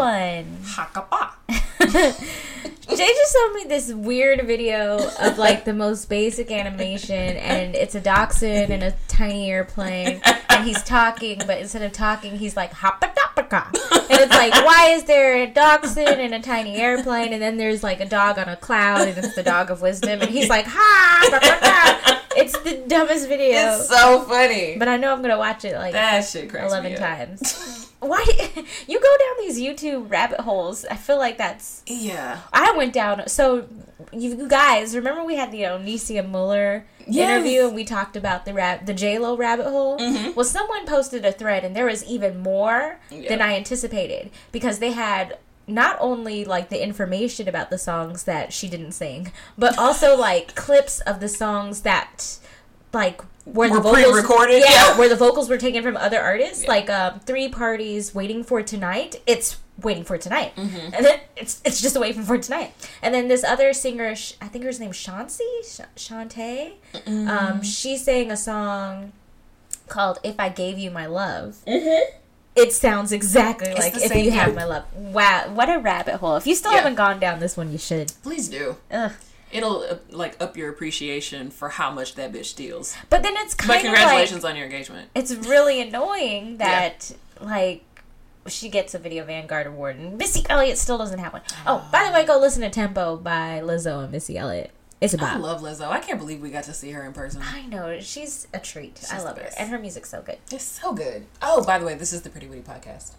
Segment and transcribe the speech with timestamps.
[0.00, 0.56] Everyone.
[0.64, 1.30] Hakapa.
[2.96, 7.94] Jay just showed me this weird video of like the most basic animation, and it's
[7.94, 12.72] a dachshund in a tiny airplane, and he's talking, but instead of talking, he's like
[12.72, 13.10] hoppa
[13.52, 17.82] and it's like, why is there a dachshund in a tiny airplane, and then there's
[17.82, 20.66] like a dog on a cloud, and it's the dog of wisdom, and he's like
[20.66, 22.22] ha.
[22.36, 23.76] It's the dumbest video.
[23.76, 24.76] It's so funny.
[24.78, 27.76] But I know I'm gonna watch it like that shit eleven times.
[28.00, 28.24] Why
[28.88, 30.84] you go down these YouTube rabbit holes?
[30.90, 32.40] I feel like that's Yeah.
[32.52, 33.28] I went down.
[33.28, 33.66] So
[34.12, 37.30] you guys remember we had the Onisia Muller Yes.
[37.30, 39.98] interview and we talked about the rab- the J Lo rabbit hole.
[39.98, 40.34] Mhm.
[40.36, 43.28] Well, someone posted a thread and there was even more Yeah.
[43.28, 48.52] than I anticipated because they had not only like the information about the songs that
[48.52, 52.38] she didn't sing, but also like clips of the songs that
[52.92, 54.60] like where the vocals pre-recorded?
[54.60, 54.98] yeah, Yeah.
[54.98, 56.68] where the vocals were taken from other artists, Yeah.
[56.70, 59.20] like um, three parties waiting for tonight.
[59.26, 60.84] It's waiting for tonight, Mhm.
[60.94, 62.74] and then it's it's just waiting for tonight.
[63.02, 64.10] And then this other singer,
[64.42, 66.72] I think her name's Chauncey, Sh- Shantae.
[67.06, 69.12] Um, she sang a song
[69.88, 72.16] called "If I Gave You My Love." Mm-hmm.
[72.56, 74.54] It sounds exactly like "If You Have.
[74.54, 76.36] My Love." Wow, what a rabbit hole!
[76.36, 76.78] If you still Yeah.
[76.78, 78.12] haven't gone down this one, you should.
[78.22, 78.76] Please do.
[78.90, 79.12] Ugh.
[79.52, 82.94] It'll uh, like up your appreciation for how much that bitch steals.
[83.08, 85.10] But then it's But kind of like congratulations on your engagement.
[85.14, 87.84] it's really annoying that like
[88.46, 91.42] she gets a Video Vanguard award and Missy Elliott still doesn't have one.
[91.66, 94.70] Oh, by the way, go listen to Tempo by Lizzo and Missy Elliott.
[95.00, 95.34] It's about.
[95.36, 95.88] I love Lizzo.
[95.88, 97.40] I can't believe we got to see her in person.
[97.42, 99.00] I know she's a treat.
[99.10, 100.36] I love her, and her music's so good.
[100.52, 101.26] It's so good.
[101.40, 103.12] Oh, by the way, this is the Pretty Witty podcast,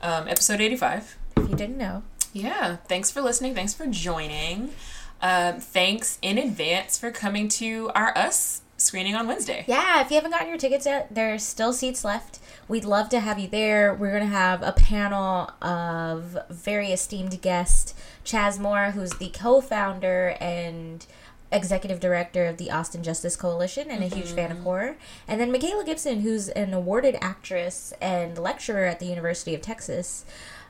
[0.00, 1.16] um, episode eighty-five.
[1.36, 3.54] If you didn't know, Yeah, thanks for listening.
[3.56, 4.70] Thanks for joining.
[5.20, 9.64] Um, thanks in advance for coming to our Us screening on Wednesday.
[9.66, 10.00] yeah.
[10.00, 12.38] If you haven't gotten your tickets yet, there's still seats left.
[12.68, 13.92] We'd love to have you there.
[13.94, 17.94] We're gonna have a panel of very esteemed guests.
[18.24, 21.04] Chaz Moore, who's the co-founder and
[21.50, 24.96] executive director of the Austin Justice Coalition and a huge fan of horror.
[25.26, 30.26] And then Michaela Gibson, who's an awarded actress and lecturer at the University of Texas.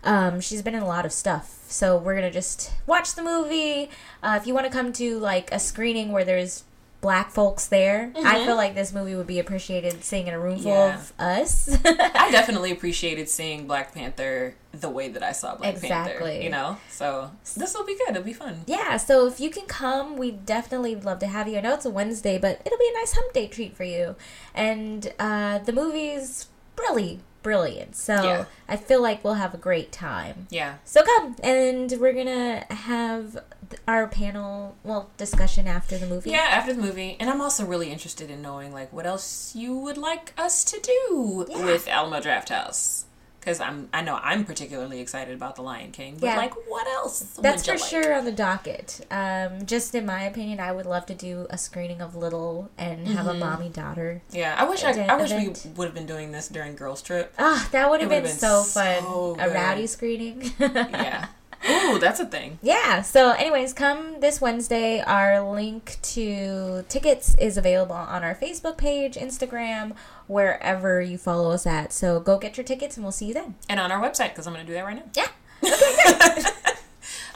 [0.08, 1.54] Um, she's been in a lot of stuff.
[1.68, 3.90] So we're going to just watch the movie.
[4.22, 6.64] Uh, if you want to come to like a screening where there's
[7.00, 10.58] black folks there, I feel like this movie would be appreciated seeing in a room
[10.58, 10.94] full Yeah.
[10.98, 11.68] of us.
[11.84, 15.86] I definitely appreciated seeing Black Panther the way that I saw Black Panther.
[15.86, 16.42] Exactly.
[16.42, 18.10] You know, so this will be good.
[18.10, 18.62] It'll be fun.
[18.66, 21.58] Yeah, so if you can come, we definitely love to have you.
[21.58, 24.16] I know it's a Wednesday, but it'll be a nice hump day treat for you.
[24.54, 28.44] And uh, the movie's really brilliant, so Yeah.
[28.68, 30.46] I feel like we'll have a great time.
[30.50, 30.74] Yeah.
[30.84, 33.38] So come, and we're gonna have
[33.86, 36.30] our panel, well, discussion after the movie.
[36.30, 37.16] Yeah, after the movie.
[37.20, 40.80] And I'm also really interested in knowing like what else you would like us to
[40.80, 41.64] do Yeah.
[41.64, 43.04] with Alamo Drafthouse.
[43.40, 46.36] Because I'm, I know I'm particularly excited about The Lion King, but Yeah.
[46.36, 47.20] like, what else?
[47.40, 47.80] That's for like?
[47.80, 49.06] sure on the docket.
[49.10, 53.06] Um, just in my opinion, I would love to do a screening of Little and
[53.08, 53.42] have Mm-hmm.
[53.42, 54.22] a mommy daughter.
[54.32, 57.00] Yeah, I wish I, Event- I wish we would have been doing this during Girls
[57.00, 57.32] Trip.
[57.38, 59.02] Ah, that would have been, been so fun.
[59.02, 59.54] so a good.
[59.54, 60.52] rowdy screening.
[60.58, 61.28] Yeah.
[61.68, 62.58] Ooh, that's a thing.
[62.62, 65.00] Yeah, so anyways, come this Wednesday.
[65.00, 69.94] Our link to tickets is available on our Facebook page, Instagram,
[70.26, 71.92] wherever you follow us at.
[71.92, 73.56] So go get your tickets and we'll see you then.
[73.68, 75.04] And on our website, because I'm going to do that right now.
[75.14, 75.28] Yeah.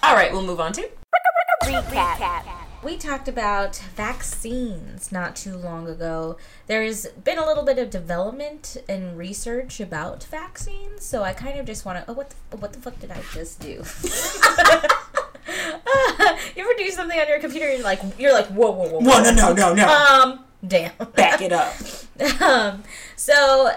[0.03, 0.89] All right, we'll move on to.
[2.83, 6.37] We talked about vaccines not too long ago.
[6.67, 11.67] There's been a little bit of development and research about vaccines, so I kind of
[11.67, 12.11] just want to.
[12.11, 13.69] Oh, what the, what the fuck did I just do?
[16.57, 18.99] you ever do something on your computer and you're like, you're like, whoa, whoa, whoa,
[18.99, 19.23] whoa.
[19.23, 19.89] Whoa, no, no, no, no.
[19.89, 20.91] Um, damn.
[21.15, 21.75] Back it up.
[22.43, 22.83] um,
[23.15, 23.71] so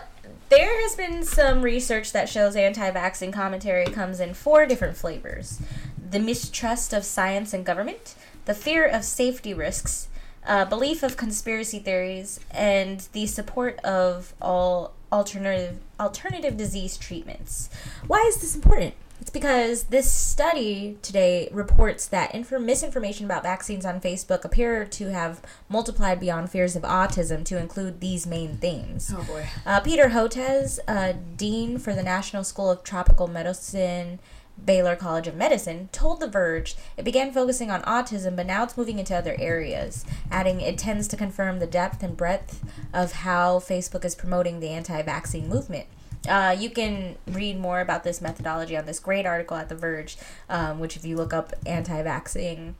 [0.50, 5.62] there has been some research that shows anti-vaccine commentary comes in four different flavors:
[6.10, 8.16] the mistrust of science and government,
[8.46, 10.08] the fear of safety risks,
[10.46, 17.70] uh, belief of conspiracy theories, and the support of all alternative alternative disease treatments.
[18.08, 18.96] Why is this important?
[19.22, 25.12] It's because this study today reports that infor- misinformation about vaccines on Facebook appear to
[25.12, 29.14] have multiplied beyond fears of autism to include these main themes.
[29.16, 29.48] Oh, boy.
[29.66, 34.20] Uh, Peter Hotez, uh, Dean for the National School of Tropical Medicine,
[34.64, 38.78] Baylor College of Medicine, told The Verge it began focusing on autism, but now it's
[38.78, 42.64] moving into other areas, adding it tends to confirm the depth and breadth
[42.94, 45.88] of how Facebook is promoting the anti vaccine movement.
[46.28, 50.18] Uh, you can read more about this methodology on this great article at The Verge,
[50.50, 52.76] um, which, if you look up anti vaccine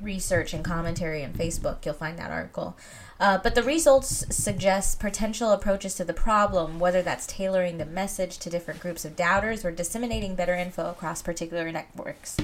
[0.00, 2.76] research and commentary on Facebook, you'll find that article.
[3.18, 8.38] Uh, but the results suggest potential approaches to the problem, whether that's tailoring the message
[8.38, 12.36] to different groups of doubters or disseminating better info across particular networks.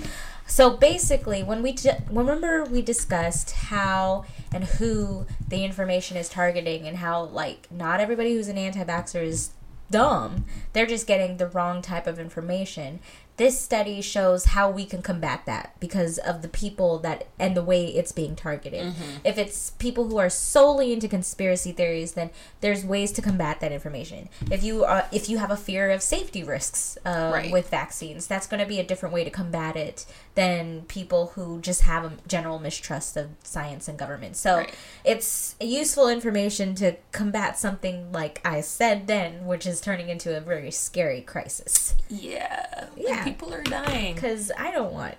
[0.46, 6.88] So basically, when we di- remember we discussed how and who the information is targeting,
[6.88, 9.50] and how like not everybody who's an anti-vaxxer is
[9.90, 13.00] dumb; they're just getting the wrong type of information
[13.36, 17.62] this study shows how we can combat that because of the people that and the
[17.62, 18.92] way it's being targeted.
[18.92, 19.10] Mm-hmm.
[19.24, 22.30] If it's people who are solely into conspiracy theories, then
[22.60, 24.28] there's ways to combat that information.
[24.50, 27.52] If you are if you have a fear of safety risks uh, right.
[27.52, 31.60] with vaccines, that's going to be a different way to combat it than people who
[31.60, 34.36] just have a general mistrust of science and government.
[34.36, 34.74] So right.
[35.04, 40.40] it's useful information to combat something like I said then, which is turning into a
[40.40, 41.94] very scary crisis.
[42.08, 42.86] Yeah.
[42.96, 44.14] Yeah people are dying.
[44.14, 45.16] Because I don't want.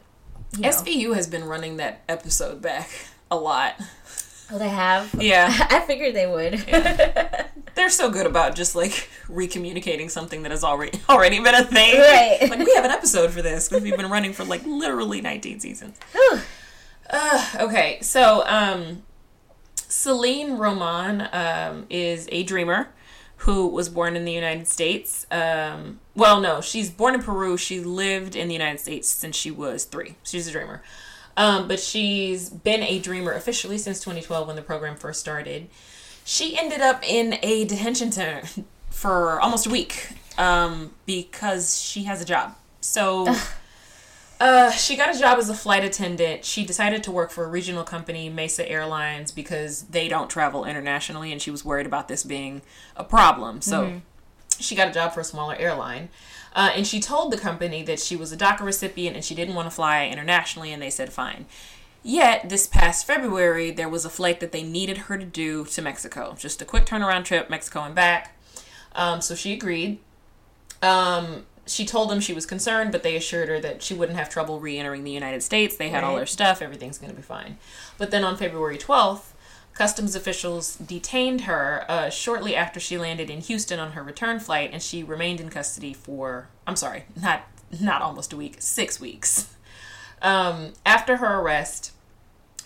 [0.56, 0.70] You know.
[0.70, 2.90] SVU has been running that episode back
[3.32, 3.80] a lot.
[4.54, 5.16] Oh, they have.
[5.20, 6.64] Yeah, I figured they would.
[6.68, 7.48] Yeah.
[7.76, 12.00] They're so good about just like recommunicating something that has already already been a thing.
[12.00, 12.38] Right.
[12.40, 15.60] Like we have an episode for this because we've been running for like literally 19
[15.60, 15.98] seasons.
[17.10, 19.02] uh, okay, so um,
[19.76, 22.90] Selene Roman um, is a dreamer
[23.38, 25.26] who was born in the United States.
[25.32, 27.58] Um, well, no, she's born in Peru.
[27.58, 30.16] She lived in the United States since she was three.
[30.24, 30.84] She's a dreamer.
[31.36, 35.70] Um, but she's been a dreamer officially since 2012 when the program first started.
[36.26, 38.48] She ended up in a detention center
[38.90, 42.56] for almost a week um, because she has a job.
[42.82, 43.34] So.
[44.40, 46.44] Uh, she got a job as a flight attendant.
[46.44, 51.32] She decided to work for a regional company, Mesa Airlines, because they don't travel internationally,
[51.32, 52.62] and she was worried about this being
[52.98, 53.62] a problem.
[53.62, 53.98] So mm-hmm.
[54.60, 56.10] she got a job for a smaller airline.
[56.54, 59.56] Uh, and she told the company that she was a DACA recipient and she didn't
[59.56, 61.46] want to fly internationally, and they said fine.
[62.04, 65.82] Yet, this past February, there was a flight that they needed her to do to
[65.82, 66.36] Mexico.
[66.38, 68.38] Just a quick turnaround trip, Mexico and back.
[68.94, 70.00] Um, so she agreed.
[70.82, 74.30] Um, she told them she was concerned, but they assured her that she wouldn't have
[74.30, 75.78] trouble re entering the United States.
[75.78, 76.10] They had right.
[76.10, 77.58] all her stuff, everything's going to be fine.
[77.98, 79.32] But then on February 12th,
[79.74, 84.70] customs officials detained her uh, shortly after she landed in Houston on her return flight,
[84.72, 87.48] and she remained in custody for, I'm sorry, not,
[87.82, 89.54] not almost a week, six weeks.
[90.22, 91.92] Um, after her arrest,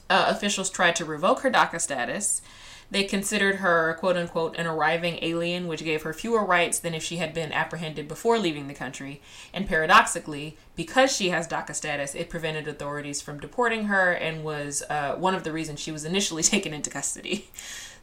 [0.10, 2.42] uh, officials tried to revoke her DACA status
[2.90, 7.04] they considered her, quote unquote, an arriving alien, which gave her fewer rights than if
[7.04, 9.22] she had been apprehended before leaving the country.
[9.54, 14.84] And paradoxically, because she has DACA status, it prevented authorities from deporting her and was
[14.90, 17.50] uh, one of the reasons she was initially taken into custody.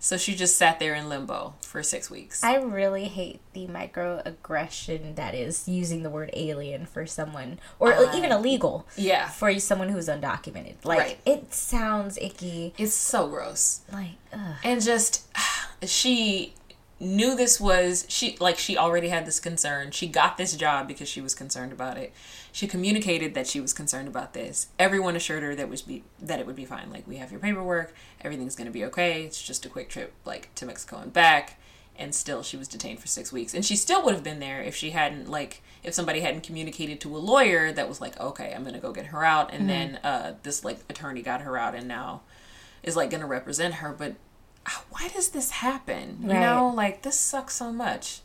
[0.04, 2.44] So she just sat there in limbo for six weeks.
[2.44, 8.14] I really hate the microaggression that is using the word alien for someone, or uh,
[8.14, 8.86] even illegal.
[8.98, 9.30] Yeah.
[9.30, 10.84] For someone who's undocumented.
[10.84, 11.18] Like, right.
[11.24, 12.74] it sounds icky.
[12.76, 13.80] It's so gross.
[13.90, 14.56] Like, ugh.
[14.62, 15.26] And just,
[15.82, 16.52] she
[17.04, 19.90] knew this was she like she already had this concern.
[19.90, 22.12] She got this job because she was concerned about it.
[22.52, 24.68] She communicated that she was concerned about this.
[24.78, 26.90] Everyone assured her that was be that it would be fine.
[26.90, 27.94] Like we have your paperwork.
[28.22, 29.24] Everything's going to be okay.
[29.24, 31.60] It's just a quick trip like to mexico and back.
[31.96, 33.54] And still she was detained for six weeks.
[33.54, 37.00] And she still would have been there if she hadn't like if somebody hadn't communicated
[37.02, 39.52] to a lawyer that was like okay i'm going to go get her out.
[39.52, 39.68] And mm-hmm.
[39.68, 42.22] then uh, this like attorney got her out and now
[42.84, 43.92] is like going to represent her.
[43.92, 44.14] But
[44.90, 46.18] why does this happen?
[46.22, 48.20] You know, like this sucks so much.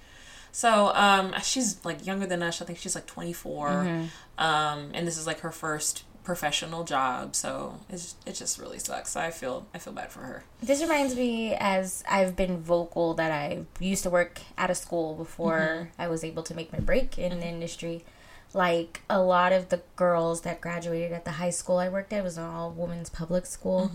[0.51, 2.61] So um, she's like younger than us.
[2.61, 4.43] I think she's like 24, mm-hmm.
[4.43, 7.35] um, and this is like her first professional job.
[7.35, 9.15] So it's, it just really sucks.
[9.15, 10.43] I feel I feel bad for her.
[10.61, 15.15] This reminds me, as I've been vocal, that I used to work at a school
[15.15, 16.01] before mm-hmm.
[16.01, 17.41] I was able to make my break in mm-hmm.
[17.41, 18.03] the industry.
[18.51, 22.23] Like a lot of the girls that graduated at the high school I worked at
[22.23, 23.91] was an all women's public school.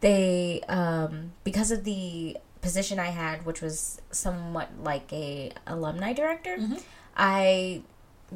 [0.00, 6.56] They um, because of the position I had, which was somewhat like a alumni director,
[6.56, 6.76] mm-hmm.
[7.16, 7.82] I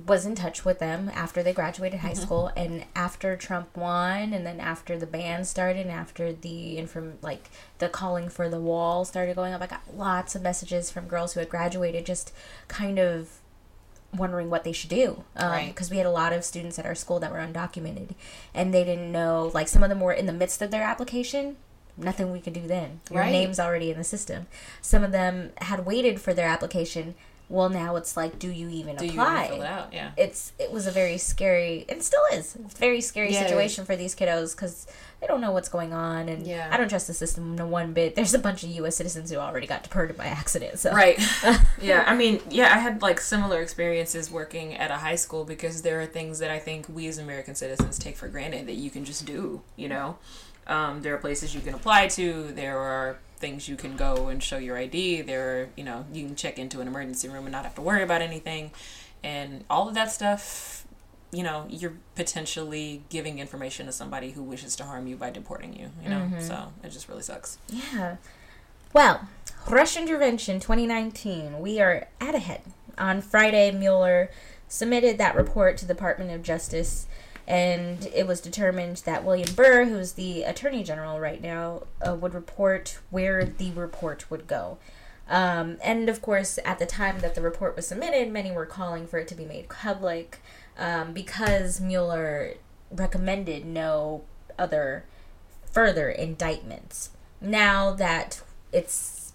[0.06, 2.22] was in touch with them after they graduated high mm-hmm.
[2.22, 7.14] school and after Trump won and then after the ban started and after the inform
[7.22, 11.08] like the calling for the wall started going up I got lots of messages from
[11.08, 12.32] girls who had graduated just
[12.68, 13.40] kind of
[14.16, 15.88] wondering what they should do because um, right.
[15.90, 18.10] we had a lot of students at our school that were undocumented
[18.54, 21.56] and they didn't know like some of them were in the midst of their application
[21.96, 23.30] nothing we could do then your right.
[23.30, 24.46] name's already in the system
[24.80, 27.14] some of them had waited for their application
[27.50, 29.92] well now it's like do you even do apply you even fill it out?
[29.92, 30.12] Yeah.
[30.16, 33.96] It's it was a very scary and still is a very scary yeah, situation for
[33.96, 34.86] these kiddos because
[35.20, 36.70] they don't know what's going on and yeah.
[36.72, 38.14] i don't trust the system no one bit.
[38.14, 40.92] There's a bunch of us citizens who already got deported by accident so.
[40.92, 41.20] Right.
[41.82, 45.82] Yeah i mean yeah i had like similar experiences working at a high school because
[45.82, 48.90] there are things that i think we as american citizens take for granted that you
[48.90, 50.18] can just do you know?
[50.66, 52.52] Um, there are places you can apply to.
[52.52, 55.22] There are things you can go and show your ID.
[55.22, 57.80] There are, you know, you can check into an emergency room and not have to
[57.80, 58.70] worry about anything.
[59.24, 60.86] And all of that stuff,
[61.32, 65.74] you know, you're potentially giving information to somebody who wishes to harm you by deporting
[65.74, 66.20] you, you know?
[66.20, 66.40] Mm-hmm.
[66.40, 67.58] So it just really sucks.
[67.68, 68.16] Yeah.
[68.92, 69.28] Well,
[69.68, 71.60] Russian intervention 2019.
[71.60, 72.62] We are at ahead.
[72.98, 74.30] On Friday, Mueller
[74.68, 77.06] submitted that report to the Department of Justice,
[77.50, 82.32] and it was determined that William Barr, who's the Attorney General right now, uh, would
[82.32, 84.78] report where the report would go.
[85.28, 89.06] Um, and of course, at the time that the report was submitted, many were calling
[89.08, 90.38] for it to be made public
[90.78, 92.54] um, because Mueller
[92.90, 94.22] recommended no
[94.56, 95.04] other
[95.72, 97.10] further indictments.
[97.40, 98.42] Now that
[98.72, 99.32] it's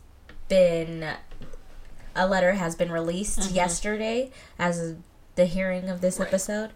[0.47, 1.15] been
[2.15, 4.95] a letter has been released yesterday as
[5.35, 6.27] the hearing of this Right.
[6.29, 6.71] episode.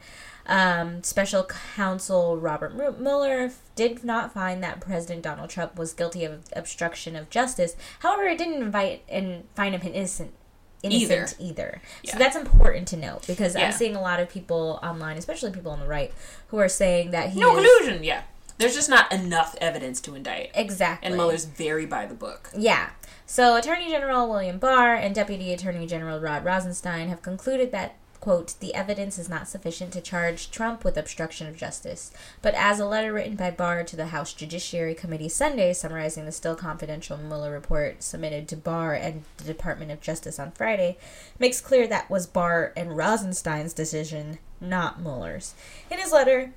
[0.50, 1.44] Um, Special
[1.76, 7.30] Counsel Robert Mueller did not find that President Donald Trump was guilty of obstruction of
[7.30, 7.76] justice.
[8.00, 10.34] However, it didn't invite and find him innocent.
[10.82, 11.82] Innocent either.
[12.04, 12.14] Yeah.
[12.14, 13.68] So that's important to note because Yeah.
[13.68, 16.14] I'm seeing a lot of people online, especially people on the right,
[16.48, 18.24] who are saying that he No is collusion, yeah.
[18.58, 20.52] There's just not enough evidence to indict.
[20.56, 22.50] exactly And Mueller's very by the book.
[22.58, 22.90] Yeah.
[23.26, 28.56] So Attorney General William Barr and Deputy Attorney General Rod Rosenstein have concluded that quote,
[28.60, 32.12] the evidence is not sufficient to charge Trump with obstruction of justice.
[32.42, 36.32] But as a letter written by Barr to the House Judiciary Committee Sunday, summarizing the
[36.32, 40.98] still confidential Mueller report submitted to Barr and the Department of Justice on Friday,
[41.38, 45.54] makes clear that was Barr and Rosenstein's decision, not Mueller's.
[45.90, 46.54] In his letter,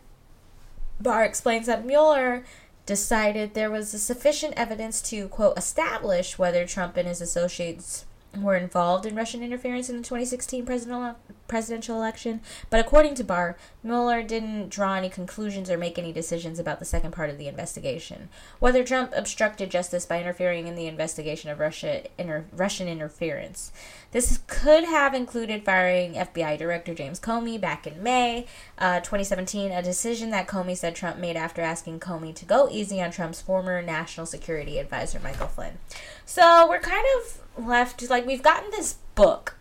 [1.01, 2.45] Barr explains that Mueller
[2.87, 8.05] decided there was sufficient evidence to, quote, establish whether Trump and his associates
[8.37, 11.17] were involved in Russian interference in the 2016 presidential
[11.49, 12.41] presidential election.
[12.71, 16.85] But according to Barr, Mueller didn't draw any conclusions or make any decisions about the
[16.85, 18.29] second part of the investigation.
[18.59, 23.73] Whether Trump obstructed justice by interfering in the investigation of Russia inter- Russian interference.
[24.13, 28.47] This could have included firing FBI Director James Comey back in May
[28.79, 33.01] uh, 2017, a decision that Comey said Trump made after asking Comey to go easy
[33.01, 35.79] on Trump's former national security advisor, Michael Flynn.
[36.27, 39.57] So we're kind of left, like, we've gotten this book,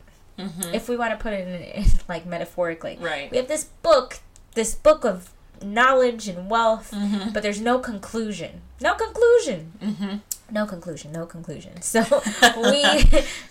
[0.74, 2.98] if we want to put it in, in, like, metaphorically.
[3.00, 3.30] Right.
[3.32, 4.20] We have this book,
[4.56, 5.32] this book of
[5.64, 6.94] knowledge and wealth,
[7.34, 8.62] but there's no conclusion.
[8.82, 9.74] No conclusion.
[9.82, 10.16] Mm-hmm.
[10.54, 11.74] No conclusion, no conclusion.
[11.82, 12.02] So
[12.58, 12.84] we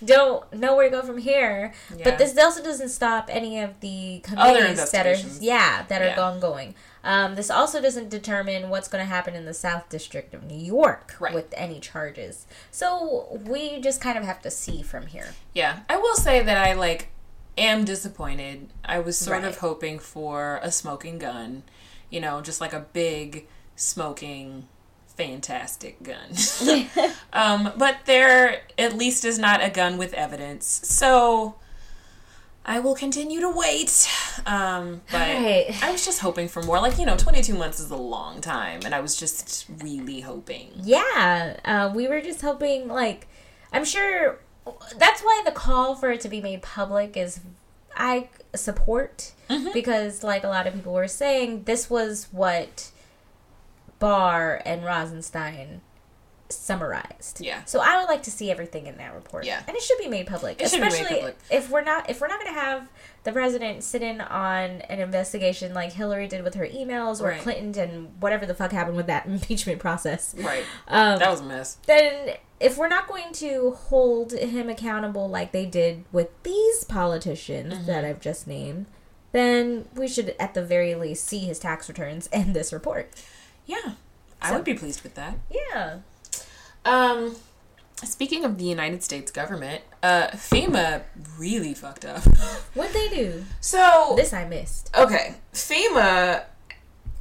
[0.05, 1.73] don't know where to go from here.
[1.97, 2.05] Yeah.
[2.05, 6.21] But this also doesn't stop any of the committees that are yeah that are Yeah.
[6.21, 6.75] ongoing.
[7.03, 10.59] Um, this also doesn't determine what's going to happen in the South District of New
[10.59, 11.35] York Right.
[11.35, 12.47] with any charges.
[12.71, 15.35] So we just kind of have to see from here.
[15.55, 17.09] Yeah, I will say that I like
[17.57, 18.69] am disappointed.
[18.85, 19.49] I was sort Right.
[19.49, 21.63] of hoping for a smoking gun,
[22.11, 24.69] you know, just like a big smoking
[25.17, 26.31] fantastic gun.
[27.33, 30.67] um, but there at least is not a gun with evidence.
[30.85, 31.57] So
[32.71, 34.09] I will continue to wait.
[34.47, 35.77] Um, but Right.
[35.83, 36.79] I was just hoping for more.
[36.81, 40.71] Like, you know, 22 months is a long time, and I was just really hoping.
[40.77, 43.27] Yeah, uh, we were just hoping, like,
[43.73, 44.39] I'm sure
[44.97, 47.41] that's why the call for it to be made public is
[47.97, 49.33] I support
[49.75, 52.93] because, like, a lot of people were saying, this was what
[53.99, 55.81] Barr and Rosenstein
[56.53, 57.41] summarized.
[57.41, 57.65] Yeah.
[57.65, 59.45] So I would like to see everything in that report.
[59.45, 59.63] Yeah.
[59.67, 60.61] And it should be made public.
[60.61, 61.39] It should be made Especially public.
[61.51, 62.89] if we're not if we're not gonna have
[63.25, 67.41] the president sit in on an investigation like Hillary did with her emails or Right.
[67.43, 70.35] Clinton and whatever the fuck happened with that impeachment process.
[70.39, 70.65] Right.
[70.89, 71.77] Um, That was a mess.
[71.87, 77.73] then if we're not going to hold him accountable like they did with these politicians
[77.75, 77.87] Mm-hmm.
[77.87, 78.87] that I've just named,
[79.33, 83.11] then we should at the very least see his tax returns and this report.
[83.67, 83.93] Yeah.
[84.43, 85.37] I would be pleased with that.
[85.51, 85.99] Yeah.
[86.85, 87.37] Um,
[88.03, 91.03] speaking of the United States government, uh, FEMA
[91.39, 92.23] really fucked up.
[92.75, 93.45] What'd they do?
[93.61, 94.91] So, This I missed.
[94.97, 96.45] okay, FEMA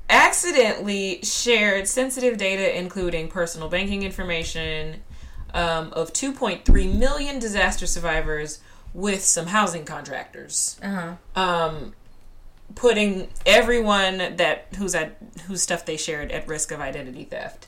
[0.09, 5.01] accidentally shared sensitive data, including personal banking information,
[5.53, 8.59] um, of 2.3 million disaster survivors
[8.93, 10.79] with some housing contractors.
[10.81, 11.41] Uh huh.
[11.41, 11.93] Um,
[12.75, 17.67] putting everyone that who's at whose stuff they shared at risk of identity theft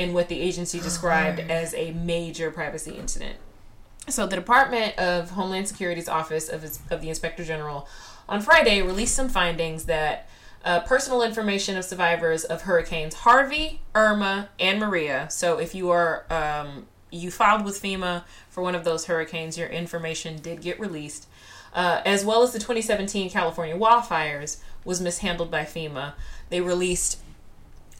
[0.00, 3.36] in what the agency described as a major privacy incident.
[4.08, 7.86] So the Department of Homeland Security's office of, of the Inspector General
[8.28, 10.28] on Friday released some findings that
[10.64, 15.28] uh, personal information of survivors of hurricanes Harvey, Irma, and Maria.
[15.30, 19.68] So if you are um, you filed with FEMA for one of those hurricanes, your
[19.68, 21.26] information did get released
[21.72, 26.14] uh, as well as the 2017 California wildfires, was mishandled by FEMA.
[26.48, 27.20] They released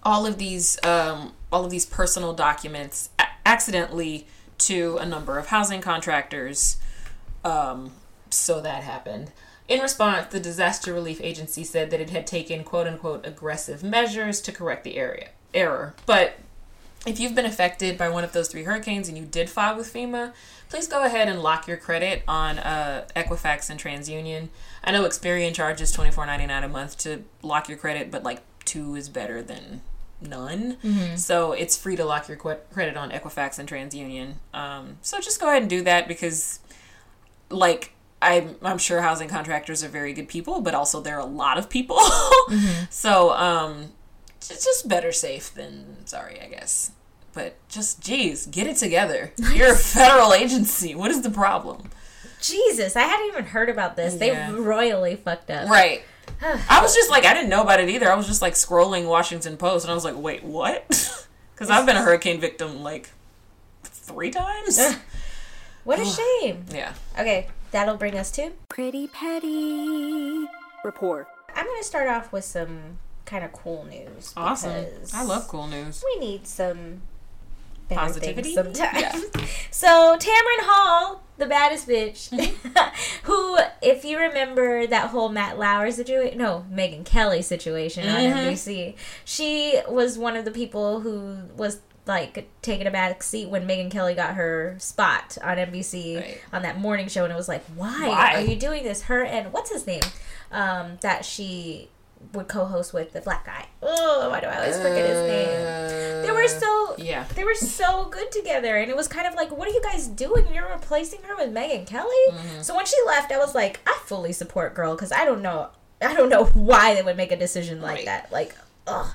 [0.02, 3.10] all of these um, all of these personal documents
[3.44, 4.26] accidentally
[4.58, 6.76] to a number of housing contractors.
[7.44, 7.92] Um,
[8.30, 9.32] so that happened.
[9.68, 14.40] In response, the disaster relief agency said that it had taken quote unquote aggressive measures
[14.42, 15.94] to correct the area error.
[16.06, 16.34] But
[17.06, 19.92] if you've been affected by one of those three hurricanes and you did file with
[19.92, 20.32] FEMA,
[20.68, 24.48] please go ahead and lock your credit on uh, Equifax and TransUnion.
[24.84, 28.22] I know Experian charges twenty four ninety nine a month to lock your credit, but
[28.22, 29.80] like two is better than
[30.22, 31.16] none.
[31.16, 34.34] So it's free to lock your qu- credit on Equifax and TransUnion.
[34.54, 36.60] Um, so just go ahead and do that because,
[37.50, 41.24] like, I'm, I'm sure housing contractors are very good people, but also there are a
[41.24, 41.98] lot of people.
[42.90, 43.92] So um,
[44.38, 46.90] it's just better safe than sorry, I guess.
[47.32, 49.32] But just, geez, get it together.
[49.54, 50.94] You're a federal agency.
[50.96, 51.90] What is the problem?
[52.40, 54.14] Jesus, I hadn't even heard about this.
[54.20, 54.50] Yeah.
[54.50, 55.68] They royally fucked up.
[55.70, 56.02] Right.
[56.68, 58.10] I was just like, I didn't know about it either.
[58.10, 61.16] I was just like scrolling Washington Post and I was like, wait, what?
[61.54, 63.10] Because I've been a hurricane victim like
[63.84, 64.80] three times.
[65.84, 66.04] What a
[66.40, 66.64] shame.
[66.72, 66.94] yeah.
[67.18, 68.52] Okay, that'll bring us to.
[68.70, 70.46] Pretty Petty
[70.82, 71.28] Report.
[71.54, 72.96] I'm going to start off with some
[73.26, 74.32] kind of cool news.
[74.38, 74.86] Awesome.
[75.12, 76.02] I love cool news.
[76.14, 77.19] We need some better
[77.96, 78.54] Positivity?
[78.54, 79.24] sometimes.
[79.70, 83.22] So Tamron Hall, the baddest bitch, Mm-hmm.
[83.24, 88.38] who, if you remember that whole Matt Lauer situation, no, Megyn Kelly situation on Mm-hmm.
[88.50, 88.94] NBC,
[89.24, 93.90] she was one of the people who was like taking a back seat when Megyn
[93.90, 96.40] Kelly got her spot on NBC Right.
[96.52, 98.34] on that morning show, and it was like, why, Why?
[98.36, 99.02] are you doing this?
[99.02, 100.00] Her and what's his name,
[100.50, 101.88] um, that she
[102.32, 103.66] would co-host with the black guy.
[103.82, 106.22] Oh, why do I always forget his name?
[106.26, 107.24] They were so yeah.
[107.34, 110.06] they were so good together, and it was kind of like, what are you guys
[110.06, 110.46] doing?
[110.54, 112.08] You're replacing her with Megyn Kelly.
[112.30, 112.62] Mm-hmm.
[112.62, 115.70] So when she left, I was like, I fully support girl because I don't know,
[116.02, 118.04] I don't know why they would make a decision like Right.
[118.06, 118.30] that.
[118.32, 118.54] Like,
[118.86, 119.12] ugh.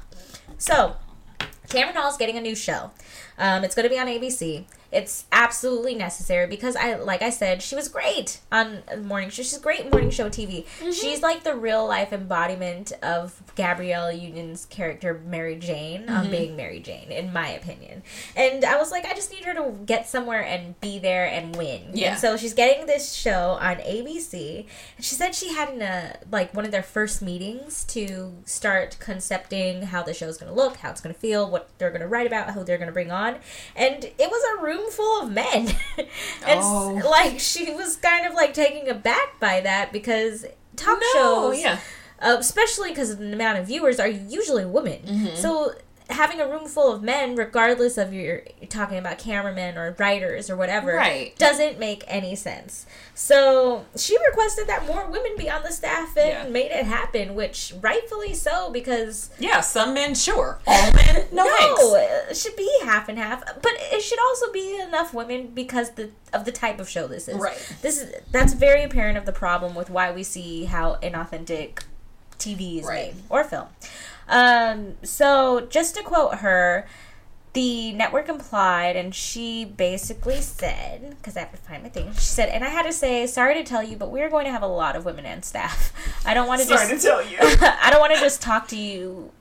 [0.58, 0.96] So
[1.68, 2.92] Tamron Hall's getting a new show.
[3.38, 4.66] Um, it's going to be on ABC.
[4.96, 9.44] It's absolutely necessary because I, like I said, she was great on morning show.
[9.44, 10.66] She's great morning show TV.
[10.66, 10.92] Mm-hmm.
[10.92, 16.16] She's like the real life embodiment of Gabrielle Union's character Mary Jane Mm-hmm.
[16.16, 18.04] on being Mary Jane, in my opinion.
[18.36, 21.56] And I was like, I just need her to get somewhere and be there and
[21.56, 21.82] win.
[21.94, 22.12] Yeah.
[22.12, 24.66] And so she's getting this show on ABC.
[24.98, 28.98] And she said she had in a like one of their first meetings to start
[29.00, 32.02] concepting how the show's going to look, how it's going to feel, what they're going
[32.02, 33.38] to write about, who they're going to bring on,
[33.76, 35.68] and it was a room full of men.
[35.98, 37.02] and Oh.
[37.10, 40.46] like she was kind of like taken aback by that because
[40.76, 41.14] talk No,
[41.54, 41.80] shows, yeah.
[42.22, 45.00] uh, especially because of the amount of viewers, are usually women.
[45.04, 45.36] Mm-hmm.
[45.36, 45.74] So
[46.10, 50.50] having a room full of men, regardless of your you're talking about cameramen or writers
[50.50, 51.36] or whatever, Right.
[51.38, 52.86] doesn't make any sense.
[53.16, 56.44] So she requested that more women be on the staff and Yeah.
[56.48, 60.60] made it happen, which rightfully so because Yeah, some men, sure.
[60.68, 61.96] All men, no, no,
[62.30, 63.44] it should be half and half.
[63.62, 67.28] But it should also be enough women because the of the type of show this
[67.28, 67.36] is.
[67.36, 67.58] Right.
[67.82, 71.80] This is that's very apparent of the problem with why we see how inauthentic
[72.38, 73.14] TV is Right.
[73.16, 73.68] made or film.
[74.28, 76.88] Um, so just to quote her,
[77.56, 82.12] the network implied, and she basically said, because I have to find my thing.
[82.14, 84.52] She said, and I had to say, sorry to tell you, but we're going to
[84.52, 85.94] have a lot of women and staff.
[86.26, 87.38] I don't want to Sorry to tell you.
[87.42, 89.32] I don't want to just talk to you,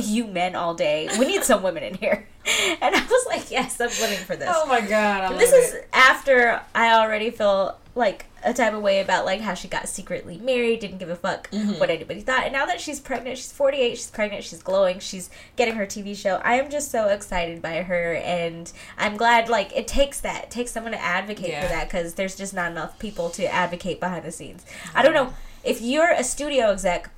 [0.00, 1.08] you men all day.
[1.18, 2.26] We need some women in here.
[2.80, 4.48] And I was like, yes, I'm living for this.
[4.50, 5.88] Oh my god, I And love this is it.
[5.92, 10.38] after I already feel like a type of way about like how she got secretly
[10.38, 11.78] married, didn't give a fuck Mm-hmm.
[11.78, 12.44] what anybody thought.
[12.44, 16.16] And now that she's pregnant, she's 48, she's pregnant, she's glowing, she's getting her TV
[16.16, 16.40] show.
[16.42, 20.50] I am just so excited by her and I'm glad like it takes that, it
[20.50, 21.62] takes someone to advocate Yeah.
[21.62, 24.64] for that cuz there's just not enough people to advocate behind the scenes.
[24.94, 27.10] I don't know if you're a studio exec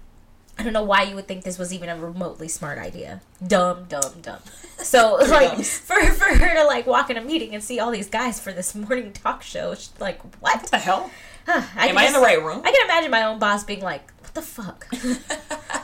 [0.59, 3.21] I don't know why you would think this was even a remotely smart idea.
[3.45, 4.38] Dumb, dumb, dumb.
[4.79, 8.09] So like for for her to like walk in a meeting and see all these
[8.09, 10.61] guys for this morning talk show, she's like what?
[10.61, 11.11] What the hell?
[11.47, 12.62] Huh, I Am I in the right room?
[12.65, 14.87] I can imagine my own boss being like, "What the fuck?"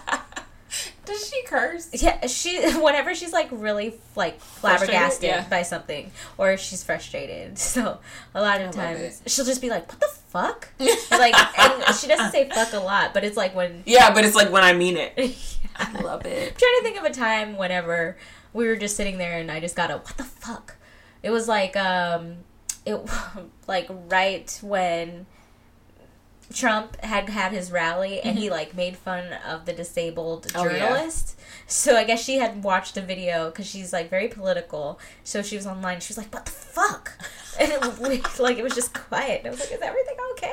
[1.08, 1.88] Does she curse?
[2.02, 5.48] yeah, she whenever she's like really like flabbergasted Yeah.
[5.48, 7.58] by something or she's frustrated.
[7.68, 7.98] So
[8.34, 10.68] a lot of love times she'll just be like, "What the fuck?"
[11.10, 14.36] like, and she doesn't say "fuck" a lot, but it's like when Yeah, but it's
[14.36, 15.12] like when I mean it.
[15.76, 16.52] I love it.
[16.52, 18.16] I'm trying to think of a time whenever
[18.52, 20.76] we were just sitting there and I just got a what the fuck.
[21.22, 22.36] It was like um
[22.86, 22.98] it
[23.66, 25.26] like right when
[26.52, 30.58] Trump had had his rally and he like made fun of the disabled Mm-hmm.
[30.58, 30.78] Oh, yeah.
[30.90, 31.38] journalist.
[31.66, 34.98] So I guess she had watched a video because she's like very political.
[35.24, 36.00] So she was online.
[36.00, 37.12] She was like, "What the fuck?"
[37.60, 39.40] And it, we, like it was just quiet.
[39.40, 40.52] And I was like, "Is everything okay?"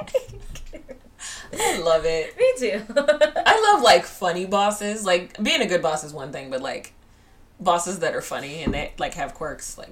[1.53, 2.36] I love it.
[2.38, 2.84] Me too.
[2.97, 5.05] I love like funny bosses.
[5.05, 6.93] Like being a good boss is one thing, but like
[7.60, 9.77] bosses that are funny and they like have quirks.
[9.77, 9.91] Like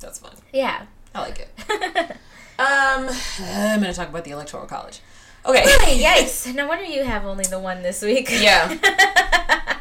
[0.00, 0.34] that's fun.
[0.52, 0.86] Yeah.
[1.14, 2.10] I like it.
[2.58, 3.08] um,
[3.40, 5.00] I'm gonna talk about the electoral college.
[5.48, 5.62] Okay.
[6.04, 6.54] Yikes!
[6.54, 8.28] No wonder you have only the one this week.
[8.30, 8.68] Yeah.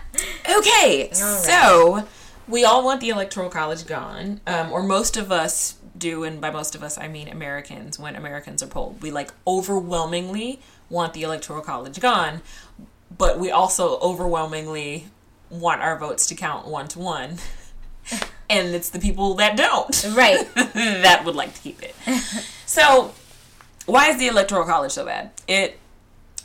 [0.49, 1.09] okay.
[1.09, 1.15] Right.
[1.15, 2.07] So
[2.47, 6.51] we all want the electoral college gone, um, or most of us do, and by
[6.51, 7.99] most of us I mean Americans.
[7.99, 12.41] When Americans are polled, we like overwhelmingly want the electoral college gone,
[13.17, 15.07] but we also overwhelmingly
[15.49, 17.37] want our votes to count one to one.
[18.49, 20.05] And it's the people that don't.
[20.15, 20.47] Right.
[20.53, 21.93] that would like to keep it.
[22.65, 23.11] So,
[23.87, 25.31] why is the electoral college so bad?
[25.47, 25.79] It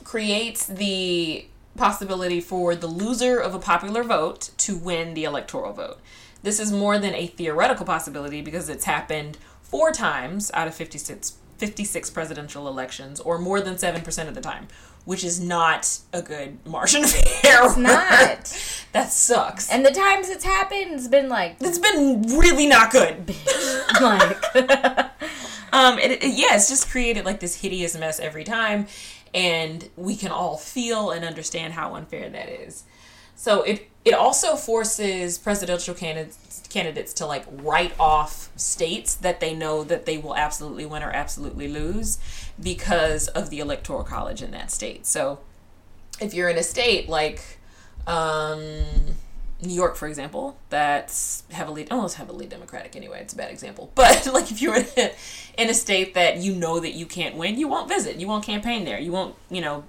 [0.04, 5.98] creates the possibility for the loser of a popular vote to win the electoral vote.
[6.42, 11.36] This is more than a theoretical possibility because it's happened four times out of 56,
[11.58, 14.68] 56 presidential elections, or more than 7% of the time,
[15.04, 17.66] which is not a good margin of error.
[17.66, 18.84] It's not.
[18.92, 19.70] that sucks.
[19.70, 23.26] And the times it's happened, it's been like, it's been really not good.
[23.26, 24.00] Bitch.
[24.00, 25.10] like,
[25.72, 28.86] Um, it, it- yeah, it's just created like this hideous mess every time,
[29.34, 32.84] and we can all feel and understand how unfair that is.
[33.34, 39.54] So it it also forces presidential candidates candidates to like write off states that they
[39.54, 42.18] know that they will absolutely win or absolutely lose
[42.62, 45.06] because of the electoral college in that state.
[45.06, 45.40] So
[46.20, 47.58] if you're in a state like
[48.06, 48.84] um,
[49.62, 53.20] New York, for example, that's heavily, almost heavily Democratic anyway.
[53.20, 53.92] It's a bad example.
[54.02, 55.12] But, like, if you're in a,
[55.56, 58.16] in a state that you know that you can't win, you won't visit.
[58.16, 58.98] You won't campaign there.
[58.98, 59.84] You won't, you know,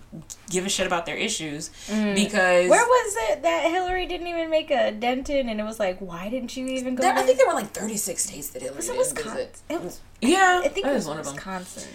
[0.49, 2.13] give a shit about their issues mm.
[2.13, 2.69] because.
[2.69, 5.49] where was it that Hillary didn't even make a dent in?
[5.49, 7.01] And it was like, why didn't you even go?
[7.01, 9.36] There- I think there were like 36 states that Hillary was it didn't Wisconsin?
[9.36, 9.62] visit.
[9.69, 10.01] It was.
[10.21, 11.36] Yeah, I think it is was one of them.
[11.36, 11.89] Wisconsin.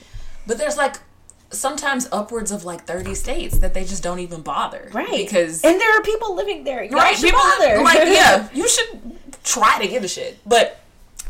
[0.46, 0.96] But there's like
[1.50, 4.90] sometimes upwards of like 30 states that they just don't even bother.
[4.92, 5.24] Right.
[5.24, 5.64] Because.
[5.64, 6.82] and there are people living there.
[6.84, 7.82] Y'all right, should people bother.
[7.82, 9.00] like yeah, you should
[9.44, 10.38] try to give a shit.
[10.46, 10.80] But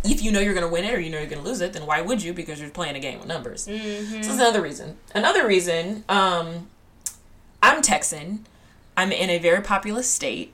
[0.04, 1.86] if you know you're gonna win it or you know you're gonna lose it, then
[1.86, 2.32] why would you?
[2.32, 3.62] Because you're playing a game with numbers.
[3.62, 4.96] So that's another reason.
[5.14, 6.68] Another reason, um,
[7.62, 8.46] I'm Texan.
[8.96, 10.52] I'm in a very populous state.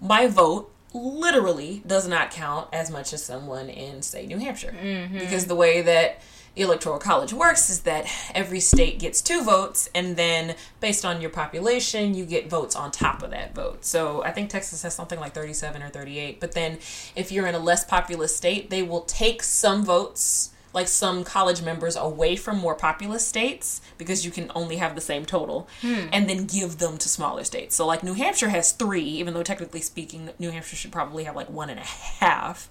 [0.00, 4.74] My vote literally does not count as much as someone in, say, New Hampshire.
[5.12, 6.20] Because the way that
[6.56, 11.30] Electoral College works is that every state gets two votes, and then based on your
[11.30, 13.84] population, you get votes on top of that vote.
[13.84, 16.38] So I think Texas has something like 37 or 38.
[16.40, 16.78] But then
[17.16, 21.62] if you're in a less populous state, they will take some votes like some college
[21.62, 25.68] members away from more populous states because you can only have the same total
[26.12, 27.76] and then give them to smaller states.
[27.76, 31.36] So like New Hampshire has three, even though technically speaking, New Hampshire should probably have
[31.36, 32.68] like one and a half.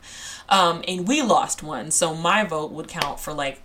[0.50, 3.62] Um, and we lost one, so my vote would count for like,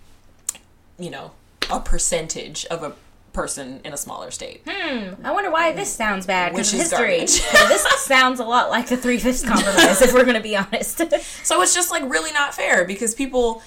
[0.99, 1.31] you know,
[1.69, 2.93] a percentage of a
[3.33, 4.61] person in a smaller state.
[4.67, 5.13] Hmm.
[5.23, 7.19] I wonder why this sounds bad because Which of is history.
[7.67, 11.01] This sounds a lot like the Three Fifths Compromise, if we're going to be honest.
[11.43, 13.61] So it's just like really not fair because people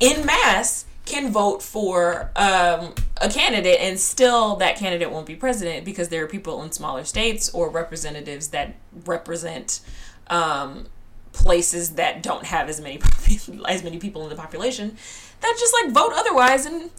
[0.00, 5.84] in mass can vote for um, a candidate and still that candidate won't be president
[5.84, 8.74] because there are people in smaller states or representatives that
[9.06, 9.80] represent
[10.28, 10.86] um,
[11.32, 13.00] places that don't have as many
[13.68, 14.96] as many people in the population
[15.40, 16.90] that just like vote otherwise and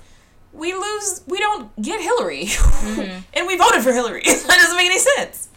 [0.51, 3.19] we lose we don't get Hillary mm-hmm.
[3.33, 5.49] and we voted for Hillary that doesn't make any sense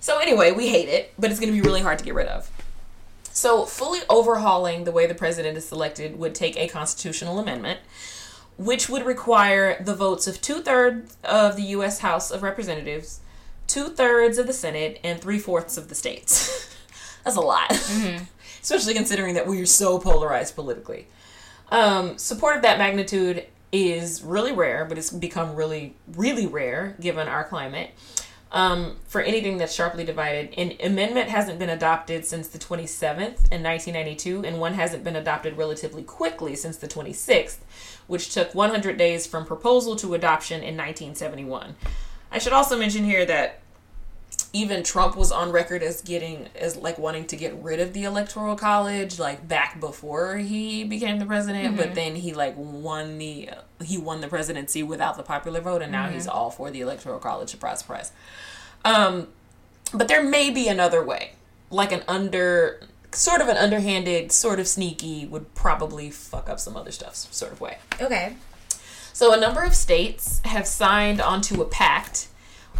[0.00, 2.28] so anyway we hate it but it's going to be really hard to get rid
[2.28, 2.50] of
[3.38, 7.78] so, fully overhauling the way the president is selected would take a constitutional amendment,
[8.56, 12.00] which would require the votes of two thirds of the U.S.
[12.00, 13.20] House of Representatives,
[13.68, 16.76] two thirds of the Senate, and three fourths of the states.
[17.24, 18.24] That's a lot, mm-hmm.
[18.60, 21.06] especially considering that we are so polarized politically.
[21.70, 27.28] Um, support of that magnitude is really rare, but it's become really, really rare given
[27.28, 27.90] our climate.
[28.50, 33.62] Um, for anything that's sharply divided, an amendment hasn't been adopted since the 27th in
[33.62, 37.58] 1992, and one hasn't been adopted relatively quickly since the 26th,
[38.06, 41.74] which took 100 days from proposal to adoption in 1971.
[42.32, 43.60] I should also mention here that
[44.52, 48.04] even Trump was on record as getting as like wanting to get rid of the
[48.04, 51.76] electoral college like back before he became the president.
[51.76, 53.50] But then he like won the
[53.82, 57.18] he won the presidency without the popular vote and now he's all for the electoral
[57.18, 58.10] college surprise surprise
[58.84, 59.28] um
[59.92, 61.32] but there may be another way.
[61.70, 62.80] Like an under
[63.12, 67.52] sort of an underhanded sort of sneaky would probably fuck up some other stuff sort
[67.52, 67.78] of way.
[68.00, 68.36] Okay.
[69.12, 72.27] so, a number of states have signed onto a pact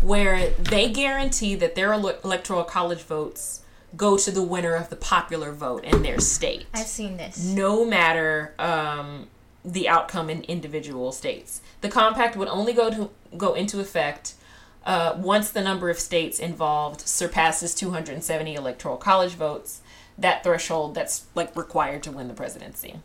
[0.01, 3.63] where they guarantee that their electoral college votes
[3.97, 7.43] go to the winner of the popular vote in their state, I've seen this.
[7.43, 9.29] no matter um,
[9.65, 11.61] the outcome in individual states.
[11.81, 14.35] The compact would only go to go into effect
[14.85, 19.83] uh, once the number of states involved surpasses 270 electoral college votes,
[20.17, 23.01] that threshold that's like required to win the presidency.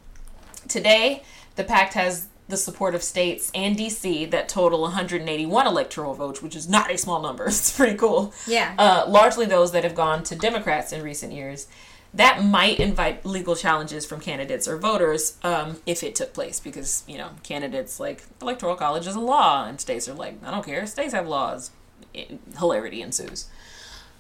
[0.68, 1.24] Today,
[1.56, 6.56] the pact has the support of states and DC that total 181 electoral votes, which
[6.56, 7.46] is not a small number.
[7.54, 8.34] It's pretty cool.
[8.48, 8.76] Yeah.
[8.78, 11.68] Uh, largely those that have gone to Democrats in recent years.
[12.14, 17.04] That might invite legal challenges from candidates or voters um, if it took place, because
[17.08, 20.64] you know candidates like electoral college is a law, and states are like, I don't
[20.64, 20.86] care.
[20.86, 21.72] States have laws.
[22.14, 23.48] It, hilarity ensues.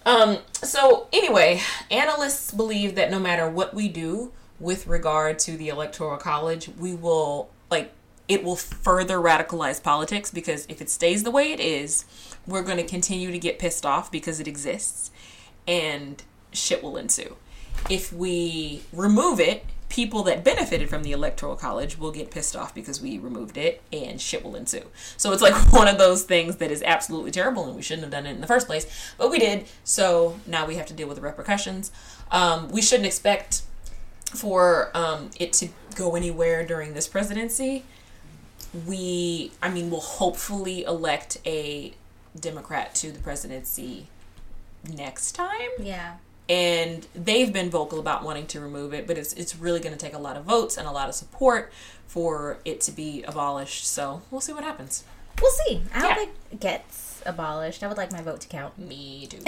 [0.05, 5.69] Um, so anyway, analysts believe that no matter what we do with regard to the
[5.69, 7.93] electoral college, we will like
[8.34, 12.06] it will further radicalize politics because if it stays the way it is,
[12.48, 15.12] we're going to continue to get pissed off because it exists
[15.67, 17.36] and shit will ensue.
[17.91, 22.74] If we remove it, people that benefited from the electoral college will get pissed off
[22.74, 24.86] because we removed it and shit will ensue.
[25.15, 28.12] So it's like one of those things that is absolutely terrible and we shouldn't have
[28.12, 29.67] done it in the first place, but we did.
[29.84, 31.91] So now we have to deal with the repercussions.
[32.32, 33.62] Um, we shouldn't expect
[34.26, 37.84] for um, it to go anywhere during this presidency.
[38.88, 41.93] We, I mean, will hopefully elect a
[42.39, 44.07] Democrat to the presidency
[44.91, 46.15] next time Yeah.
[46.49, 49.99] and they've been vocal about wanting to remove it but it's it's really going to
[49.99, 51.71] take a lot of votes and a lot of support
[52.05, 55.05] for it to be abolished so we'll see what happens
[55.41, 55.81] We'll see.
[55.93, 56.23] I hope Yeah.
[56.51, 57.81] it gets abolished.
[57.83, 58.77] I would like my vote to count.
[58.77, 59.39] me too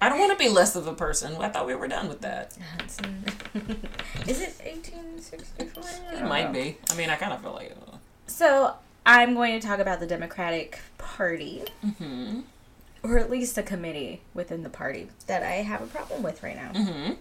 [0.00, 2.22] i don't want to be less of a person i thought we were done with
[2.22, 2.56] that
[4.26, 5.82] Is it 1864?
[6.18, 7.87] it might be i mean i kind of feel like uh,
[8.28, 12.40] So I'm going to talk about the Democratic Party, mm-hmm.
[13.02, 16.54] or at least a committee within the party that I have a problem with right
[16.54, 16.72] now.
[16.72, 17.12] Mm-hmm.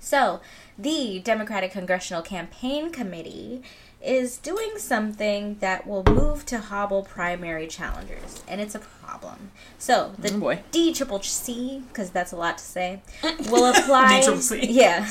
[0.00, 0.40] So,
[0.78, 3.62] the Democratic Congressional Campaign Committee
[4.02, 9.50] is doing something that will move to hobble primary challengers, and it's a problem.
[9.78, 10.62] So, the Oh, boy.
[10.70, 13.02] D triple C, because that's a lot to say,
[13.50, 14.22] will apply.
[14.52, 15.08] Yeah,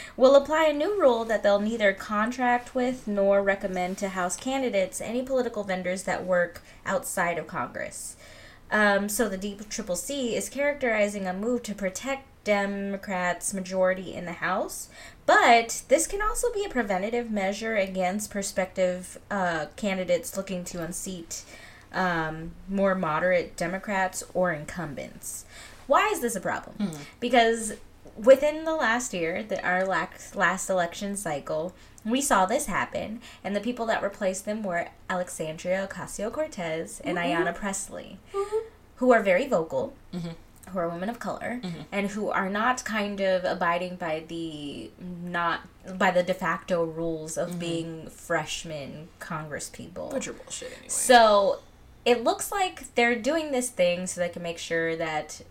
[0.16, 5.00] will apply a new rule that they'll neither contract with nor recommend to House candidates
[5.00, 8.16] any political vendors that work outside of Congress.
[8.70, 14.24] Um, so the D Triple C is characterizing a move to protect Democrats' majority in
[14.24, 14.88] the House,
[15.30, 21.44] but this can also be a preventative measure against prospective uh, candidates looking to unseat
[21.92, 25.44] um, more moderate Democrats or incumbents.
[25.86, 26.74] Why is this a problem?
[27.20, 27.74] Because
[28.16, 33.60] within the last year, the, our last election cycle, we saw this happen, and the
[33.60, 38.18] people that replaced them were Alexandria Ocasio Cortez and Ayanna Pressley,
[38.96, 39.94] who are very vocal,
[40.68, 41.80] who are women of color, mm-hmm.
[41.90, 44.90] and who are not kind of abiding by the
[45.22, 45.60] not
[45.96, 47.58] by the de facto rules of mm-hmm.
[47.58, 50.08] being freshman Congress people.
[50.12, 51.60] but you're bullshit anyway So
[52.04, 55.42] it looks like they're doing this thing so they can make sure that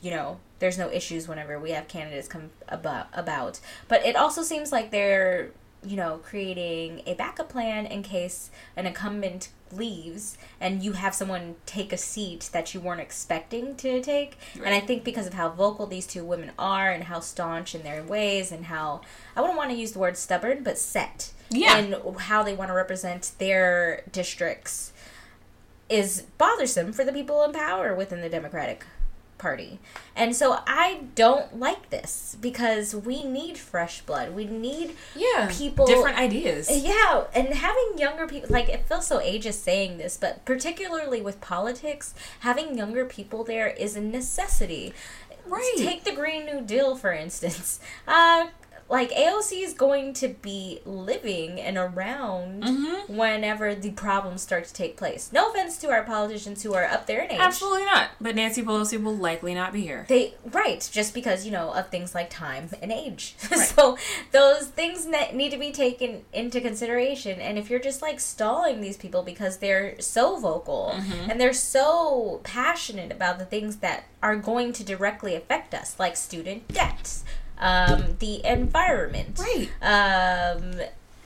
[0.00, 3.60] you know there's no issues whenever we have candidates come about about.
[3.88, 5.50] But it also seems like they're
[5.84, 11.54] you know creating a backup plan in case an incumbent leaves and you have someone
[11.66, 15.48] take a seat that you weren't expecting to take and i think because of how
[15.48, 19.00] vocal these two women are and how staunch in their ways and how
[19.34, 21.78] i wouldn't want to use the word stubborn but set Yeah.
[21.78, 24.92] in how they want to represent their districts
[25.88, 28.86] is bothersome for the people in power within the Democratic
[29.42, 29.80] Party.
[30.14, 34.36] And so I don't like this because we need fresh blood.
[34.36, 39.18] We need yeah people- different ideas yeah, and having younger people like it feels so
[39.18, 44.94] ageist saying this, but particularly with politics, having younger people there is a necessity.
[45.44, 45.74] Right.
[45.76, 47.80] Take the Green New Deal for instance.
[48.06, 48.46] Uh
[48.92, 53.16] like AOC is going to be living and around Mm-hmm.
[53.16, 55.30] whenever the problems start to take place.
[55.32, 57.38] No offense to our politicians who are up there in age.
[57.40, 61.50] absolutely not but nancy pelosi will likely not be here They right, just because you
[61.52, 63.34] know of things like time and age.
[63.38, 63.96] so
[64.30, 67.40] those things that need to be taken into consideration.
[67.40, 70.90] And if you're just like stalling these people because they're so vocal
[71.28, 76.16] and they're so passionate about the things that are going to directly affect us, like
[76.16, 77.18] student debt,
[77.62, 79.68] um, the environment, Right.
[79.82, 80.80] um,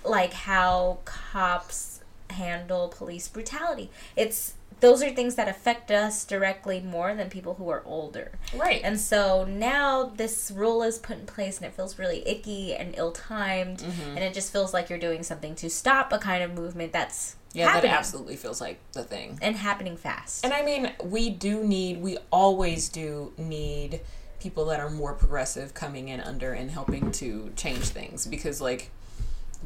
[0.04, 3.90] like how cops handle police brutality.
[4.14, 8.30] It's those are things that affect us directly more than people who are older.
[8.54, 12.74] right And so now this rule is put in place and it feels really icky
[12.74, 14.10] and ill timed Mm-hmm.
[14.16, 17.36] and it just feels like you're doing something to stop a kind of movement that's
[17.54, 20.44] yeah happening that absolutely feels like the thing and happening fast.
[20.44, 24.00] And I mean, we do need, we always do need
[24.46, 28.92] people that are more progressive coming in under and helping to change things because, like,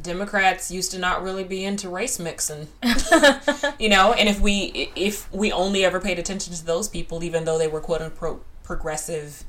[0.01, 2.67] Democrats used to not really be into race mixing,
[3.79, 4.15] you know.
[4.15, 7.69] And if we if we only ever paid attention to those people, even though they
[7.69, 9.45] were quote unquote progressive,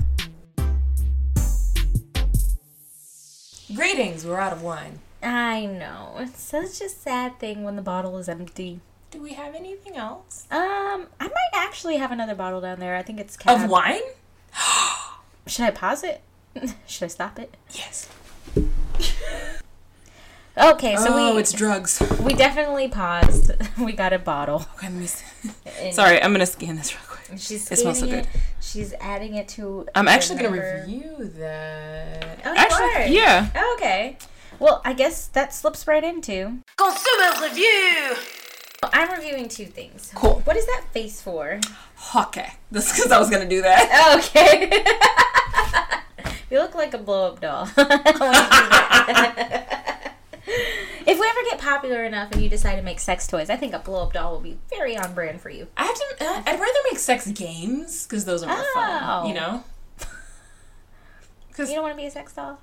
[3.74, 4.26] Greetings.
[4.26, 4.98] We're out of wine.
[5.22, 6.14] I know.
[6.18, 8.80] It's such a sad thing when the bottle is empty.
[9.10, 12.94] Do we have anything else Um, I might actually have another bottle down there.
[12.96, 13.62] I think it's cab.
[13.64, 14.00] of wine?
[15.46, 16.20] Should I pause it?
[16.86, 17.56] Should I stop it?
[17.70, 18.08] Yes.
[20.60, 22.02] Okay, so oh, we it's drugs.
[22.20, 23.52] we definitely paused.
[23.78, 24.66] we got a bottle.
[24.76, 25.50] Okay, let me see.
[25.80, 27.38] And Sorry, I'm gonna scan this real quick.
[27.38, 28.40] She's It smells so scanning good.
[28.60, 29.86] She's adding it to.
[29.94, 30.84] I'm the actually gonna number.
[30.84, 32.40] review that.
[32.44, 33.06] Oh, you actually, are?
[33.06, 33.50] yeah.
[33.54, 34.18] Oh, okay.
[34.58, 36.58] Well, I guess that slips right into.
[36.76, 38.16] Consumer review!
[38.82, 40.12] I'm reviewing two things.
[40.14, 40.40] Cool.
[40.44, 41.60] What is that face for?
[42.16, 42.52] Okay.
[42.70, 44.18] This because I was gonna do that.
[44.18, 44.84] Okay.
[46.50, 47.66] you look like a blow up doll.
[47.66, 50.14] When you do that.
[51.06, 53.72] if we ever get popular enough and you decide to make sex toys, I think
[53.72, 55.66] a blow up doll will be very on brand for you.
[55.78, 56.04] I have to.
[56.20, 58.72] Uh, I'd rather make sex games because those are more Oh.
[58.74, 59.26] fun.
[59.28, 59.64] You know.
[61.48, 62.58] Because You don't want to be a sex doll?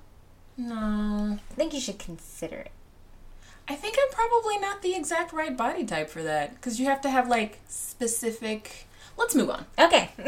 [0.58, 2.72] no, I think you should consider it.
[3.68, 7.02] I think I'm probably not the exact right body type for that because you have
[7.02, 8.88] to have like specific.
[9.18, 9.66] Let's move on.
[9.80, 10.12] Okay.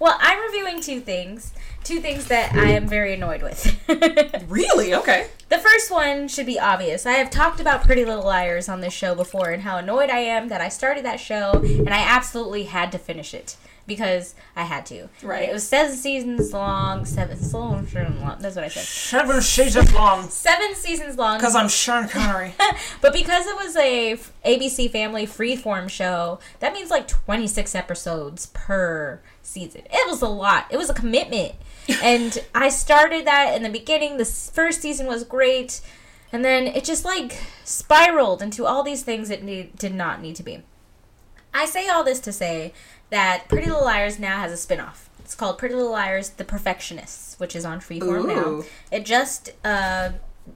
[0.00, 1.52] well, I'm reviewing two things.
[1.82, 3.80] Two things that I am very annoyed with.
[4.48, 4.94] Really?
[4.94, 5.28] Okay.
[5.48, 7.06] The first one should be obvious.
[7.06, 10.18] I have talked about Pretty Little Liars on this show before and how annoyed I
[10.18, 14.62] am that I started that show and I absolutely had to finish it because I
[14.62, 15.08] had to.
[15.22, 15.48] Right.
[15.48, 17.04] It was seven seasons long.
[17.04, 17.38] Seven.
[17.52, 17.86] Long,
[18.20, 18.84] long, that's what I said.
[18.84, 20.28] Seven seasons long.
[20.28, 21.38] Seven seasons long.
[21.38, 22.54] Because I'm Sean Connery.
[23.00, 29.20] But because it was a ABC Family freeform show, that means like 26 episodes per
[29.42, 29.82] season.
[29.90, 30.66] It was a lot.
[30.70, 31.54] It was a commitment.
[32.02, 34.16] and I started that in the beginning.
[34.16, 35.80] The first season was great.
[36.32, 40.36] And then it just like spiraled into all these things it need, did not need
[40.36, 40.62] to be.
[41.52, 42.72] I say all this to say
[43.10, 45.08] that Pretty Little Liars now has a spin-off.
[45.20, 48.64] It's called Pretty Little Liars: The Perfectionists, which is on Freeform now.
[48.90, 50.10] It just uh,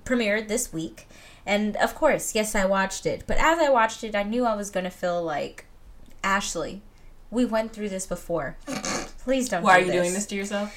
[0.04, 1.08] premiered this week,
[1.46, 3.24] and of course, yes, I watched it.
[3.26, 5.64] But as I watched it, I knew I was gonna feel like
[6.22, 6.82] Ashley.
[7.30, 8.56] We went through this before.
[9.24, 9.62] Please don't.
[9.62, 10.74] Why are do you doing this to yourself?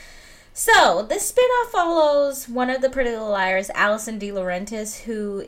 [0.53, 5.45] so, this spin-off follows one of the Pretty Little Liars, Alison DiLaurentis, who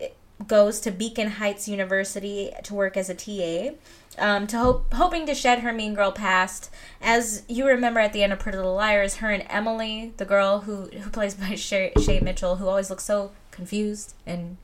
[0.48, 3.76] goes to Beacon Heights University to work as a TA,
[4.18, 6.70] um, to hope, hoping to shed her mean girl past.
[7.02, 10.62] As you remember at the end of Pretty Little Liars, her and Emily, the girl
[10.62, 14.58] who who plays by Shay, Shay Mitchell, who always looks so confused and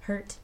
[0.00, 0.36] hurt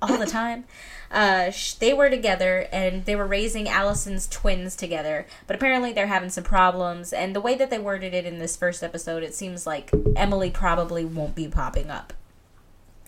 [0.00, 0.64] all the time.
[1.12, 6.30] Uh, they were together and they were raising Alison's twins together, but apparently they're having
[6.30, 7.12] some problems.
[7.12, 10.50] And the way that they worded it in this first episode, it seems like Emily
[10.50, 12.14] probably won't be popping up.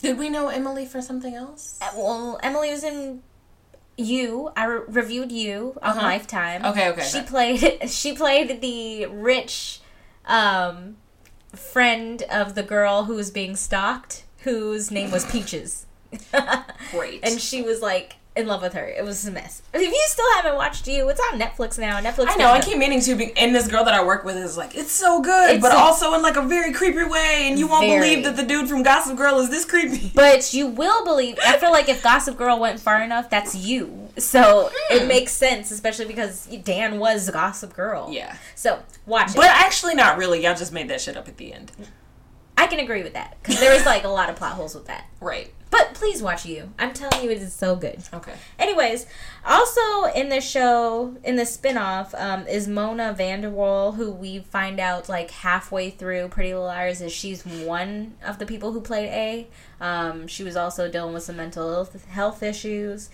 [0.04, 1.78] Did we know Emily for something else?
[1.80, 3.22] Uh, Well, Emily was in
[3.96, 4.50] You.
[4.56, 6.02] I re- reviewed You on Uh-huh.
[6.06, 6.64] Lifetime.
[6.64, 7.88] Okay, okay, She played.
[7.88, 9.80] She played the rich
[10.26, 10.96] um,
[11.54, 15.86] friend of the girl who was being stalked, whose name was Peaches.
[16.90, 17.20] Great.
[17.24, 18.84] and she was like in love with her.
[18.84, 19.62] It was a mess.
[19.72, 22.00] If you still haven't watched You, it's on Netflix now.
[22.00, 22.26] Netflix.
[22.30, 22.50] I know.
[22.50, 24.90] I keep meaning to, be, and this girl that I work with is like, it's
[24.90, 27.86] so good, It's but a- also in like a very creepy way, and you won't
[27.86, 28.00] Very.
[28.00, 30.10] believe that the dude from Gossip Girl is this creepy.
[30.14, 31.38] But you will believe.
[31.44, 34.08] I feel like if Gossip Girl went far enough, that's you.
[34.18, 35.08] So it hmm.
[35.08, 38.08] makes sense, especially because Dan was Gossip Girl.
[38.10, 39.36] yeah, So watch it.
[39.36, 40.42] but actually, not really.
[40.42, 41.72] Y'all just made that shit up at the end,
[42.56, 44.86] I can agree with that because there was like a lot of plot holes with
[44.86, 45.04] that.
[45.20, 45.52] right?
[45.74, 46.70] But please watch you.
[46.78, 47.98] I'm telling you, it is so good.
[48.12, 48.34] Okay.
[48.60, 49.06] Anyways,
[49.44, 55.08] also in the show, in the spin-off, um, is Mona Vanderwaal, who we find out
[55.08, 59.48] like halfway through Pretty Little Liars is she's one of the people who played A.
[59.80, 63.10] Um, she was also dealing with some mental health- health issues.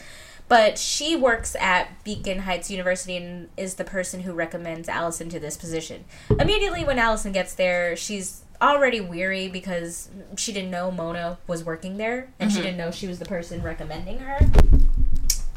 [0.47, 5.41] But she works at Beacon Heights University and is the person who recommends Alison to
[5.41, 6.05] this position.
[6.29, 11.97] Immediately when Alison gets there, she's already weary because she didn't know Mona was working
[11.97, 14.39] there and she didn't know she was the person recommending her.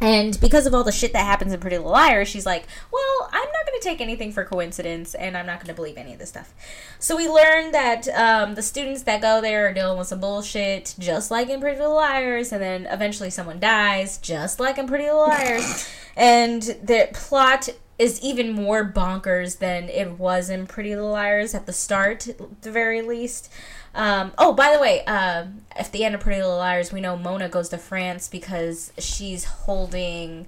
[0.03, 3.29] And because of all the shit that happens in Pretty Little Liars, she's like, well,
[3.31, 6.11] I'm not going to take anything for coincidence, and I'm not going to believe any
[6.11, 6.53] of this stuff.
[6.99, 10.93] So we learn that um, the students that go there are dealing with some bullshit,
[10.99, 15.05] just like in Pretty Little Liars, and then eventually someone dies, just like in Pretty
[15.05, 15.89] Little Liars.
[16.17, 17.69] and the plot
[17.99, 22.61] is even more bonkers than it was in Pretty Little Liars at the start, at
[22.61, 23.51] the very least.
[23.93, 27.15] Um, oh, by the way, uh, at the end of Pretty Little Liars, we know
[27.15, 30.47] Mona goes to France because she's holding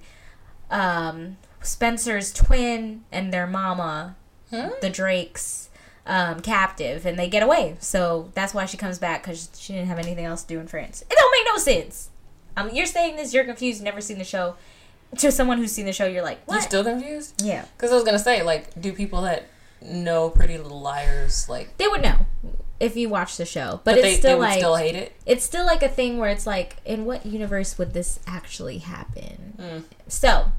[0.70, 4.16] um, Spencer's twin and their mama,
[4.80, 5.68] the Drakes,
[6.06, 7.76] um, captive, and they get away.
[7.80, 10.66] So that's why she comes back because she didn't have anything else to do in
[10.66, 11.02] France.
[11.02, 12.10] It don't make no sense.
[12.56, 14.56] Um, you're saying this, you're confused, never seen the show.
[15.18, 16.54] To someone who's seen the show, you're like, what?
[16.54, 16.68] You what?
[16.68, 17.42] still confused?
[17.42, 19.44] yeah, Because I was gonna say, like, do people that
[19.82, 21.76] know Pretty Little Liars like?
[21.78, 22.26] they would know
[22.78, 25.12] if you watch the show, but, But it's they, still they like still hate it.
[25.24, 29.54] it's still like a thing where it's like, in what universe would this actually happen?
[29.58, 29.84] Mm.
[30.08, 30.52] So,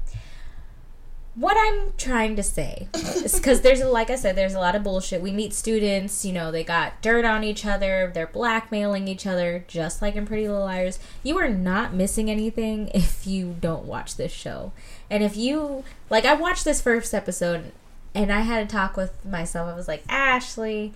[1.38, 4.82] what I'm trying to say is because there's, like I said, there's a lot of
[4.82, 5.22] bullshit.
[5.22, 9.64] We meet students, you know, they got dirt on each other, they're blackmailing each other,
[9.68, 10.98] just like in Pretty Little Liars.
[11.22, 14.72] You are not missing anything if you don't watch this show.
[15.08, 17.72] And if you, like, I watched this first episode
[18.14, 19.68] and I had a talk with myself.
[19.72, 20.92] I was like, Ashley,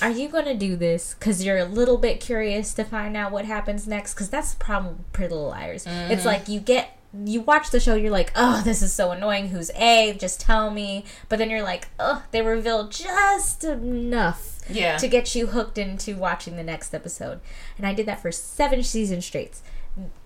[0.00, 3.32] are you going to do this because you're a little bit curious to find out
[3.32, 4.14] what happens next?
[4.14, 5.84] Because that's the problem with Pretty Little Liars.
[5.84, 6.26] It's mm-hmm.
[6.26, 9.48] like you get you watch the show, you're like, oh, this is so annoying.
[9.48, 10.16] Who's A?
[10.18, 11.04] Just tell me.
[11.28, 14.96] But then you're like, oh, they reveal just enough Yeah.
[14.98, 17.40] to get you hooked into watching the next episode.
[17.76, 19.62] And I did that for seven season straights.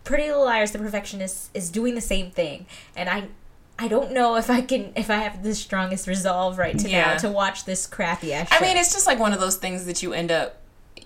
[0.05, 2.66] Pretty Little Liars, The Perfectionist, is doing the same thing,
[2.97, 3.28] and I.
[3.78, 7.12] I don't know if I can if I have the strongest resolve right to Yeah.
[7.14, 8.49] now to watch this crappy ass.
[8.53, 10.59] I mean, it's just like one of those things that you end up.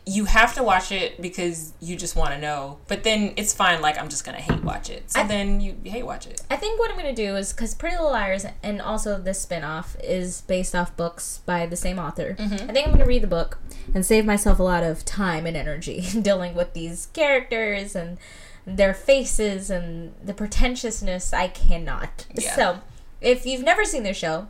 [0.08, 3.82] You have to watch it because you just want to know, but then it's fine.
[3.82, 5.10] Like I'm just gonna hate watch it.
[5.10, 6.42] So I- then you hate watch it.
[6.48, 9.40] I think what I'm going to do is because Pretty Little Liars and also this
[9.40, 12.36] spin-off is based off books by the same author.
[12.38, 12.70] Mm-hmm.
[12.70, 13.58] I think I'm going to read the book
[13.94, 18.18] and save myself a lot of time and energy dealing with these characters and
[18.64, 21.32] their faces and the pretentiousness.
[21.32, 22.26] I cannot.
[22.34, 22.54] Yeah.
[22.54, 22.80] So,
[23.20, 24.46] if you've never seen this show,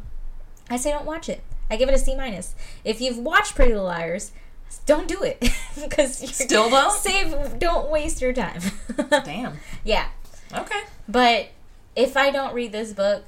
[0.69, 1.43] I say don't watch it.
[1.71, 2.55] I give it a C minus.
[2.85, 4.33] If you've watched Pretty Little Liars,
[4.85, 5.41] don't do it
[5.83, 6.93] because you Still don't?
[6.93, 7.59] save.
[7.59, 8.61] Don't waste your time.
[9.11, 9.59] Damn.
[9.85, 10.09] yeah.
[10.55, 10.81] Okay.
[11.09, 11.49] But
[11.95, 13.25] if I don't read this book,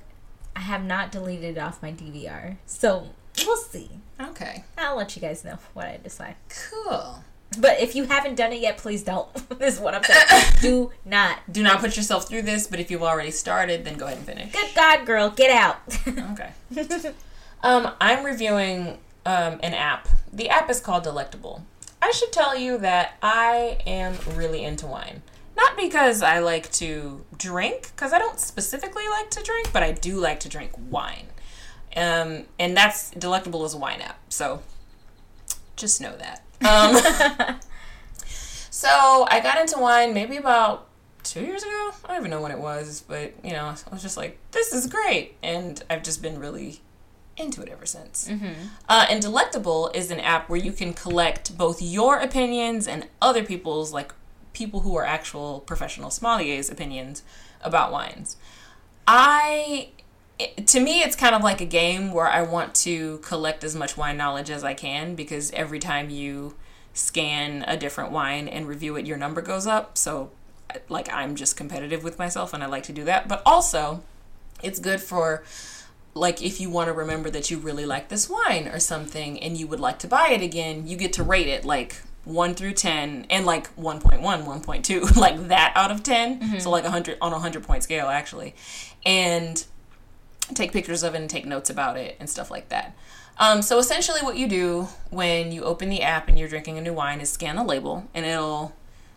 [0.54, 2.56] I have not deleted it off my DVR.
[2.66, 3.08] So
[3.46, 3.90] we'll see.
[4.20, 4.64] Okay.
[4.76, 6.34] I'll let you guys know what I decide.
[6.70, 7.22] Cool.
[7.58, 9.32] But if you haven't done it yet, please don't.
[9.58, 10.42] this is what I'm saying.
[10.60, 11.38] Do not.
[11.50, 14.26] Do not put yourself through this, but if you've already started, then go ahead and
[14.26, 14.52] finish.
[14.52, 15.76] Good God, girl, get out.
[16.06, 16.50] Okay.
[17.62, 20.08] Um, I'm reviewing um, an app.
[20.32, 21.62] The app is called Delectable.
[22.00, 25.20] I should tell you that I am really into wine.
[25.54, 29.92] Not because I like to drink, because I don't specifically like to drink, but I
[29.92, 31.26] do like to drink wine.
[31.94, 34.62] Um, and that's Delectable is a wine app, so
[35.76, 36.42] just know that.
[36.66, 37.58] Um,
[38.70, 40.88] so I got into wine maybe about
[41.22, 41.90] two years ago.
[42.04, 44.72] I don't even know when it was, but you know, I was just like, this
[44.72, 46.80] is great, and I've just been really
[47.38, 48.28] into it ever since.
[48.88, 53.44] Uh, and Delectable is an app where you can collect both your opinions and other
[53.44, 54.12] people's, like
[54.52, 57.22] people who are actual professional sommeliers, opinions
[57.62, 58.36] about wines.
[59.06, 59.88] I,
[60.38, 63.74] it- to me, it's kind of like a game where I want to collect as
[63.74, 66.54] much wine knowledge as I can because every time you
[66.94, 69.96] scan a different wine and review it, your number goes up.
[69.96, 70.30] So,
[70.88, 73.28] like, I'm just competitive with myself and I like to do that.
[73.28, 74.02] But also,
[74.62, 75.42] it's good for
[76.18, 79.56] like if you want to remember that you really like this wine or something and
[79.56, 82.72] you would like to buy it again, you get to rate it like 1 through
[82.72, 87.36] 10 and like 1.1 1.2 like that out of 10 so like 100 on a
[87.36, 88.54] 100 point scale actually.
[89.06, 89.64] And
[90.54, 92.96] take pictures of it and take notes about it and stuff like that.
[93.38, 96.80] Um, so essentially what you do when you open the app and you're drinking a
[96.80, 98.74] new wine is scan the label and it'll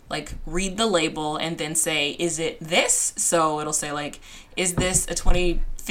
[0.09, 3.13] like read the label and then say is it this?
[3.15, 4.19] So it'll say like
[4.55, 5.15] is this a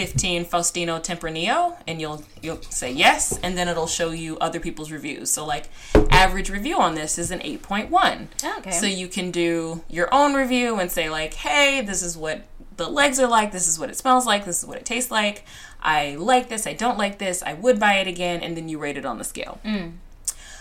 [0.06, 4.90] 2015 faustino tempranillo and you'll you'll say yes and then it'll show you other people's
[4.90, 5.30] reviews.
[5.30, 5.66] So like
[6.10, 8.26] average review on this is an 8.1
[8.58, 8.70] Okay.
[8.70, 12.42] so you can do your own review and say like hey this is what
[12.76, 15.10] the legs are like this is what it smells like this is what it tastes
[15.10, 15.44] like.
[15.82, 18.78] I like this i don't like this i would buy it again and then you
[18.78, 19.92] rate it on the scale mm.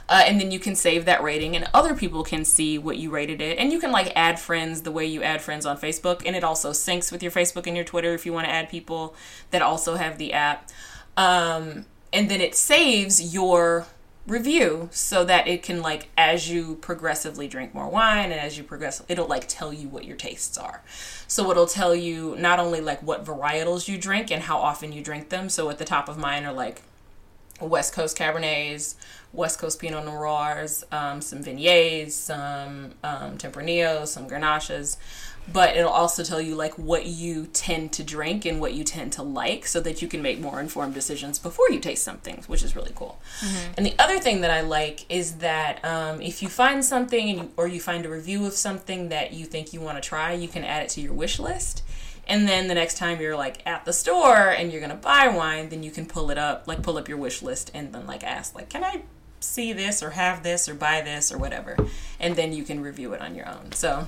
[0.10, 3.12] Uh, and then you can save that rating and other people can see what you
[3.12, 3.60] rated it.
[3.60, 6.24] And you can like add friends the way you add friends on facebook.
[6.26, 8.70] And it also syncs with your facebook and your twitter if you want to add
[8.70, 9.16] people
[9.52, 10.70] that also have the app.
[11.16, 13.86] Um, and then it saves your
[14.26, 18.64] review so that it can like as you progressively drink more wine and as you
[18.64, 20.82] progress it'll like tell you what your tastes are.
[21.28, 25.04] So it'll tell you not only like what varietals you drink and how often you
[25.04, 25.50] drink them.
[25.50, 26.82] So at the top of mine are like
[27.62, 28.96] West Coast Cabernets,
[29.34, 34.98] West Coast Pinot Noirs, um, some Viogniers, some um, Tempranillos, some Grenaches.
[35.52, 39.14] But it'll also tell you like what you tend to drink and what you tend
[39.14, 42.62] to like, so that you can make more informed decisions before you taste something, which
[42.62, 43.20] is really cool.
[43.76, 47.40] And the other thing that I like is that um, if you find something and
[47.40, 50.34] you, or you find a review of something that you think you want to try,
[50.34, 51.82] you can add it to your wish list.
[52.30, 55.70] And then the next time you're like at the store and you're gonna buy wine,
[55.70, 58.24] then you can pull it up, like pull up your wish list and then like
[58.24, 59.02] ask, like, can I
[59.42, 61.76] see this or have this or buy this or whatever?
[62.20, 63.72] And then you can review it on your own.
[63.74, 64.08] So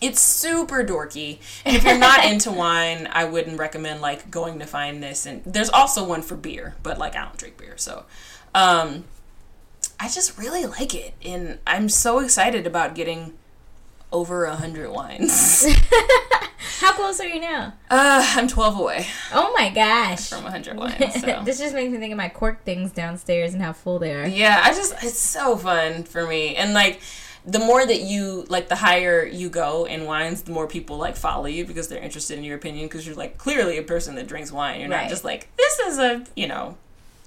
[0.00, 1.38] it's super dorky.
[1.64, 5.26] And if you're not into wine, I wouldn't recommend like going to find this.
[5.26, 8.04] And there's also one for beer, but like I don't drink beer, so
[8.56, 9.04] um,
[10.00, 13.34] I just really like it, and I'm so excited about getting
[14.10, 15.66] over a hundred wines.
[16.80, 17.74] How close are you now?
[17.90, 20.28] uh, I'm 12 away Oh my gosh.
[20.30, 21.14] from 100 wines.
[21.20, 21.42] So.
[21.44, 24.26] this just makes me think of my cork things downstairs and how full they are.
[24.26, 26.56] Yeah, I just it's so fun for me.
[26.56, 27.00] And like
[27.44, 31.16] the more that you like the higher you go in wines, the more people like
[31.16, 34.26] follow you because they're interested in your opinion because you're like clearly a person that
[34.26, 34.80] drinks wine.
[34.80, 35.02] You're Right.
[35.02, 36.76] not just like this is a, you know,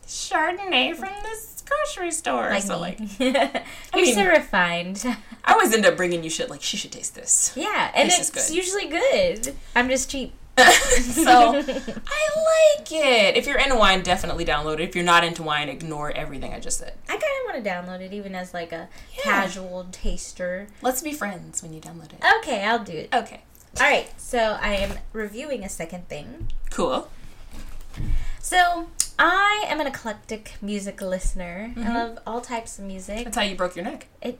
[0.08, 2.50] Chardonnay from this grocery store.
[2.50, 2.80] Like so me.
[2.82, 5.04] like You're mean- so refined.
[5.46, 7.54] I always end up bringing you shit like she should taste this.
[7.56, 8.56] yeah, and This is it's good.
[8.58, 9.56] usually good.
[9.76, 10.34] I'm just cheap.
[10.60, 13.38] so I like it.
[13.38, 14.82] If you're into wine, definitely download it.
[14.82, 16.96] If you're not into wine, ignore everything I just said.
[17.08, 20.68] I kind of want to download it even as like a casual taster.
[20.82, 22.20] Let's be friends when you download it.
[22.40, 23.10] Okay, I'll do it.
[23.16, 23.40] Okay.
[23.80, 26.52] All right, so I am reviewing a second thing.
[26.72, 27.10] Cool.
[28.40, 28.88] So
[29.18, 31.74] I am an eclectic music listener.
[31.76, 31.88] Mm-hmm.
[31.88, 33.26] I love all types of music.
[33.26, 34.08] That's how you broke your neck.
[34.22, 34.40] It,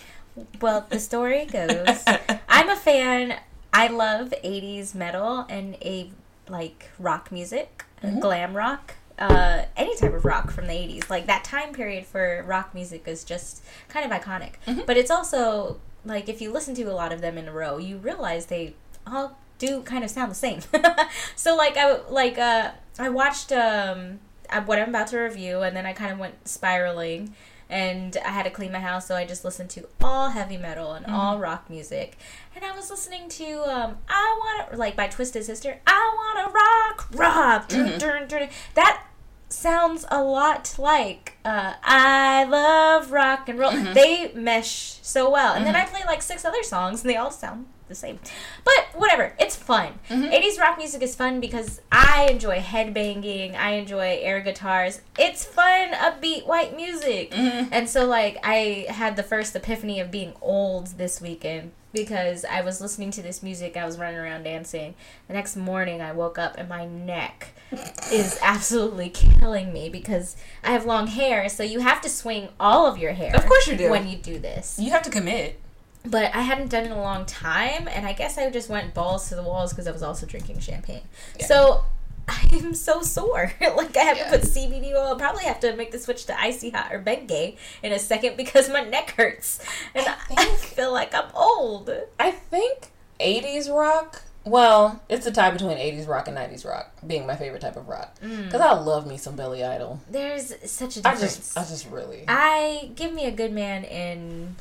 [0.60, 2.04] well, the story goes,
[2.48, 3.38] I'm a fan.
[3.72, 6.10] I love 80s metal and a
[6.48, 7.84] like rock music,
[8.20, 8.94] glam rock.
[9.18, 11.10] Uh, any type of rock from the 80s.
[11.10, 14.54] Like that time period for rock music is just kind of iconic.
[14.86, 17.78] But it's also like if you listen to a lot of them in a row,
[17.78, 18.74] you realize they
[19.06, 20.60] all do kind of sound the same.
[21.36, 22.72] so like I like uh
[23.04, 24.20] I watched um
[24.50, 27.34] uh, what I'm about to review and then I kind of went spiraling
[27.68, 30.92] and I had to clean my house so I just listened to all heavy metal
[30.92, 32.18] and all rock music.
[32.54, 36.46] And I was listening to um I want to like by Twisted Sister, I want
[36.46, 37.68] to rock rock.
[37.68, 38.48] Dun, dun, dun.
[38.74, 39.06] That
[39.48, 43.72] sounds a lot like uh, I love rock and roll.
[43.72, 45.54] They mesh so well.
[45.54, 48.18] And then I play like six other songs and they all sound the same.
[48.64, 49.98] But whatever, it's fun.
[50.08, 50.32] Mm-hmm.
[50.32, 55.02] 80s rock music is fun because I enjoy headbanging, I enjoy air guitars.
[55.18, 57.32] It's fun, upbeat white music.
[57.32, 57.68] Mm-hmm.
[57.72, 62.60] And so like I had the first epiphany of being old this weekend because I
[62.60, 64.94] was listening to this music, I was running around dancing.
[65.28, 67.54] The next morning I woke up and my neck
[68.12, 72.86] is absolutely killing me because I have long hair, so you have to swing all
[72.86, 73.34] of your hair.
[73.34, 73.90] Of course you do.
[73.90, 74.78] When you do this.
[74.78, 75.60] You have to commit.
[76.04, 78.94] But I hadn't done it in a long time, and I guess I just went
[78.94, 81.02] balls to the walls because I was also drinking champagne.
[81.46, 81.84] So
[82.28, 83.52] I'm so sore.
[83.60, 84.30] like I have Yeah.
[84.30, 85.08] to put CBD oil.
[85.08, 88.36] I'll probably have to make the switch to icy hot or Bengay in a second
[88.36, 89.60] because my neck hurts,
[89.94, 91.90] and I, think- feel like I'm old.
[92.18, 92.88] I think
[93.20, 94.22] 80s rock.
[94.42, 97.88] Well, it's a tie between 80s rock and 90s rock, being my favorite type of
[97.88, 98.18] rock.
[98.24, 98.46] Mm.
[98.46, 100.00] Because I love me some Billy Idol.
[100.10, 101.20] There's such a difference.
[101.36, 102.24] just, I just really.
[102.26, 104.56] I give me a good man in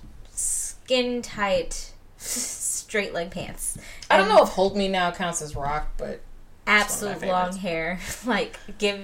[0.89, 3.77] skin tight, straight leg pants.
[4.09, 6.21] I don't know if Hold Me Now counts as rock, but
[6.65, 7.99] absolute long hair.
[8.25, 8.99] like, give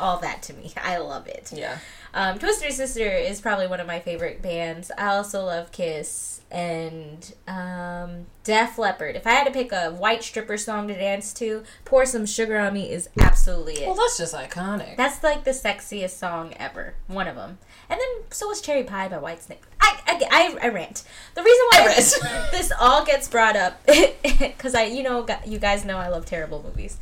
[0.00, 0.72] all that to me.
[0.82, 1.52] I love it.
[1.54, 1.76] Yeah.
[2.14, 4.90] Um, Twisted Sister is probably one of my favorite bands.
[4.96, 9.14] I also love Kiss and um, Def Leppard.
[9.14, 12.56] If I had to pick a white stripper song to dance to, Pour Some Sugar
[12.56, 13.86] on Me is absolutely it.
[13.86, 14.96] Well, that's just iconic.
[14.96, 16.94] That's like the sexiest song ever.
[17.08, 17.58] One of them.
[17.88, 19.58] And then so was Cherry Pie by Whitesnake.
[19.80, 21.04] I, I, I, I rant.
[21.34, 22.50] The reason why I rant.
[22.50, 23.80] this, all gets brought up,
[24.22, 26.98] because I, you know, you guys know I love terrible movies.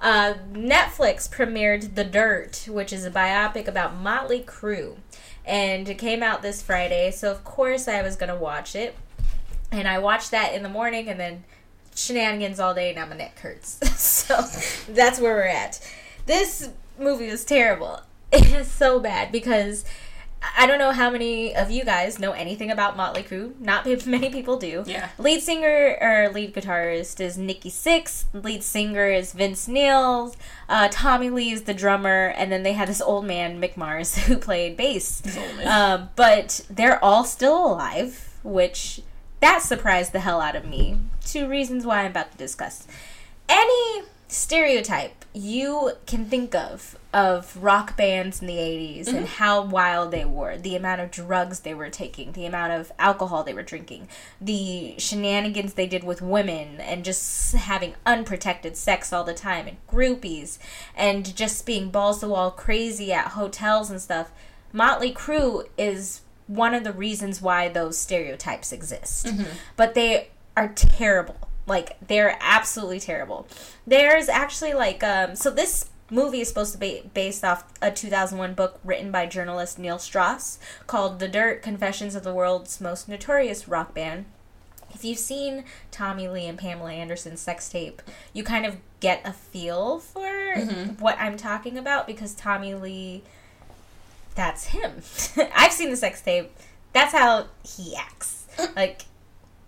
[0.00, 4.96] Uh, Netflix premiered The Dirt, which is a biopic about Motley Crue.
[5.44, 8.94] And it came out this Friday, so of course I was going to watch it.
[9.72, 11.44] And I watched that in the morning and then
[11.94, 13.80] shenanigans all day, and now my neck hurts.
[14.00, 14.36] so
[14.92, 15.80] that's where we're at.
[16.26, 18.00] This movie was terrible.
[18.30, 19.84] It is so bad because
[20.56, 23.58] I don't know how many of you guys know anything about Motley Crue.
[23.60, 24.84] Not many people do.
[24.86, 25.08] Yeah.
[25.18, 28.24] Lead singer or lead guitarist is Nikki Sixx.
[28.32, 30.34] Lead singer is Vince Neil.
[30.68, 34.16] Uh, Tommy Lee is the drummer, and then they had this old man Mick Mars
[34.26, 35.22] who played bass.
[35.36, 35.66] old man.
[36.00, 39.02] Um, but they're all still alive, which
[39.40, 40.98] that surprised the hell out of me.
[41.24, 42.86] Two reasons why I'm about to discuss.
[43.48, 49.24] Any stereotype you can think of of rock bands in the 80s and mm-hmm.
[49.26, 53.42] how wild they were, the amount of drugs they were taking, the amount of alcohol
[53.42, 54.08] they were drinking,
[54.40, 59.76] the shenanigans they did with women, and just having unprotected sex all the time, and
[59.86, 60.58] groupies,
[60.94, 64.30] and just being balls to wall crazy at hotels and stuff.
[64.72, 69.26] Motley Crue is one of the reasons why those stereotypes exist.
[69.26, 69.50] Mm-hmm.
[69.76, 71.47] But they are terrible.
[71.68, 73.46] Like they're absolutely terrible.
[73.86, 78.54] There's actually like um so this movie is supposed to be based off a 2001
[78.54, 83.68] book written by journalist Neil Strauss called The Dirt: Confessions of the World's Most Notorious
[83.68, 84.24] Rock Band.
[84.94, 88.00] If you've seen Tommy Lee and Pamela Anderson's sex tape,
[88.32, 90.56] you kind of get a feel for
[90.98, 93.22] what I'm talking about because Tommy Lee
[94.38, 95.02] that's him.
[95.52, 96.52] I've seen the sex tape.
[96.92, 98.46] That's how he acts.
[98.74, 99.02] Like,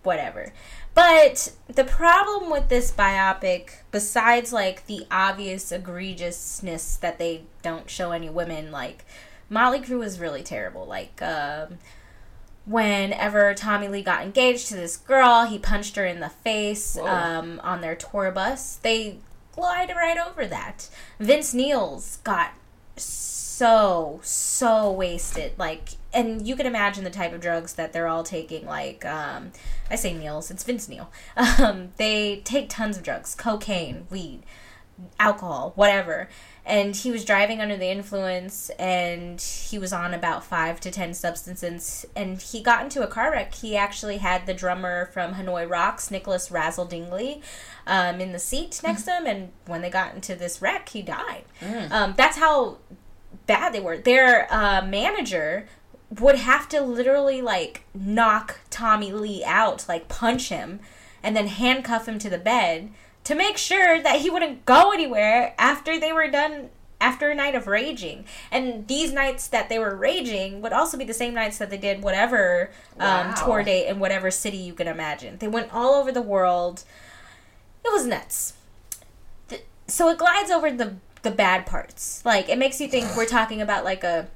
[0.03, 0.53] whatever.
[1.01, 8.13] But the problem with this biopic, besides like the obvious egregiousness that they don't show
[8.13, 9.07] any women, like
[9.49, 10.85] Motley Crue was really terrible.
[10.85, 11.79] Like, um,
[12.67, 17.63] whenever Tommy Lee got engaged to this girl, he punched her in the face um,
[17.65, 18.77] on their tour bus.
[18.77, 19.21] They
[19.55, 20.91] glide right over that.
[21.19, 22.53] Vince Neil's got
[22.97, 25.53] so so so wasted.
[25.59, 29.53] Like and you can imagine the type of drugs that they're all taking like um
[29.91, 31.13] i say neils it's vince neil.
[31.37, 34.45] Um they take tons of drugs cocaine weed
[35.19, 36.31] alcohol whatever.
[36.65, 41.13] And he was driving under the influence and he was on about five to ten
[41.13, 43.55] substances and he got into a car wreck.
[43.55, 47.43] He actually had the drummer from hanoi rocks nicholas razzle dingley
[47.87, 51.03] um, in the seat next to him and when they got into this wreck he
[51.03, 51.45] died.
[51.91, 52.79] Um, that's how
[53.51, 53.99] bad they were.
[53.99, 55.67] Their uh, manager
[56.21, 60.79] would have to literally like knock Tommy Lee out, like punch him,
[61.21, 62.91] and then handcuff him to the bed
[63.25, 66.71] to make sure that he wouldn't go anywhere after they were done.
[67.03, 71.05] After a night of raging, and these nights that they were raging would also be
[71.07, 73.35] the same nights that they did whatever um, Wow.
[73.43, 75.39] tour date in whatever city you can imagine.
[75.39, 76.85] They went all over the world.
[77.83, 78.53] It was nuts
[79.91, 82.25] so it glides over the the bad parts.
[82.25, 84.29] Like it makes you think we're talking about like a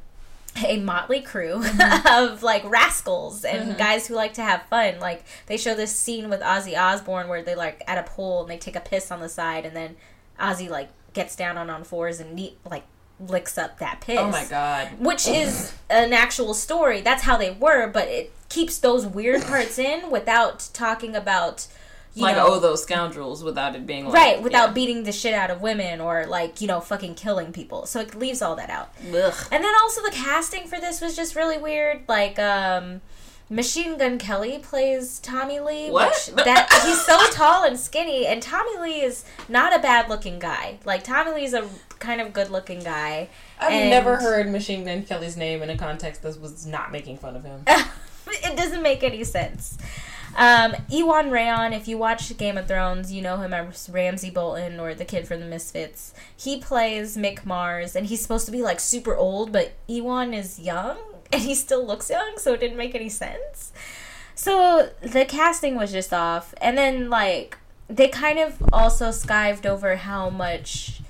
[0.64, 2.06] a motley crew mm-hmm.
[2.32, 3.78] of like rascals and mm-hmm.
[3.78, 5.00] guys who like to have fun.
[5.00, 8.50] Like they show this scene with Ozzy Osbourne where they like at a pool and
[8.50, 9.96] they take a piss on the side and then
[10.38, 12.84] Ozzy like gets down on on fours and neat like
[13.20, 14.18] licks up that piss.
[14.18, 14.88] Oh my god.
[14.98, 17.00] Which is an actual story.
[17.00, 21.66] That's how they were, but it keeps those weird parts in without talking about
[22.16, 24.74] like know, oh those scoundrels without it being like right without yeah.
[24.74, 28.14] beating the shit out of women or like you know fucking killing people so it
[28.14, 29.34] leaves all that out Ugh.
[29.50, 33.00] and then also the casting for this was just really weird like um
[33.50, 36.30] machine gun kelly plays tommy lee What?
[36.34, 40.38] which that he's so tall and skinny and tommy lee is not a bad looking
[40.38, 44.84] guy like tommy lee's a kind of good looking guy I've And- never heard Machine
[44.84, 47.62] Gun Kelly's name in a context that was not making fun of him.
[48.26, 49.78] it doesn't make any sense.
[50.36, 54.80] Um, Iwan Rheon, if you watch Game of Thrones, you know him as Ramsay Bolton
[54.80, 56.12] or the kid from the Misfits.
[56.36, 60.58] He plays Mick Mars, and he's supposed to be like super old, but Iwan is
[60.58, 60.98] young,
[61.32, 63.72] and he still looks young, so it didn't make any sense.
[64.34, 67.58] So the casting was just off, and then like
[67.88, 71.00] they kind of also skived over how much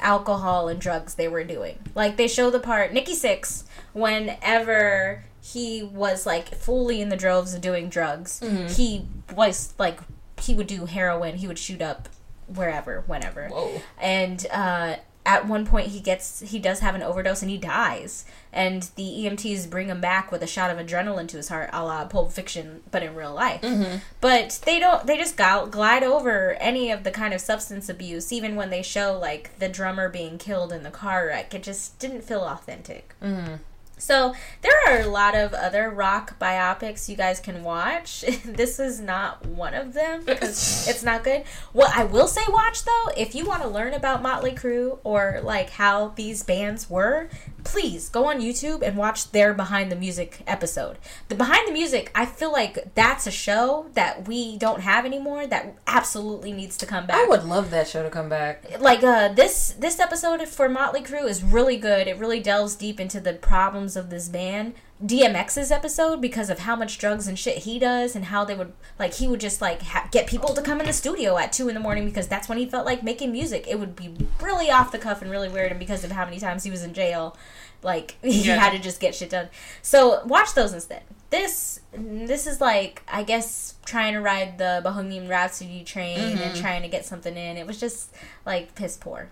[0.00, 1.78] alcohol and drugs they were doing.
[1.94, 7.54] Like they show the part Nikki Sixx whenever he was like fully in the droves
[7.54, 8.40] of doing drugs.
[8.76, 10.00] He was like
[10.40, 11.36] he would do heroin.
[11.36, 12.08] He would shoot up
[12.46, 13.48] wherever, whenever.
[13.48, 13.80] Whoa.
[14.00, 14.96] And uh,
[15.30, 18.24] at one point, he gets he does have an overdose and he dies.
[18.52, 21.84] And the EMTs bring him back with a shot of adrenaline to his heart, a
[21.84, 23.62] la Pulp Fiction, but in real life.
[23.62, 23.98] Mm-hmm.
[24.20, 25.06] But they don't.
[25.06, 29.16] They just glide over any of the kind of substance abuse, even when they show
[29.16, 31.54] like the drummer being killed in the car wreck.
[31.54, 33.14] It just didn't feel authentic.
[33.22, 33.54] Mm-hmm.
[34.00, 38.20] So there are a lot of other rock biopics you guys can watch.
[38.44, 41.44] this is not one of them because it's not good.
[41.72, 45.40] What I will say, watch though, if you want to learn about Motley Crue or
[45.42, 47.28] like how these bands were,
[47.64, 50.98] please go on YouTube and watch their behind the music episode.
[51.28, 55.46] The behind the music, I feel like that's a show that we don't have anymore
[55.46, 58.80] that absolutely needs to come back I would love that show to come back.
[58.80, 62.06] like uh this this episode for Motley Crue is really good.
[62.06, 64.74] It really delves deep into the problems of this band.
[65.04, 68.72] DMX's episode because of how much drugs and shit he does and how they would
[68.98, 71.68] like he would just like ha- get people to come in the studio at two
[71.68, 73.66] in the morning because that's when he felt like making music.
[73.66, 76.38] It would be really off the cuff and really weird and because of how many
[76.38, 77.36] times he was in jail,
[77.82, 78.56] like he Yeah.
[78.58, 79.48] had to just get shit done.
[79.80, 81.02] So watch those instead.
[81.30, 86.60] This this is like I guess trying to ride the Bohemian Rhapsody train and mm-hmm.
[86.60, 87.56] trying to get something in.
[87.56, 88.14] It was just
[88.44, 89.30] like piss poor.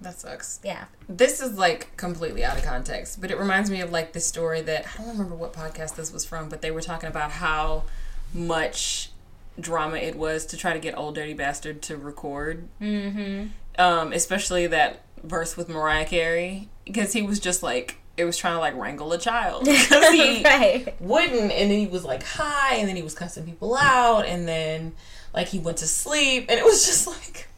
[0.00, 0.60] That sucks.
[0.64, 0.84] Yeah.
[1.08, 4.62] This is like completely out of context, but it reminds me of like the story
[4.62, 7.84] that I don't remember what podcast this was from, but they were talking about how
[8.32, 9.10] much
[9.58, 12.68] drama it was to try to get Old Dirty Bastard to record.
[12.80, 13.48] Mm-hmm.
[13.78, 18.54] Um, especially that verse with Mariah Carey, because he was just like it was trying
[18.54, 20.94] to like wrangle a child because he right.
[21.00, 24.48] wouldn't, and then he was like high, and then he was cussing people out, and
[24.48, 24.92] then
[25.34, 27.48] like he went to sleep, and it was just like.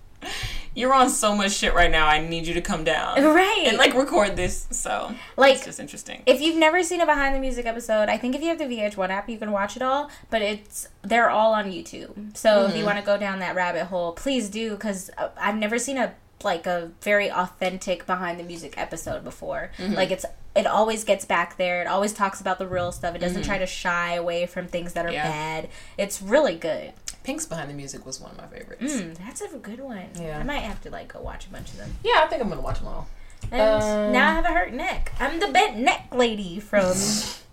[0.75, 2.07] You're on so much shit right now.
[2.07, 3.65] I need you to come down Right.
[3.67, 4.67] and like record this.
[4.71, 6.23] So Like, it's just interesting.
[6.27, 8.65] If you've never seen a behind the music episode, I think if you have the
[8.65, 10.11] VH1 app, you can watch it all.
[10.31, 12.37] But it's they're all on YouTube.
[12.37, 12.87] So if you mm-hmm.
[12.87, 16.15] want to go down that rabbit hole, please do because uh, I've never seen a
[16.45, 19.71] like a very authentic behind the music episode before.
[19.79, 19.95] Mm-hmm.
[19.95, 21.81] Like it's it always gets back there.
[21.81, 23.15] It always talks about the real stuff.
[23.15, 23.49] It doesn't mm-hmm.
[23.49, 25.29] try to shy away from things that are Yeah.
[25.29, 25.69] bad.
[25.97, 26.93] It's really good.
[27.25, 28.83] Pink's behind the music was one of my favorites.
[28.95, 30.07] Mm, that's a good one.
[30.21, 30.39] Yeah.
[30.39, 31.95] I might have to like go watch a bunch of them.
[32.05, 33.09] Yeah, I think I'm gonna watch them all.
[33.51, 35.13] And Um, now I have a hurt neck.
[35.21, 36.95] I'm the bent neck lady from.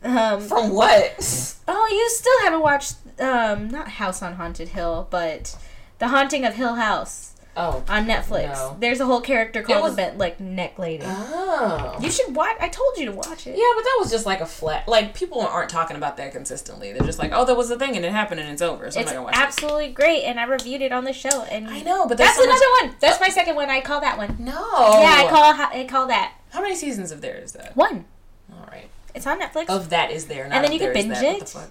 [0.02, 1.58] Um, From what?
[1.68, 5.58] oh, you still haven't watched um, not House on Haunted Hill, but
[5.98, 7.29] The Haunting of Hill House
[7.60, 7.84] Oh.
[7.90, 8.54] on Netflix.
[8.54, 8.78] No.
[8.80, 11.04] There's a whole character called was- the bent like neck lady.
[11.06, 11.98] Oh.
[12.02, 12.56] you should watch.
[12.60, 13.58] I told you to watch it.
[13.58, 14.88] Yeah, but that was just like a flat.
[14.88, 16.94] Like people aren't talking about that consistently.
[16.94, 18.90] They're just like, oh, that was a thing and it happened and it's over.
[18.90, 19.42] So It's I'm not gonna watch it.
[19.42, 21.44] absolutely great, and I reviewed it on the show.
[21.52, 21.68] And.
[21.68, 22.96] I know, but that's so much- another one.
[23.00, 23.70] That's my second one.
[23.70, 24.38] I call that one.
[24.40, 24.52] No.
[24.54, 27.76] Yeah, I call I call that How many seasons of there is that?
[27.76, 28.06] one.
[28.52, 28.90] All right.
[29.16, 29.70] It's on Netflix.
[29.70, 30.48] Of that is there.
[30.48, 31.40] Not And then you can binge that.
[31.54, 31.70] What it.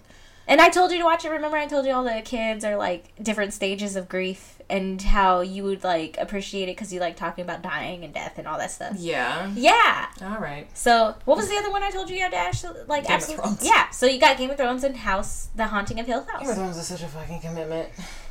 [0.49, 1.30] And I told you to watch it.
[1.30, 5.40] Remember, I told you all the kids are like different stages of grief and how
[5.42, 8.57] you would like appreciate it because you like talking about dying and death and all
[8.59, 8.96] that stuff.
[8.99, 9.51] Yeah.
[9.55, 10.07] Yeah.
[10.22, 10.66] All right.
[10.76, 13.07] So, what was the other one I told you you had to actually like?
[13.07, 13.62] Game of Thrones.
[13.64, 13.90] Yeah.
[13.90, 16.40] So you got Game of Thrones and House, The Haunting of Hill House.
[16.40, 16.57] Game of.
[16.57, 17.90] Thrones is such a fucking commitment.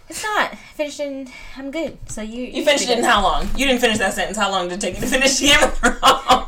[0.09, 1.29] It's not finished in.
[1.55, 1.97] I'm good.
[2.09, 3.47] So you You finished it in how long?
[3.55, 4.37] You didn't finish that sentence.
[4.37, 5.97] How long did it take you to finish Game of Thrones?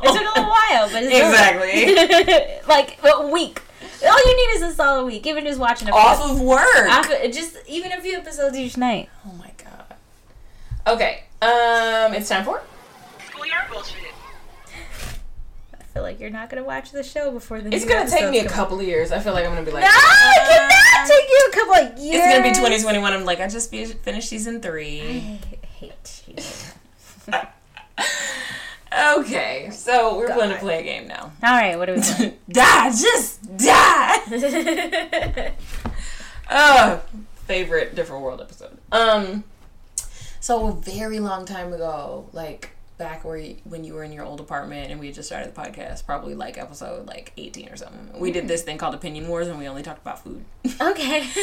[0.02, 2.66] It took a little while, but it's Exactly.
[2.68, 3.62] like a week.
[4.02, 6.88] All you need is a solid week, even just watching a Off few, of work.
[6.88, 9.08] off of- just even a few episodes each night.
[9.26, 9.96] Oh my god.
[10.86, 11.24] Okay.
[11.42, 12.62] Um, it's time for.
[13.40, 13.66] We are.
[15.78, 17.74] I feel like you're not gonna watch the show before the.
[17.74, 19.10] It's new gonna take me a episodes come couple of years.
[19.12, 19.82] I feel like I'm gonna be like.
[19.82, 22.24] No, it cannot take you a couple of years.
[22.24, 23.12] It's gonna be 2021.
[23.12, 25.00] I'm like, I just finished season three.
[25.00, 25.58] I three.
[25.78, 26.36] hate you.
[28.92, 31.30] Okay, so we're going to play a game now.
[31.42, 32.36] All right, what are we doing?
[32.50, 35.52] die, just die.
[36.50, 37.00] oh,
[37.46, 38.76] favorite different world episode.
[38.90, 39.44] Um,
[40.40, 44.24] so a very long time ago, like back where you, when you were in your
[44.24, 47.76] old apartment and we had just started the podcast, probably like episode like 18 or
[47.76, 48.18] something.
[48.20, 50.44] We did this thing called Opinion Wars, and we only talked about food.
[50.80, 51.28] okay.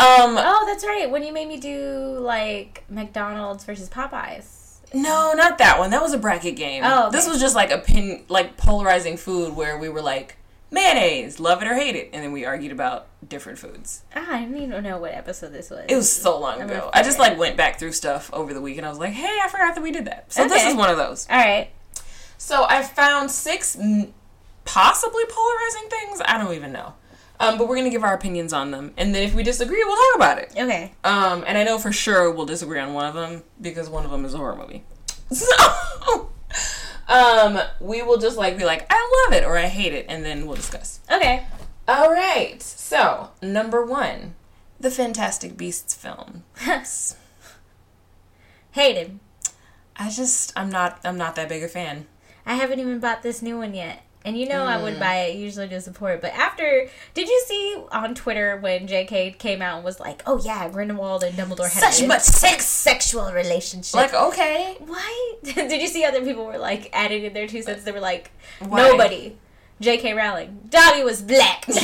[0.00, 1.10] Um, Oh, that's right.
[1.10, 4.57] When you made me do like McDonald's versus Popeyes.
[4.94, 5.90] No, not that one.
[5.90, 6.82] That was a bracket game.
[6.84, 7.16] Oh, okay.
[7.16, 10.36] This was just like a pin, like polarizing food where we were like
[10.70, 14.02] mayonnaise, love it or hate it, and then we argued about different foods.
[14.14, 15.84] Ah, I didn't even know what episode this was.
[15.88, 16.90] It was so long I'm ago.
[16.92, 19.38] I just like went back through stuff over the week and I was like, hey,
[19.42, 20.32] I forgot that we did that.
[20.32, 21.26] So this is one of those.
[21.30, 21.70] All right.
[22.36, 23.76] So I found six
[24.64, 26.22] possibly polarizing things.
[26.24, 26.94] I don't even know.
[27.40, 29.96] Um, but we're gonna give our opinions on them, and then if we disagree, we'll
[29.96, 30.52] talk about it.
[30.52, 30.92] Okay.
[31.04, 34.10] Um, and I know for sure we'll disagree on one of them because one of
[34.10, 34.84] them is a horror movie.
[35.30, 36.30] So,
[37.08, 40.24] um, we will just like be like, I love it or I hate it, and
[40.24, 41.00] then we'll discuss.
[41.10, 41.46] Okay.
[41.86, 42.62] All right.
[42.62, 44.34] So number one,
[44.78, 46.44] the Fantastic Beasts film.
[48.72, 49.18] Hated.
[49.96, 52.06] I just I'm not I'm not that big a fan.
[52.46, 54.02] I haven't even bought this new one yet.
[54.28, 54.82] And you know I Mm.
[54.82, 56.20] would buy it usually to support.
[56.20, 60.38] But after, did you see on Twitter when JK came out and was like, "Oh
[60.44, 65.32] yeah, Grindelwald and Dumbledore had Such a much sex sexual relationship." Like okay, why?
[65.42, 67.84] did you see other people were like adding in their two cents?
[67.84, 68.76] They were like, Why?
[68.76, 69.38] "Nobody."
[69.80, 70.12] J.K.
[70.12, 70.58] Rowling.
[70.68, 71.64] Dobby was black.
[71.68, 71.78] it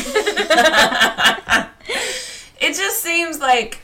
[2.74, 3.80] just seems like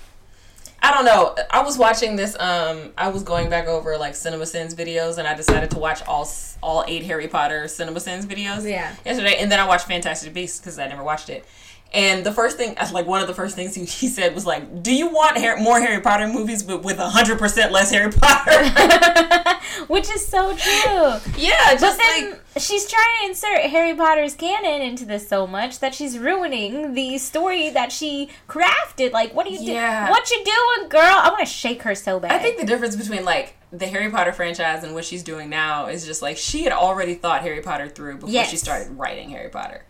[0.82, 1.36] I don't know.
[1.50, 2.38] I was watching this.
[2.38, 6.28] Um, I was going back over like CinemaSins videos, and I decided to watch all
[6.62, 8.68] all eight Harry Potter CinemaSins videos.
[8.68, 8.94] Yeah.
[9.04, 11.44] Yesterday, and then I watched Fantastic Beasts because I never watched it.
[11.92, 14.82] And the first thing, like one of the first things he, he said was like,
[14.82, 19.56] "Do you want Har- more Harry Potter movies, but with hundred percent less Harry Potter?"
[19.88, 21.32] Which is so true.
[21.36, 25.46] yeah, But just then like she's trying to insert Harry Potter's canon into this so
[25.48, 29.10] much that she's ruining the story that she crafted.
[29.12, 29.76] Like, what are you doing?
[29.76, 31.00] What you doing, girl?
[31.02, 32.30] I want to shake her so bad.
[32.30, 35.86] I think the difference between like the Harry Potter franchise and what she's doing now
[35.86, 39.48] is just like she had already thought Harry Potter through before she started writing Harry
[39.48, 39.84] Potter.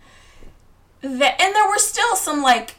[1.02, 2.76] That and there were still some like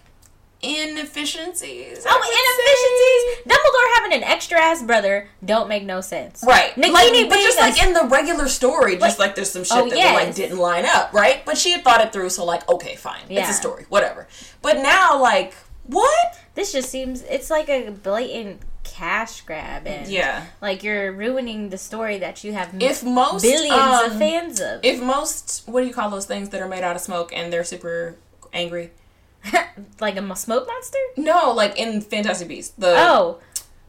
[0.62, 2.06] inefficiencies.
[2.08, 3.52] Oh, inefficiencies!
[3.52, 6.44] Dumbledore having an extra ass brother don't make no sense.
[6.46, 9.64] Right, like, but just like in the regular story, just Like- like there's some oh,
[9.64, 10.14] shit Oh, that yes.
[10.14, 11.44] like didn't line up, right?
[11.46, 14.28] But she had thought it through, so like okay, fine, it's a story, whatever.
[14.62, 15.54] But now, like,
[15.86, 16.38] what?
[16.54, 20.46] This just seems it's like a blatant cash grab, and Yeah.
[20.62, 24.80] like you're ruining the story that you have If most billions um, of fans of.
[24.84, 27.52] if most what do you call those things that are made out of smoke and
[27.52, 28.16] they're super
[28.54, 28.92] angry?
[30.00, 30.98] like a smoke monster?
[31.18, 33.40] No, like in Fantastic Beasts, the Oh,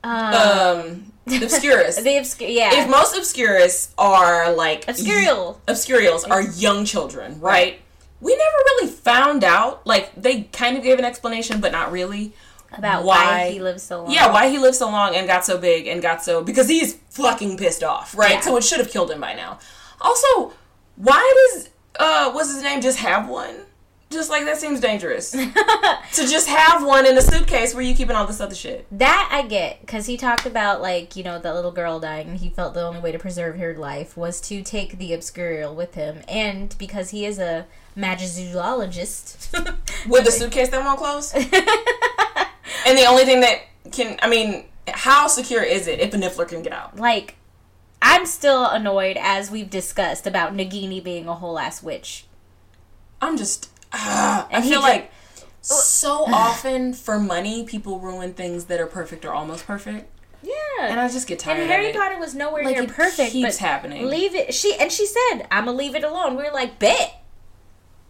[0.05, 1.97] uh, um the Obscurus.
[2.03, 2.49] the obscure.
[2.51, 5.59] Yeah, if most Obscurus are like Obscurial.
[5.69, 7.81] Obscurials are young children, right?
[8.21, 9.87] We never really found out.
[9.87, 12.33] Like they kind of gave an explanation, but not really.
[12.77, 14.11] About why, why- he lives so long.
[14.13, 16.95] Yeah, why he lived so long and got so big and got so because he's
[17.11, 18.33] fucking pissed off, right?
[18.35, 18.41] Yeah.
[18.41, 19.59] So it should have killed him by now.
[20.01, 20.53] Also,
[20.97, 23.55] why does uh what's his name just have one?
[24.11, 25.31] Just like that seems dangerous.
[25.31, 25.47] to
[26.15, 28.87] just have one in a suitcase where you keeping all this other shit.
[28.93, 32.37] That I get because he talked about like you know that little girl dying, and
[32.39, 35.95] he felt the only way to preserve her life was to take the obscurial with
[35.95, 37.65] him, and because he is a
[37.97, 39.53] magizoologist,
[40.09, 41.33] With a suitcase that won't close.
[42.87, 43.61] And the only thing that
[43.91, 46.97] can I mean, how secure is it if a niffler can get out?
[46.99, 47.37] like
[48.05, 52.27] I'm still annoyed as we've discussed about Nagini being a whole ass witch.
[53.21, 55.11] I'm just ah, I feel like
[55.61, 60.09] so often for money people ruin things that are perfect or almost perfect.
[60.45, 61.99] Yeah, And I just get tired And Harry of it.
[62.01, 63.31] Potter was nowhere Like, near it perfect.
[63.31, 64.09] keeps but happening.
[64.09, 64.53] Leave it.
[64.53, 67.22] She and she said, "I'm gonna leave it alone." We are like, "Bet."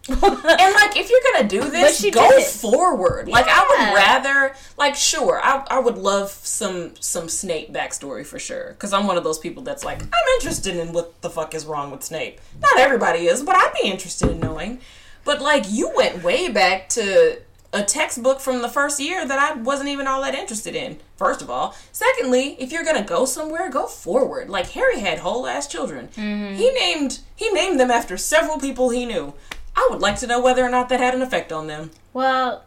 [0.09, 3.29] And like, if you're gonna do this, she go forward.
[3.29, 8.39] Like, I would rather, like, sure, I, I would love some some Snape backstory for
[8.39, 11.55] sure, because I'm one of those people that's like, I'm interested in what the fuck
[11.55, 12.41] is wrong with Snape.
[12.61, 14.81] Not everybody is, but I'd be interested in knowing.
[15.25, 17.41] But like, you went way back to
[17.73, 20.99] a textbook from the first year that I wasn't even all that interested in.
[21.17, 24.51] First of all, secondly, if you're gonna go somewhere, go forward.
[24.51, 26.09] Like Harry had whole ass children.
[26.09, 26.57] Mm-hmm.
[26.57, 29.33] He named he named them after several people he knew.
[29.77, 31.91] I would like to know whether or not that had an effect on them.
[32.13, 32.65] well,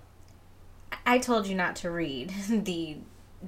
[1.06, 2.97] I told you not to read the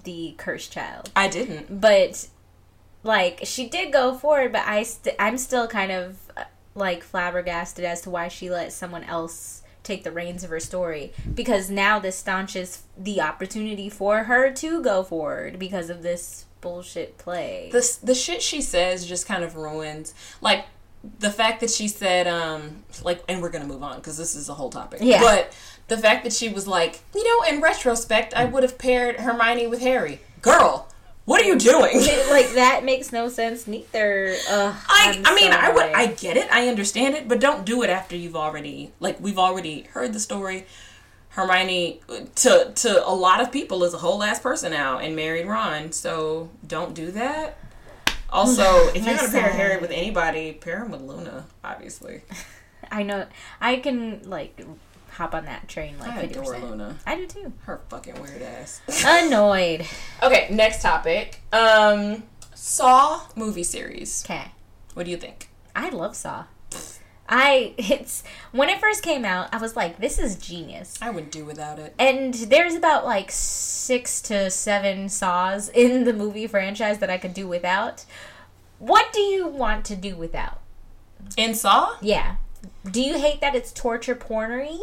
[0.03, 1.09] the cursed child.
[1.15, 1.81] I didn't.
[1.81, 2.27] but
[3.03, 6.17] like she did go forward but i st- i'm still kind of
[6.75, 11.13] like flabbergasted as to why she let someone else take the reins of her story
[11.33, 17.17] because now this staunches the opportunity for her to go forward because of this bullshit
[17.17, 20.65] play The the shit she says just kind of ruins like
[21.19, 24.49] the fact that she said um like and we're gonna move on because this is
[24.49, 24.99] a whole topic.
[25.01, 25.21] Yeah.
[25.21, 25.55] But
[25.87, 29.67] the fact that she was like, you know, in retrospect, I would have paired Hermione
[29.67, 30.19] with Harry.
[30.41, 30.87] Girl,
[31.27, 31.97] what are you doing?
[32.29, 35.83] like that makes no sense neither Ugh, I, I'm mean, so I would.
[35.83, 39.37] I get it, I understand it, but don't do it after you've already, like, we've
[39.37, 40.65] already heard the story.
[41.29, 41.99] Hermione,
[42.35, 45.91] to to a lot of people, is a whole ass person now and married Ron,
[45.91, 47.57] so don't do that.
[48.29, 48.63] Also,
[48.95, 49.49] if you're gonna pair.
[49.49, 52.21] Harry with anybody, pair him with Luna, obviously.
[52.91, 53.25] i know
[53.59, 54.61] i can like
[55.11, 56.95] hop on that train like I adore 50% Luna.
[57.05, 58.81] i do too Her fucking weird ass.
[59.05, 59.85] annoyed
[60.23, 61.41] okay, next topic.
[61.51, 62.23] Um,
[62.53, 64.23] Saw movie series.
[64.25, 64.51] okay
[64.93, 65.49] What do you think?
[65.75, 66.45] I love Saw.
[67.29, 70.97] I it's when it first came out, I was like, this is genius.
[71.01, 71.93] I would do without it.
[71.99, 77.33] And there's about like six to seven Saws in the movie franchise that I could
[77.33, 78.05] do without.
[78.79, 80.61] What do you want to do without?
[81.35, 82.35] In Saw, Yeah.
[82.89, 84.79] Do you hate that it's torture pornery?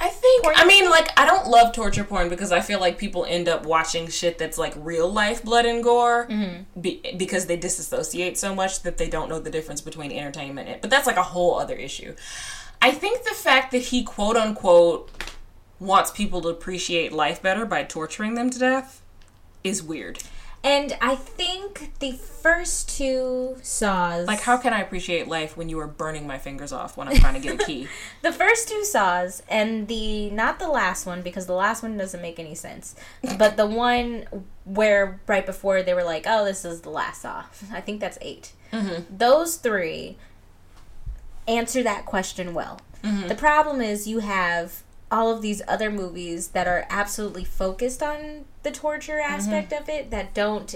[0.00, 0.42] I think.
[0.42, 3.48] Porn I mean, like, I don't love torture porn because I feel like people end
[3.48, 6.80] up watching shit that's like real life blood and gore mm-hmm.
[6.80, 10.68] be, because they disassociate so much that they don't know the difference between entertainment.
[10.68, 12.14] And, but that's like a whole other issue.
[12.80, 15.10] I think the fact that he quote unquote
[15.78, 19.02] wants people to appreciate life better by torturing them to death
[19.62, 20.18] is weird.
[20.64, 24.28] And I think the first two saws.
[24.28, 27.16] Like, how can I appreciate life when you are burning my fingers off when I'm
[27.16, 27.88] trying to get a key?
[28.22, 32.22] The first two saws and the not the last one because the last one doesn't
[32.22, 32.94] make any sense.
[33.36, 34.26] But the one
[34.64, 38.18] where right before they were like, "Oh, this is the last saw." I think that's
[38.20, 39.16] 8 mm-hmm.
[39.16, 40.16] Those three
[41.48, 42.80] answer that question well.
[43.02, 43.26] Mm-hmm.
[43.26, 48.44] The problem is you have all of these other movies that are absolutely focused on
[48.62, 49.34] the torture mm-hmm.
[49.34, 50.74] aspect of it that don't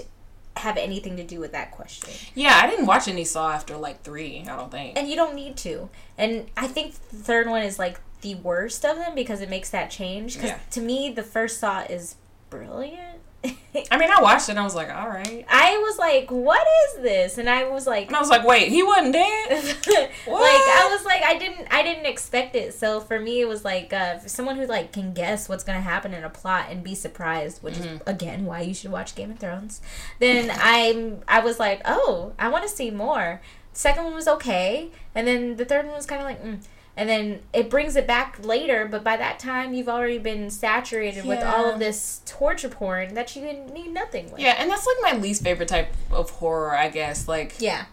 [0.57, 2.09] have anything to do with that question.
[2.33, 4.97] yeah, I didn't watch any Saw after like three, I don't think.
[4.97, 5.89] And you don't need to.
[6.17, 9.69] And I think the third one is like the worst of them because it makes
[9.69, 10.35] that change.
[10.35, 10.59] Because Yeah.
[10.71, 12.15] to me, the first Saw is
[12.49, 13.16] brilliant.
[13.43, 15.45] I mean, I watched it and I was like, all right.
[15.47, 18.69] I was like, "What is this?" And I was like, And I was like, wait,
[18.69, 19.49] he wasn't dead?
[19.51, 22.73] like I was like, I didn't, I didn't expect it.
[22.73, 25.81] So for me, it was like uh, for someone who like can guess what's gonna
[25.81, 29.31] happen in a plot and be surprised, which is again why you should watch Game
[29.31, 29.81] of Thrones.
[30.19, 33.41] Then I'm, I was like, oh, I want to see more.
[33.73, 36.43] Second one was okay, and then the third one was kind of like.
[36.43, 36.59] Mm.
[36.97, 41.25] And then it brings it back later, but by that time you've already been saturated
[41.25, 44.41] with all of this torture porn that you need nothing with.
[44.41, 47.27] Yeah, and that's like my least favorite type of horror, I guess.
[47.27, 47.85] Like, Yeah.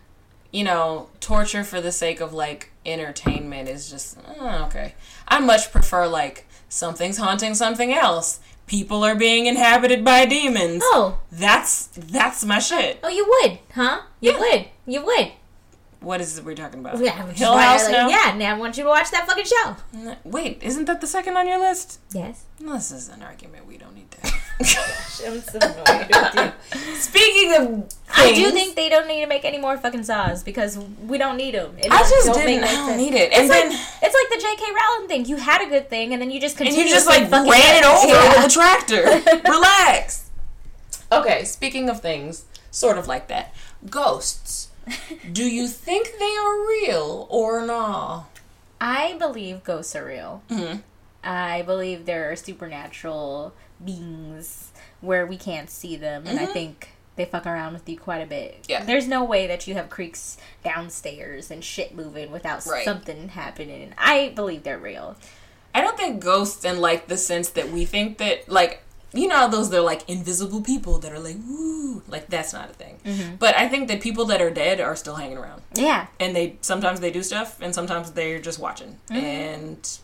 [0.53, 4.95] you know, torture for the sake of like entertainment is just uh, okay.
[5.29, 8.41] I much prefer like something's haunting something else.
[8.67, 10.81] People are being inhabited by demons.
[10.87, 13.01] Oh, That's that's my shit.
[13.03, 14.01] oh, you would, huh?
[14.21, 14.39] You Yeah.
[14.41, 15.33] would, you would.
[16.05, 16.99] What is it we're talking about?
[16.99, 18.09] Yeah, Hill House like- now.
[18.09, 19.77] Yeah, now I want you to watch that fucking show.
[20.25, 21.99] Wait, isn't that the second on your list?
[22.13, 22.45] Yes.
[22.61, 24.41] This is an argument we don't need to have.
[25.27, 26.53] I'm so annoyed.
[26.99, 30.79] Speaking of, I do think they don't need to make any more fucking saws because
[30.79, 31.75] we don't need them.
[31.91, 32.63] I just didn't.
[32.65, 33.33] I don't need it.
[33.33, 34.65] And it's then like it's like the J.K.
[34.73, 35.25] Rowling thing.
[35.27, 36.87] You had a good thing, and then you just and continue.
[36.89, 37.43] you just like ran
[37.83, 38.37] it over Yeah.
[38.37, 39.41] with a tractor.
[39.51, 40.31] Relax.
[41.11, 43.53] Okay, speaking of things sort of like that,
[43.91, 44.69] ghosts.
[45.33, 48.27] Do you think they are real or not?
[48.81, 50.43] I believe ghosts are real.
[50.51, 50.83] Mhm.
[51.23, 54.71] I believe there are supernatural beings
[55.01, 58.27] where we can't see them, and I think they fuck around with you quite a
[58.27, 58.53] bit.
[58.63, 58.71] Mm-hmm.
[58.71, 58.85] Yeah.
[58.85, 62.85] There's no way that you have creaks downstairs and shit moving without Right.
[62.85, 63.95] something happening.
[63.97, 65.17] I believe they're real.
[65.75, 68.83] I don't think ghosts in like the sense that we think that like
[69.15, 72.73] you know those they're like invisible people that are like woo like that's not a
[72.73, 72.99] thing.
[73.05, 73.37] Mm-hmm.
[73.37, 75.63] But I think that people that are dead are still hanging around.
[75.75, 76.07] Yeah.
[76.21, 79.17] and they sometimes they do stuff and sometimes they're just watching mm-hmm.
[79.17, 79.99] and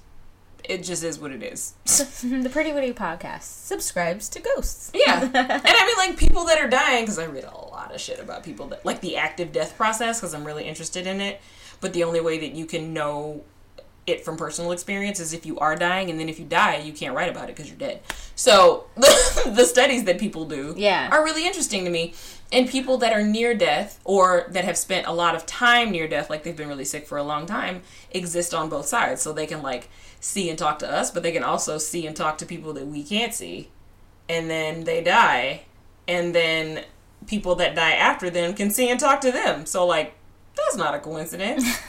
[0.64, 1.72] it just is what it is
[2.22, 4.90] the Pretty Witty podcast subscribes to ghosts.
[4.94, 8.00] yeah and i mean like people that are dying because i read a lot of
[8.00, 11.40] shit about people that like the active death process because i'm really interested in it
[11.80, 13.42] but the only way that you can know
[14.06, 16.92] it from personal experience is if you are dying and then if you die you
[16.92, 18.00] can't write about it because you're dead.
[18.34, 21.08] So the studies that people do Yeah.
[21.12, 22.14] are really interesting to me.
[22.52, 26.08] And people that are near death or that have spent a lot of time near
[26.08, 29.22] death like they've been really sick for a long time exist on both sides.
[29.22, 29.88] So they can like
[30.18, 32.86] see and talk to us but they can also see and talk to people that
[32.86, 33.70] we can't see
[34.28, 35.62] and then they die
[36.08, 36.84] and then
[37.26, 39.66] people that die after them can see and talk to them.
[39.66, 40.14] So like
[40.56, 41.64] that's not a coincidence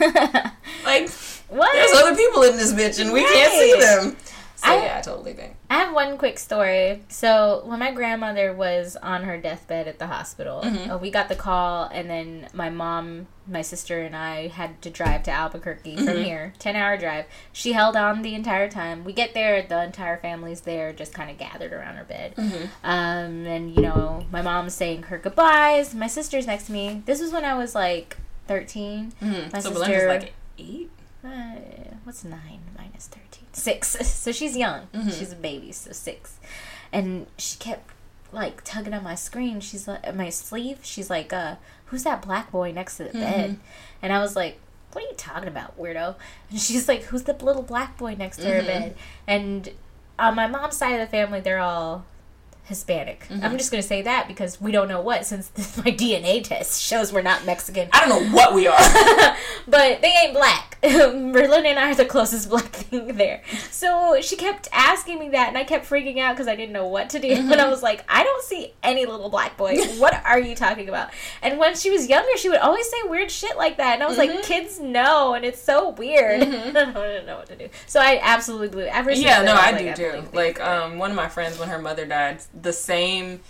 [0.84, 1.08] like
[1.48, 1.72] What?
[1.72, 4.16] there's other people in this bitch and we can't see them
[4.56, 7.02] so I- yeah i totally think I have one quick story.
[7.08, 10.90] So when my grandmother was on her deathbed at the hospital, Mm-hmm.
[10.90, 14.90] uh, we got the call, and then my mom, my sister, and I had to
[14.90, 16.04] drive to Albuquerque Mm-hmm.
[16.04, 17.24] from here, ten hour drive.
[17.54, 19.02] She held on the entire time.
[19.02, 22.34] We get there, the entire family's there, just kind of gathered around her bed.
[22.36, 22.64] Mm-hmm.
[22.84, 25.94] Um, and you know, my mom's saying her goodbyes.
[25.94, 27.02] My sister's next to me.
[27.06, 29.52] This was when I was like 13 Mhm.
[29.52, 30.90] My so sister, Belinda's like eight
[31.24, 31.54] uh,
[32.04, 33.46] what's nine minus 13?
[33.52, 33.96] Six.
[34.04, 34.88] So she's young.
[35.10, 36.38] She's a baby, so six.
[36.92, 37.90] And she kept
[38.32, 39.60] like tugging on my screen.
[39.60, 40.78] She's like, at my sleeve.
[40.82, 43.58] She's like, uh, who's that black boy next to the bed?
[44.00, 44.58] And I was like,
[44.92, 46.16] what are you talking about, weirdo?
[46.50, 48.96] And she's like, who's the little black boy next to her bed?
[49.26, 49.70] And
[50.18, 52.04] on my mom's side of the family, they're all
[52.64, 53.26] Hispanic.
[53.28, 53.44] Mm-hmm.
[53.44, 57.12] I'm just gonna say that because we don't know what, since my DNA test shows
[57.12, 58.78] we're not Mexican i don't know what we are
[59.66, 60.78] but they ain't black.
[60.84, 63.42] Merlin and I are the closest black thing there.
[63.70, 66.88] So she kept asking me that, and I kept freaking out because I didn't know
[66.88, 67.28] what to do.
[67.28, 67.70] And I mm-hmm.
[67.70, 69.76] was like, I don't see any little black boy.
[69.98, 71.10] What are you talking about?
[71.40, 73.94] And when she was younger, she would always say weird shit like that.
[73.94, 74.42] And I was like, mm-hmm.
[74.42, 76.42] kids know, and it's so weird.
[76.42, 77.68] I don't know what to do.
[77.86, 78.94] So I absolutely believe it.
[78.94, 80.36] Ever Yeah, no, was I like, do believe too.
[80.36, 83.40] Like, um, one of my friends when her mother died, the same,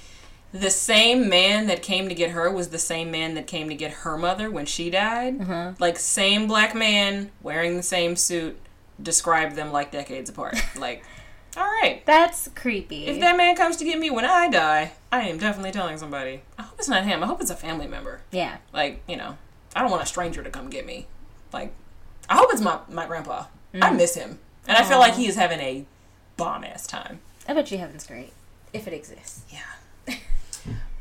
[0.53, 3.75] the same man that came to get her was the same man that came to
[3.75, 5.41] get her mother when she died.
[5.41, 5.73] Uh-huh.
[5.79, 8.59] Like, same black man wearing the same suit.
[9.03, 10.57] Described them like decades apart.
[10.79, 11.05] Like,
[11.57, 12.03] all right.
[12.07, 13.07] That's creepy.
[13.07, 16.43] If that man comes to get me when I die, I am definitely telling somebody.
[16.59, 17.23] I hope it's not him.
[17.23, 18.21] I hope it's a family member.
[18.31, 18.59] yeah.
[18.73, 19.37] Like, you know,
[19.75, 21.07] I don't want a stranger to come get me.
[21.53, 21.73] Like,
[22.29, 23.47] I hope it's my, my grandpa.
[23.81, 24.39] I miss him.
[24.67, 25.85] And I feel like he is having a
[26.37, 27.21] bomb ass time.
[27.49, 28.33] I bet you heaven's great.
[28.73, 29.43] If it exists.
[29.51, 30.15] Yeah.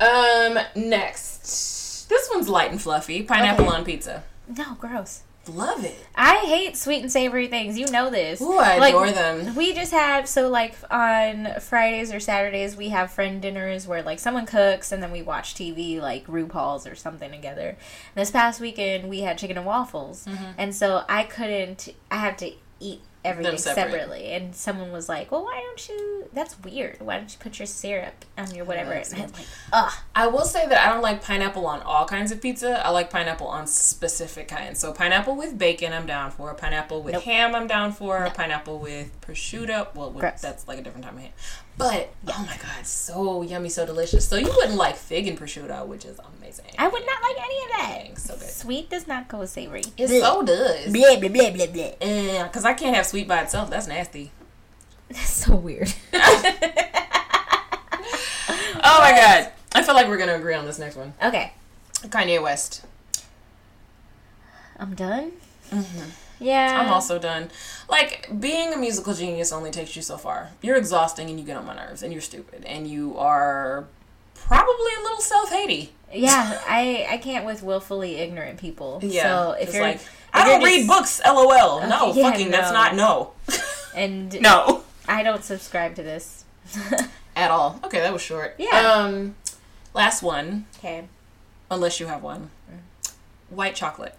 [0.00, 2.06] um, next.
[2.08, 3.22] This one's light and fluffy.
[3.22, 3.74] Pineapple Okay.
[3.76, 4.24] on pizza.
[4.56, 5.22] No, gross.
[5.48, 5.96] Love it.
[6.14, 7.76] I hate sweet and savory things.
[7.76, 8.40] You know this.
[8.40, 9.56] Ooh, I Like, adore them.
[9.56, 14.20] We just have so like on Fridays or Saturdays we have friend dinners where like
[14.20, 17.76] someone cooks and then we watch TV like RuPaul's or something together.
[18.14, 20.44] This past weekend we had chicken and waffles, Mm-hmm.
[20.58, 21.88] and so I couldn't.
[22.08, 23.92] I had to eat everything separate.
[23.92, 24.26] separately.
[24.32, 26.28] And someone was like, "Well, why don't you?
[26.32, 27.00] That's weird.
[27.00, 29.92] Why don't you put your syrup on your whatever?" And I'm like, ugh.
[30.14, 32.84] I will say that I don't like pineapple on all kinds of pizza.
[32.84, 34.80] I like pineapple on specific kinds.
[34.80, 36.52] So pineapple with bacon, I'm down for.
[36.54, 37.22] Pineapple with Nope.
[37.24, 38.28] ham, I'm down for.
[38.34, 41.32] Pineapple with prosciutto, well, with, that's like a different type of ham.
[41.78, 44.28] But oh my god, so yummy, so delicious.
[44.28, 46.61] So you wouldn't like fig and prosciutto, which is amazing.
[46.78, 48.02] I would not like any of that.
[48.04, 48.48] Dang, so good.
[48.48, 49.82] Sweet does not go with savory.
[49.96, 50.92] It so does.
[50.92, 51.90] Blah blah blah blah blah.
[52.00, 53.70] Yeah, because I can't have sweet by itself.
[53.70, 54.30] That's nasty.
[55.08, 55.92] That's so weird.
[58.84, 59.52] Oh my god.
[59.74, 61.14] I feel like we're gonna agree on this next one.
[61.22, 61.52] okay,
[62.02, 62.84] Kanye West.
[64.78, 65.32] I'm done.
[65.70, 65.78] Yeah.
[66.72, 66.80] Mm-hmm.
[66.80, 67.50] I'm also done.
[67.88, 70.50] Like being a musical genius only takes you so far.
[70.60, 73.86] You're exhausting and you get on my nerves and you're stupid and you are
[74.46, 75.88] probably a little self-hating.
[76.12, 79.00] Yeah, I I can't with willfully ignorant people.
[79.02, 79.22] Yeah.
[79.22, 81.86] So if it's you're like if I don't read books, lol.
[81.86, 83.32] no, Okay, yeah, fucking that's not no.
[83.94, 84.84] and no.
[85.08, 86.44] I don't subscribe to this.
[87.36, 87.80] At all.
[87.84, 88.54] Okay, that was short.
[88.58, 88.70] Yeah.
[88.76, 89.36] Um
[89.94, 91.04] last one, okay.
[91.70, 92.50] unless you have one.
[92.70, 93.12] Mm.
[93.50, 94.16] White chocolate.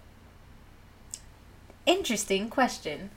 [1.86, 3.10] Interesting question.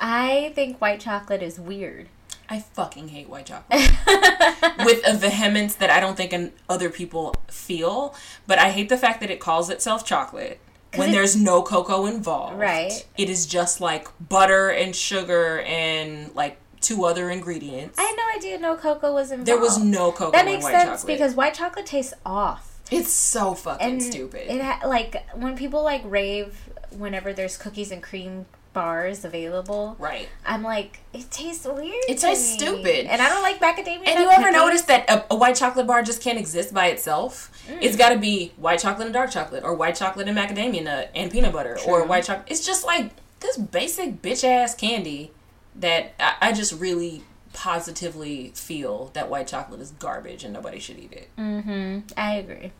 [0.00, 2.08] I think white chocolate is weird.
[2.50, 3.80] I fucking hate white chocolate.
[4.84, 8.14] With a vehemence that I don't think an- other people feel.
[8.46, 10.58] But I hate the fact that it calls itself chocolate
[10.96, 12.58] when it- there's no cocoa involved.
[12.58, 13.06] Right.
[13.16, 17.98] It is just like butter and sugar and like two other ingredients.
[17.98, 19.46] I had no idea no cocoa was involved.
[19.46, 21.06] there was no cocoa That in makes white sense chocolate.
[21.18, 22.80] because white chocolate tastes off.
[22.90, 24.50] it's so fucking And stupid.
[24.52, 29.96] It ha- like when people like rave whenever there's cookies and cream bars available.
[29.98, 30.28] right.
[30.44, 32.04] I'm like, it tastes weird.
[32.08, 32.58] It tastes me.
[32.58, 33.06] stupid.
[33.06, 34.06] and I don't like macadamia.
[34.06, 34.52] And you ever cookies.
[34.52, 37.50] notice that a, a white chocolate bar just can't exist by itself?
[37.68, 37.78] Mm.
[37.82, 41.10] It's got to be white chocolate and dark chocolate, or white chocolate and macadamia nut
[41.14, 42.46] and peanut butter, or white chocolate.
[42.50, 45.32] It's just like this basic bitch ass candy
[45.76, 50.98] that I, I just really positively feel that white chocolate is garbage and nobody should
[50.98, 51.28] eat it.
[51.36, 52.00] Mm-hmm.
[52.16, 52.72] I agree.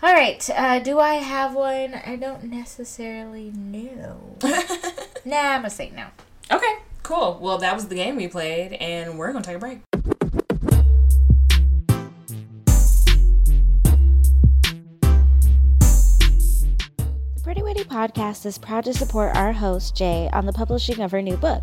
[0.00, 0.48] All right.
[0.50, 1.94] Uh, do I have one?
[1.94, 4.36] I don't necessarily know.
[5.28, 6.06] nah, I'm gonna say no.
[6.50, 7.38] Okay, cool.
[7.40, 9.80] Well, that was the game we played, and we're gonna take a break.
[17.34, 21.12] The Pretty Witty Podcast is proud to support our host, Jay, on the publishing of
[21.12, 21.62] her new book.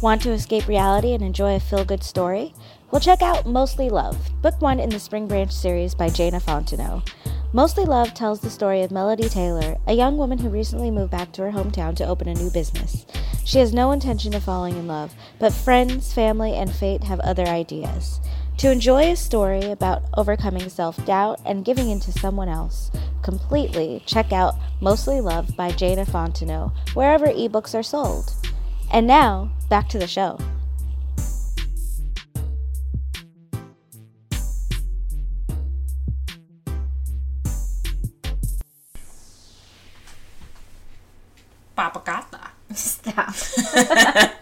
[0.00, 2.54] Want to escape reality and enjoy a feel good story?
[2.90, 7.06] Well, check out Mostly Love, book one in the Spring Branch series by Jana Fontenot.
[7.52, 11.32] Mostly Love tells the story of Melody Taylor, a young woman who recently moved back
[11.32, 13.04] to her hometown to open a new business.
[13.44, 17.44] She has no intention of falling in love, but friends, family, and fate have other
[17.44, 18.20] ideas.
[18.56, 22.90] To enjoy a story about overcoming self doubt and giving in to someone else
[23.22, 28.32] completely, check out Mostly Love by Jana Fontenot wherever ebooks are sold.
[28.92, 30.36] And now, back to the show.
[41.78, 42.50] Papakata.
[42.74, 43.34] Stop.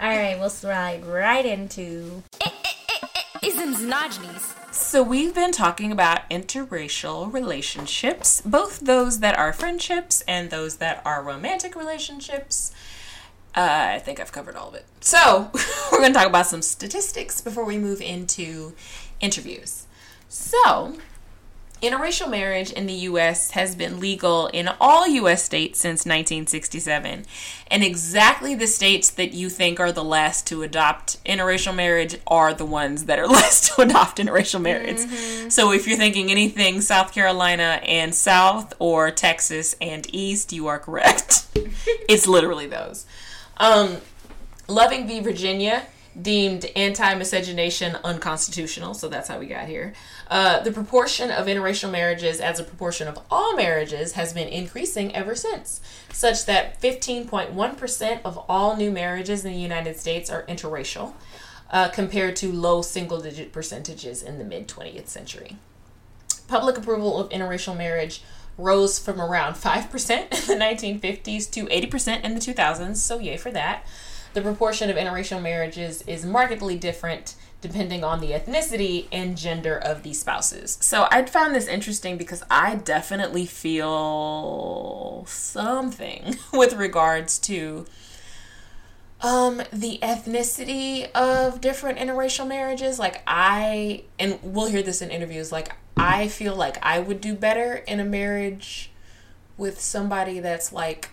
[0.00, 2.22] All right, we'll slide right into.
[3.42, 4.54] Isms and ogenies.
[4.72, 11.02] So, we've been talking about interracial relationships, both those that are friendships and those that
[11.04, 12.72] are romantic relationships.
[13.58, 14.84] Uh, I think I've covered all of it.
[15.00, 15.50] So,
[15.90, 18.72] we're going to talk about some statistics before we move into
[19.20, 19.88] interviews.
[20.28, 20.94] So,
[21.82, 27.24] Interracial marriage in the US has been legal in all US states since 1967.
[27.70, 32.52] And exactly the states that you think are the last to adopt interracial marriage are
[32.52, 34.98] the ones that are last to adopt interracial marriage.
[35.52, 40.80] So if you're thinking anything South Carolina and South or Texas and East, you are
[40.80, 41.46] correct.
[41.54, 43.06] it's literally those.
[43.58, 43.98] Um,
[44.68, 45.20] Loving v.
[45.20, 45.86] Virginia
[46.20, 49.94] deemed anti miscegenation unconstitutional, so that's how we got here.
[50.28, 55.14] Uh, the proportion of interracial marriages as a proportion of all marriages has been increasing
[55.14, 55.80] ever since,
[56.12, 61.14] such that 15.1% of all new marriages in the United States are interracial,
[61.70, 65.56] uh, compared to low single digit percentages in the mid 20th century.
[66.46, 68.22] Public approval of interracial marriage
[68.58, 73.50] rose from around 5% in the 1950s to 80% in the 2000s, so yay for
[73.52, 73.86] that.
[74.34, 80.02] The proportion of interracial marriages is markedly different depending on the ethnicity and gender of
[80.02, 80.78] the spouses.
[80.80, 87.86] So I found this interesting because I definitely feel something with regards to
[89.20, 95.50] um the ethnicity of different interracial marriages like i and we'll hear this in interviews
[95.50, 98.90] like i feel like i would do better in a marriage
[99.56, 101.10] with somebody that's like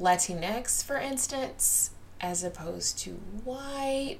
[0.00, 1.90] latinx for instance
[2.20, 3.10] as opposed to
[3.44, 4.16] white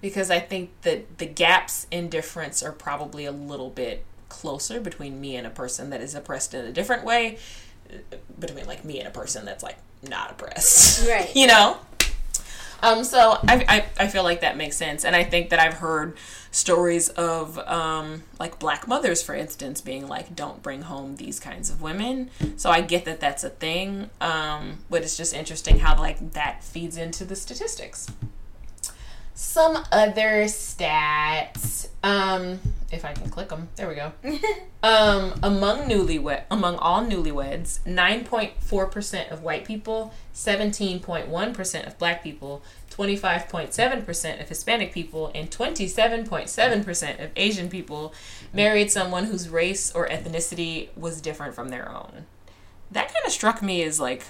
[0.00, 5.20] because i think that the gaps in difference are probably a little bit closer between
[5.20, 7.38] me and a person that is oppressed in a different way
[8.40, 9.76] between like me and a person that's like
[10.08, 11.30] not oppressed Right.
[11.36, 11.76] you know
[12.82, 15.04] um, so I, I, I feel like that makes sense.
[15.04, 16.16] And I think that I've heard
[16.50, 21.70] stories of um, like black mothers, for instance, being like, don't bring home these kinds
[21.70, 22.30] of women.
[22.56, 24.10] So I get that that's a thing.
[24.20, 28.08] Um, but it's just interesting how like that feeds into the statistics.
[29.38, 31.88] Some other stats.
[32.02, 32.58] Um,
[32.90, 34.12] if I can click them, there we go.
[34.82, 41.28] um, among newlywed, among all newlyweds, nine point four percent of white people, seventeen point
[41.28, 45.86] one percent of black people, twenty five point seven percent of Hispanic people, and twenty
[45.86, 48.14] seven point seven percent of Asian people
[48.54, 52.24] married someone whose race or ethnicity was different from their own.
[52.90, 54.24] That kind of struck me as like,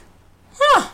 [0.58, 0.88] huh.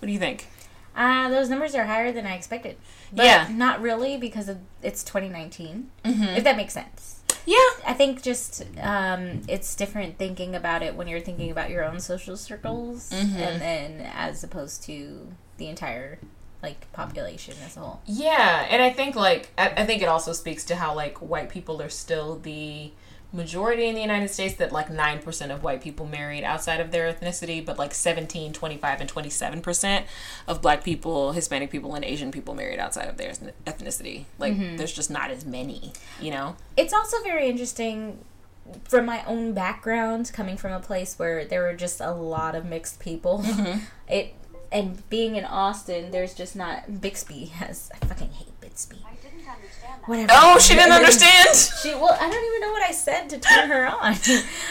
[0.00, 0.48] What do you think?
[0.96, 2.76] Uh, those numbers are higher than I expected.
[3.12, 3.48] But Yeah.
[3.52, 5.90] not really because of it's 2019.
[6.04, 7.20] If that makes sense.
[7.44, 7.56] Yeah.
[7.86, 12.00] I think just um, it's different thinking about it when you're thinking about your own
[12.00, 15.28] social circles, and then as opposed to
[15.58, 16.18] the entire
[16.62, 18.00] like population as a whole.
[18.06, 21.48] Yeah, and I think like I, I think it also speaks to how like white
[21.48, 22.92] people are still the
[23.32, 27.12] majority in the United States that like 9% of white people married outside of their
[27.12, 30.04] ethnicity, but like 17, 25 and 27%
[30.46, 33.32] of black people, Hispanic people and Asian people married outside of their
[33.66, 34.24] ethnicity.
[34.38, 34.76] Like mm-hmm.
[34.76, 36.56] there's just not as many, you know.
[36.76, 38.18] It's also very interesting
[38.84, 42.64] from my own background, coming from a place where there were just a lot of
[42.64, 43.40] mixed people.
[43.40, 43.78] Mm-hmm.
[44.08, 44.34] It
[44.72, 47.90] and being in Austin, there's just not Bixby has.
[47.92, 48.96] I fucking hate Bixby.
[49.04, 49.91] I didn't understand that.
[50.06, 50.32] Whatever.
[50.34, 51.54] Oh, she didn't understand.
[51.56, 54.14] She well, I don't even know what I said to turn her on.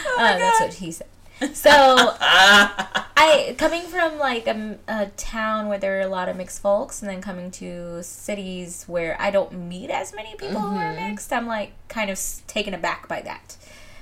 [0.06, 1.06] Oh uh, that's what he said.
[1.54, 1.70] So
[2.20, 7.02] I coming from like a, a town where there are a lot of mixed folks,
[7.02, 11.10] and then coming to cities where I don't meet as many people who are Mm-hmm.
[11.10, 13.56] mixed, I'm like kind of taken aback by that.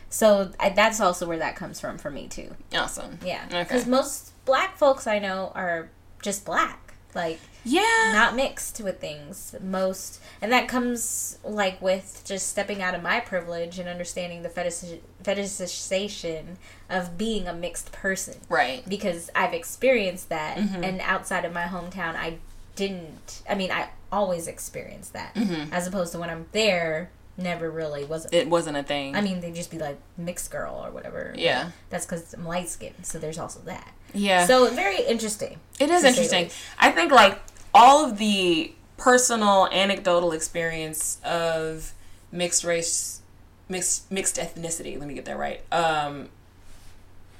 [0.09, 2.57] So I, that's also where that comes from for me too.
[2.75, 3.19] Awesome.
[3.25, 3.63] Yeah, Okay.
[3.63, 5.89] because most black folks I know are
[6.23, 8.11] just black, like Yeah.
[8.13, 13.21] not mixed with things most and that comes like with just stepping out of my
[13.21, 16.57] privilege and understanding the fetish, fetishization
[16.89, 18.89] of being a mixed person right.
[18.89, 20.83] because i've experienced that Mm-hmm.
[20.85, 22.39] and outside of my hometown i
[22.77, 25.73] didn't i mean i always experienced that Mm-hmm.
[25.73, 29.15] as opposed to when i'm there never really was It wasn't a thing.
[29.17, 31.71] i mean they'd just be like mixed girl or whatever Yeah.
[31.89, 34.47] that's because i'm light skinned so there's also that yeah.
[34.47, 36.51] so very interesting It is to say the interesting.
[36.79, 37.41] I think like
[37.75, 41.93] all of the personal anecdotal experience of
[42.33, 43.21] mixed race
[43.69, 45.61] mixed mixed ethnicity, let me get that right.
[45.73, 46.29] Um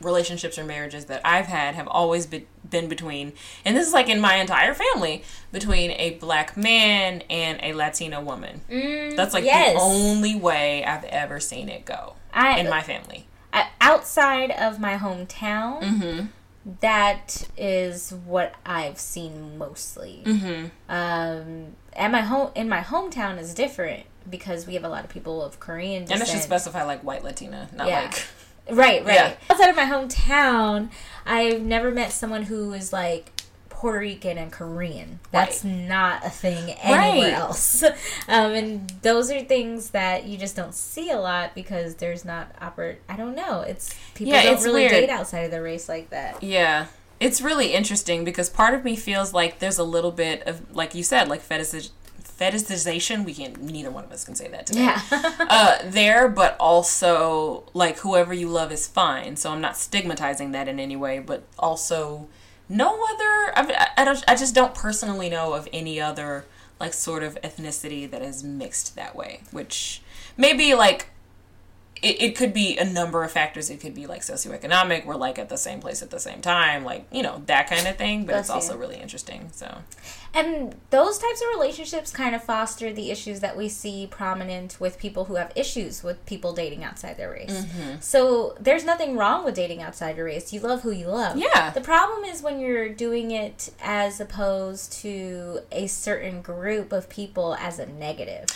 [0.01, 3.35] relationships or marriages that I've had have always be- been between
[3.67, 8.23] and this is like in my entire family between a black man and a Latino
[8.23, 8.63] woman.
[9.15, 9.75] That's like Mm, yes.
[9.75, 13.27] the only way I've ever seen it go I- in my family.
[13.53, 16.27] Uh, outside of my hometown, Mm-hmm.
[16.81, 20.23] That is what I've seen mostly.
[20.25, 20.67] Mm-hmm.
[20.89, 25.11] Um, at my home in my hometown is different because we have a lot of
[25.11, 26.21] people of Korean descent.
[26.21, 28.03] And I should specify like white Latina, not Yeah.
[28.03, 28.27] like
[28.71, 29.15] Right, right.
[29.15, 29.35] Yeah.
[29.49, 30.91] Outside of my hometown,
[31.27, 33.33] I've never met someone who is like
[33.81, 35.21] Puerto Rican and Korean.
[35.31, 37.33] That's not a thing anywhere Right.
[37.33, 37.83] else.
[38.29, 42.55] Um, and those are things that you just don't see a lot because there's not
[42.61, 42.97] oper.
[43.09, 43.63] I don't know.
[43.63, 44.93] It's people Yeah, don't it's really weird.
[44.93, 46.43] date outside of their race like that.
[46.43, 46.87] Yeah.
[47.19, 50.95] It's really interesting because part of me feels like there's a little bit of, like
[50.95, 51.89] you said, like fetish,
[52.39, 53.25] fetishization.
[53.25, 54.81] We can't, neither one of us can say that today.
[54.81, 55.01] Yeah.
[55.49, 59.37] uh, there, but also, like, whoever you love is fine.
[59.37, 62.29] So I'm not stigmatizing that in any way, but also,
[62.71, 66.47] no other, I, I, don't, I just don't personally know of any other,
[66.79, 70.01] like, sort of ethnicity that is mixed that way, which
[70.39, 71.09] maybe, like,
[72.03, 73.71] it, it could be a number of factors.
[73.71, 76.85] It could be like socioeconomic, we're like at the same place at the same time,
[76.85, 78.21] like, you know, that kind of thing.
[78.25, 79.51] But Bless it's also really interesting.
[79.53, 79.79] So,
[80.33, 84.99] And those types of relationships kind of foster the issues that we see prominent with
[84.99, 87.51] people who have issues with people dating outside their race.
[87.65, 88.01] Mm-hmm.
[88.01, 90.53] So there's nothing wrong with dating outside your race.
[90.53, 91.37] You love who you love.
[91.37, 91.71] Yeah.
[91.71, 97.57] The problem is when you're doing it as opposed to a certain group of people
[97.57, 98.47] as a negative.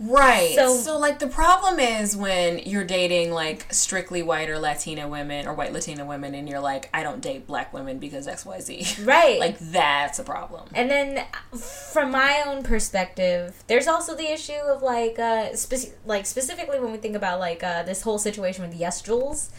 [0.00, 0.54] Right.
[0.54, 5.46] So- So, like, the problem is when you're dating, like, strictly white or Latina women
[5.46, 9.04] or white Latina women, and you're like, I don't date black women because XYZ.
[9.04, 9.38] Right.
[9.40, 10.68] like, that's a problem.
[10.72, 11.17] And then,
[11.92, 15.48] from my own perspective, there's also the issue of like, uh,
[16.06, 19.50] like specifically when we think about like uh, this whole situation with YesJulz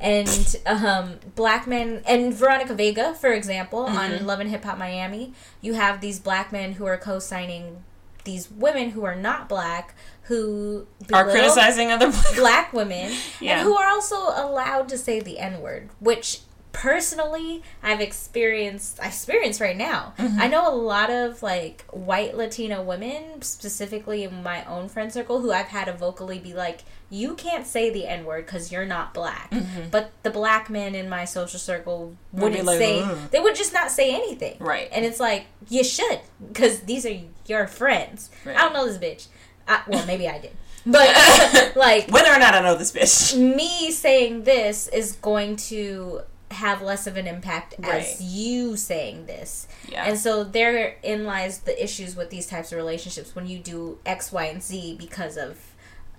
[0.00, 5.32] and um, black men and Veronica Vega, for example, on Love and Hip Hop Miami,
[5.60, 7.82] you have these black men who are co-signing
[8.24, 13.58] these women who are not black who Are criticizing other black black women Yeah.
[13.58, 16.40] and who are also allowed to say the N word, which
[16.74, 20.12] personally I've experienced I experienced right now.
[20.18, 20.38] Mm-hmm.
[20.38, 25.40] I know a lot of like white Latino women, specifically in my own friend circle,
[25.40, 28.84] who I've had to vocally be like, You can't say the N word because you're
[28.84, 29.54] not black.
[29.90, 32.42] But the black men in my social circle Mm-hmm.
[32.42, 34.56] Wouldn't like, say "Ugh." they would just not say anything.
[34.58, 34.88] Right.
[34.90, 36.18] And it's like, you should,
[36.48, 38.28] because these are your friends.
[38.44, 38.56] Right.
[38.56, 39.28] I don't know this bitch.
[39.68, 40.50] I, well, maybe I did.
[40.84, 43.38] But like Whether or not I know this bitch.
[43.38, 46.22] me saying this is going to
[46.54, 48.02] have less of an impact Right.
[48.02, 49.66] as you saying this.
[49.88, 50.04] Yeah.
[50.06, 54.32] And so therein lies the issues with these types of relationships when you do X,
[54.32, 55.58] Y, and Z because of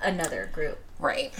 [0.01, 0.79] another group.
[0.99, 1.33] Right.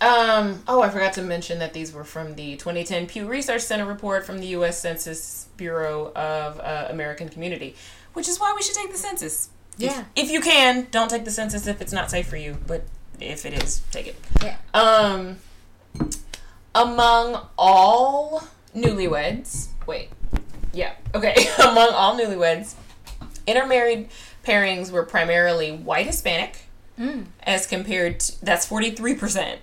[0.00, 3.86] Um, oh, I forgot to mention that these were from the 2010 Pew Research Center
[3.86, 4.78] report from the U.S.
[4.78, 7.74] Census Bureau of uh, American Community,
[8.12, 9.48] which is why we should take the census.
[9.78, 10.04] If- Yeah.
[10.14, 12.84] If, you can, don't take the census if it's not safe for you, but
[13.20, 14.16] if it is, take it.
[14.42, 14.56] Yeah.
[14.74, 15.38] Um,
[16.76, 18.44] among all
[18.74, 20.10] newlyweds, wait,
[20.72, 22.74] yeah, okay, among all newlyweds,
[23.46, 24.08] intermarried
[24.44, 26.66] pairings were primarily white Hispanic,
[26.98, 27.24] mm.
[27.42, 29.60] as compared to that's forty three percent,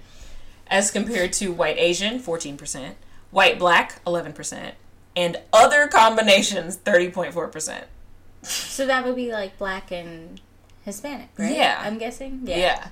[0.67, 2.97] as compared to white Asian fourteen percent,
[3.31, 4.75] white black eleven percent,
[5.15, 7.85] and other combinations thirty point four percent.
[8.41, 10.41] So that would be like black and
[10.83, 11.55] Hispanic, right?
[11.55, 11.81] Yeah.
[11.81, 12.41] I'm guessing.
[12.43, 12.57] Yeah.
[12.57, 12.87] Yeah.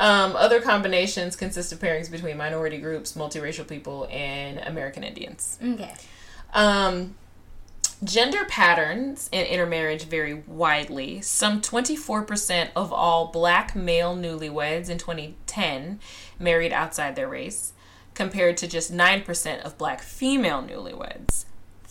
[0.00, 5.58] Um, other combinations consist of pairings between minority groups, multiracial people, and American Indians.
[5.62, 5.94] Okay.
[6.54, 7.16] Um,
[8.02, 11.20] gender patterns in intermarriage vary widely.
[11.20, 16.00] Some 24% of all black male newlyweds in 2010
[16.38, 17.74] married outside their race,
[18.14, 21.44] compared to just 9% of black female newlyweds.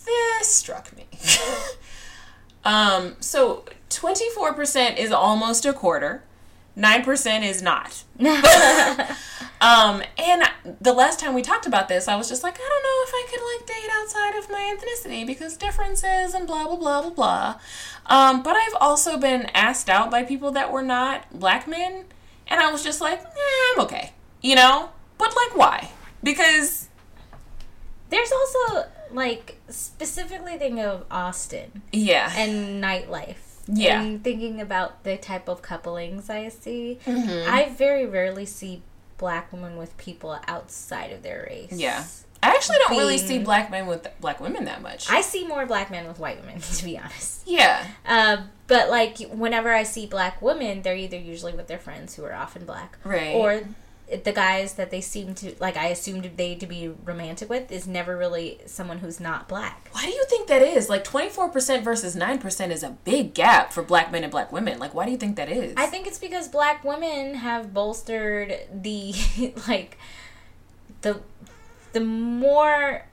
[0.03, 1.05] This struck me.
[2.65, 6.23] um, so 24% is almost a quarter.
[6.79, 8.03] 9% is not.
[9.61, 10.43] Um, and
[10.79, 13.13] the last time we talked about this, I was just like, I don't know if
[13.13, 17.09] I could like date outside of my ethnicity because differences and blah blah blah blah
[17.09, 17.59] blah.
[18.05, 22.05] Um, but I've also been asked out by people that were not black men,
[22.47, 24.91] and I was just like, eh, I'm okay, you know.
[25.17, 25.91] But like, why?
[26.23, 26.87] Because
[28.09, 33.48] There's also like specifically thinking of Austin yeah, and nightlife.
[33.71, 34.01] Yeah.
[34.01, 37.49] And thinking about the type of couplings I see, Mm-hmm.
[37.49, 38.81] I very rarely see
[39.17, 41.71] black women with people outside of their race.
[41.73, 42.05] yeah.
[42.41, 45.09] I actually don't really see black men with black women that much.
[45.11, 47.41] I see more black men with white women, to be honest.
[47.45, 48.37] yeah, Uh,
[48.67, 52.33] but like whenever I see black women, they're either usually with their friends who are
[52.33, 53.35] often black, Right.
[53.35, 53.61] Or
[54.23, 55.77] the guys that they seem to like.
[55.77, 59.89] I assumed they to be romantic with is never really someone who's not black.
[59.91, 60.89] Why do you think that is?
[60.89, 64.79] Like 24% versus 9% is a big gap for black men and black women.
[64.79, 65.73] Like, why do you think that is?
[65.77, 69.13] I think it's because black women have bolstered the
[69.67, 69.97] like
[71.01, 71.21] the
[71.93, 73.05] the more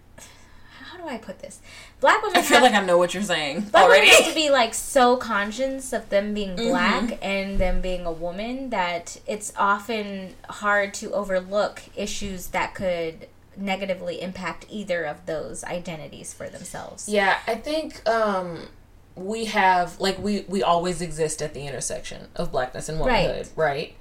[0.87, 1.61] how do I put this?
[2.01, 4.03] Black women I feel have, like I know what you're saying black already.
[4.09, 6.69] women have to be like so conscious of them being Mm-hmm.
[6.69, 13.29] black and them being a woman that it's often hard to overlook issues that could
[13.57, 17.09] negatively impact either of those identities for themselves.
[17.09, 18.69] Yeah, I think um,
[19.15, 23.97] we have like we we always exist at the intersection of blackness and womanhood, right?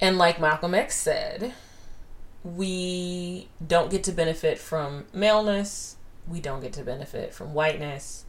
[0.00, 1.54] And like Malcolm X said,
[2.44, 5.96] we don't get to benefit from maleness.
[6.28, 8.24] We don't get to benefit from whiteness.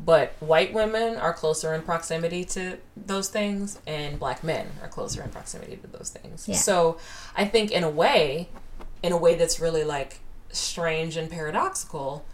[0.00, 5.22] But white women are closer in proximity to those things, and black men are closer
[5.22, 6.48] in proximity to those things.
[6.48, 6.56] Yeah.
[6.56, 6.98] So
[7.36, 8.48] I think, in a way,
[9.04, 10.18] in a way that's really like
[10.50, 12.24] strange and paradoxical,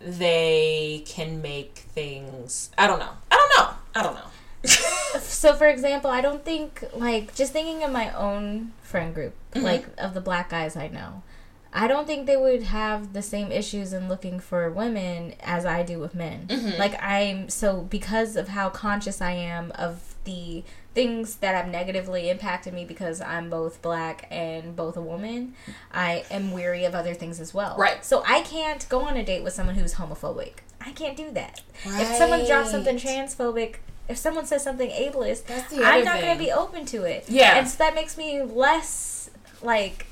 [0.00, 2.70] they can make things.
[2.76, 3.12] I don't know.
[3.30, 3.74] I don't know.
[3.94, 4.28] I don't know.
[5.20, 9.64] So, for example, I don't think, like, just thinking of my own friend group, Mm-hmm.
[9.66, 11.22] like, of the black guys I know,
[11.74, 15.82] I don't think they would have the same issues in looking for women as I
[15.82, 16.46] do with men.
[16.48, 16.78] Mm-hmm.
[16.78, 22.28] Like, I'm, so because of how conscious I am of the things that have negatively
[22.28, 25.54] impacted me because I'm both black and both a woman,
[25.92, 27.76] I am weary of other things as well.
[27.78, 28.04] Right.
[28.04, 30.58] So, I can't go on a date with someone who's homophobic.
[30.80, 31.62] I can't do that.
[31.86, 32.02] Right.
[32.02, 33.76] If someone drops something transphobic,
[34.08, 35.44] if someone says something ableist,
[35.82, 37.24] I'm not going to be open to it.
[37.28, 37.56] Yeah.
[37.56, 39.30] And so that makes me less
[39.62, 40.06] like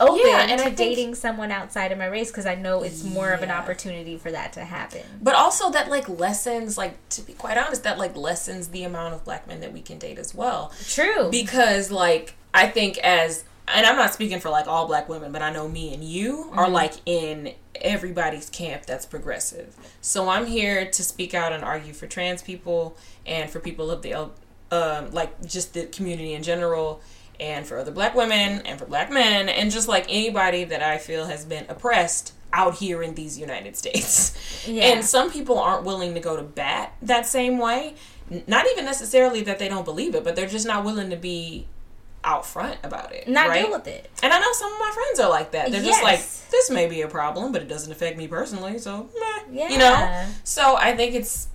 [0.00, 2.82] open Yeah, and to I think- dating someone outside of my race because I know
[2.82, 5.02] it's more of an opportunity for that to happen.
[5.22, 9.14] But also that like lessens, like to be quite honest, that like lessens the amount
[9.14, 10.72] of black men that we can date as well.
[10.88, 11.30] True.
[11.30, 15.42] Because like I think as and I'm not speaking for like all black women, but
[15.42, 19.74] I know me and you are like in everybody's camp that's progressive.
[20.00, 22.96] So I'm here to speak out and argue for trans people
[23.26, 24.14] and for people of the
[24.70, 27.00] um like just the community in general
[27.40, 30.98] and for other black women and for black men and just like anybody that I
[30.98, 34.66] feel has been oppressed out here in these United States.
[34.66, 34.84] Yeah.
[34.84, 37.94] And some people aren't willing to go to bat that same way.
[38.48, 41.66] Not even necessarily that they don't believe it, but they're just not willing to be
[42.24, 43.28] out front about it.
[43.28, 43.62] not right?
[43.62, 44.10] deal with it.
[44.22, 45.70] And I know some of my friends are like that.
[45.70, 46.18] They're just like,
[46.50, 49.08] this may be a problem, but it doesn't affect me personally, so
[49.48, 49.68] meh.
[49.70, 50.26] You know?
[50.42, 51.48] So I think it's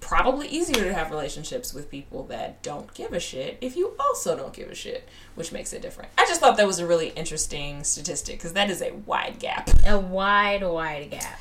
[0.00, 4.36] probably easier to have relationships with people that don't give a shit if you also
[4.36, 6.10] don't give a shit, which makes it different.
[6.16, 9.70] I just thought that was a really interesting statistic because that is a wide gap.
[9.86, 11.40] A wide, wide gap.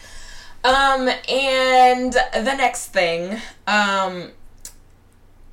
[0.63, 4.31] Um, and the next thing, um,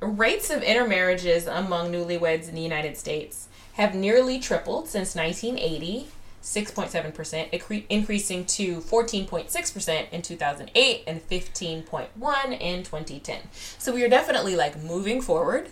[0.01, 6.07] rates of intermarriages among newlyweds in the United States have nearly tripled since 1980,
[6.45, 13.39] 6.7%, incre- increasing to 14.6% in 2008 and 15.1 in 2010.
[13.79, 15.69] So we are definitely like moving forward.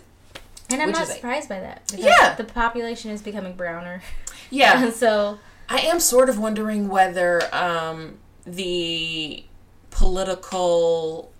[0.70, 1.82] And I'm not is like- surprised by that.
[1.86, 2.34] Because Yeah.
[2.34, 4.02] The population is becoming browner.
[4.50, 4.84] Yeah.
[4.84, 5.38] And so,
[5.68, 9.42] I am sort of wondering whether um, the
[9.90, 11.32] political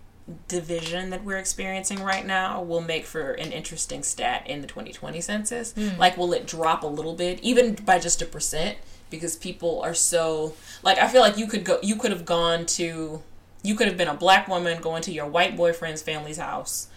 [0.48, 5.20] division that we're experiencing right now will make for an interesting stat in the 2020
[5.20, 5.74] census.
[5.98, 8.78] Like, will it drop a little bit, even by just a percent?
[9.14, 12.66] Because people are so like, I feel like you could go, you could have gone
[12.66, 13.22] to,
[13.62, 16.88] you could have been a black woman going to your white boyfriend's family's house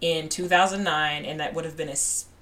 [0.00, 1.96] in 2009, and that would have been a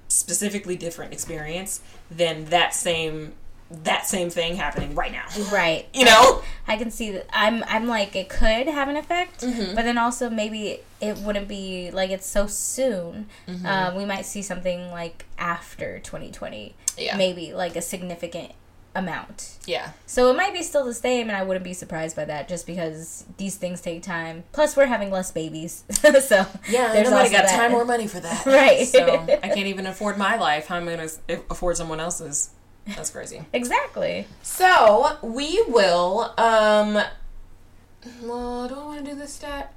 [0.09, 1.81] specifically different experience
[2.11, 3.33] than that same
[3.85, 5.27] that same thing happening right now.
[5.53, 5.87] right.
[5.95, 6.43] You know?
[6.67, 7.27] I can see that.
[7.33, 9.77] I'm, I'm like, it could have an effect, Mm-hmm.
[9.77, 13.29] but then also maybe it wouldn't be like it's so soon.
[13.47, 13.65] Mm-hmm.
[13.65, 16.75] Um, we might see something like after 2020.
[16.99, 17.17] Yeah.
[17.17, 18.51] Maybe like a significant
[18.95, 19.59] amount.
[19.67, 19.93] Yeah.
[20.07, 22.67] So it might be still the same, and I wouldn't be surprised by that just
[22.67, 24.45] because these things take time.
[24.53, 25.85] Plus, we're having less babies.
[25.91, 27.57] so Yeah, there's nobody got that.
[27.57, 28.45] time or money for that.
[28.51, 28.87] Right.
[28.87, 30.67] So I can't even afford my life.
[30.67, 32.51] How am I going to afford someone else's?
[32.97, 33.43] That's crazy.
[33.53, 34.27] Exactly.
[34.43, 36.35] So we will.
[36.39, 36.95] um
[38.23, 39.75] Well, do I want to do this stat?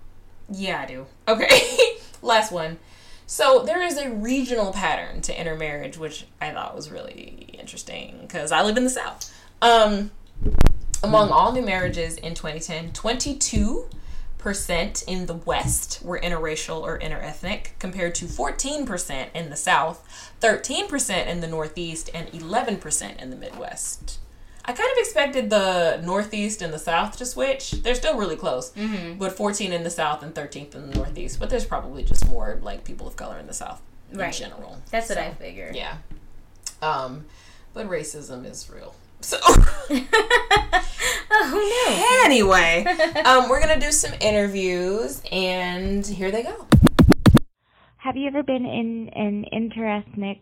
[0.50, 1.06] Yeah, I do.
[1.28, 2.80] Okay, last one.
[3.26, 8.52] So there is a regional pattern to intermarriage, which I thought was really interesting because
[8.52, 9.34] I live in the South.
[9.62, 10.12] Um,
[11.02, 13.90] among all new marriages in 2010, 22
[14.38, 20.06] percent in the West were interracial or interethnic, compared to 14% in the South,
[20.42, 24.20] 13% in the Northeast, and 11% in the Midwest.
[24.66, 27.72] I kind of expected the Northeast and the South to switch.
[27.72, 28.74] They're still really close,
[29.18, 31.40] but 14 in the South and 13th in the Northeast.
[31.40, 33.82] But there's probably just more like people of color in the South
[34.12, 34.28] Right.
[34.28, 34.82] in general.
[34.92, 35.76] That's what I figured.
[35.78, 35.96] Yeah.
[36.82, 37.26] Um,
[37.74, 38.96] but racism is real.
[39.22, 39.38] So.
[41.36, 42.86] Oh anyway,
[43.26, 46.68] um, we're gonna do some interviews, and here they go.
[47.98, 50.40] Have you ever been in an interethnic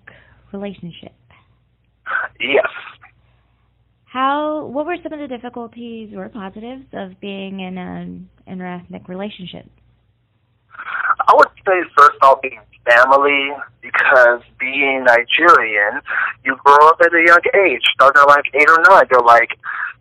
[0.52, 1.14] relationship?
[2.40, 2.68] Yes.
[4.06, 4.66] How?
[4.66, 9.66] What were some of the difficulties or positives of being in an interethnic relationship?
[11.28, 13.52] I would say first off being family
[13.82, 16.02] because being Nigerian,
[16.46, 19.06] you grow up at a young age, starting like eight or nine.
[19.10, 19.58] They're like,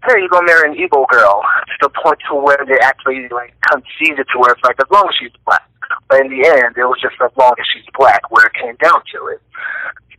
[0.06, 3.54] hey, you're gonna marry an Igbo girl to the point to where they actually like
[3.70, 5.62] conceded to where it's like as long as she's black.
[6.08, 8.76] But in the end, it was just as long as she's black, where it came
[8.76, 9.42] down to it.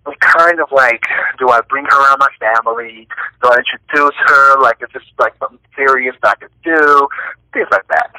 [0.05, 1.03] I'm kind of like,
[1.37, 3.07] do I bring her around my family?
[3.43, 4.61] Do I introduce her?
[4.61, 7.07] Like, is this like something serious I could do?
[7.53, 8.11] Things like that.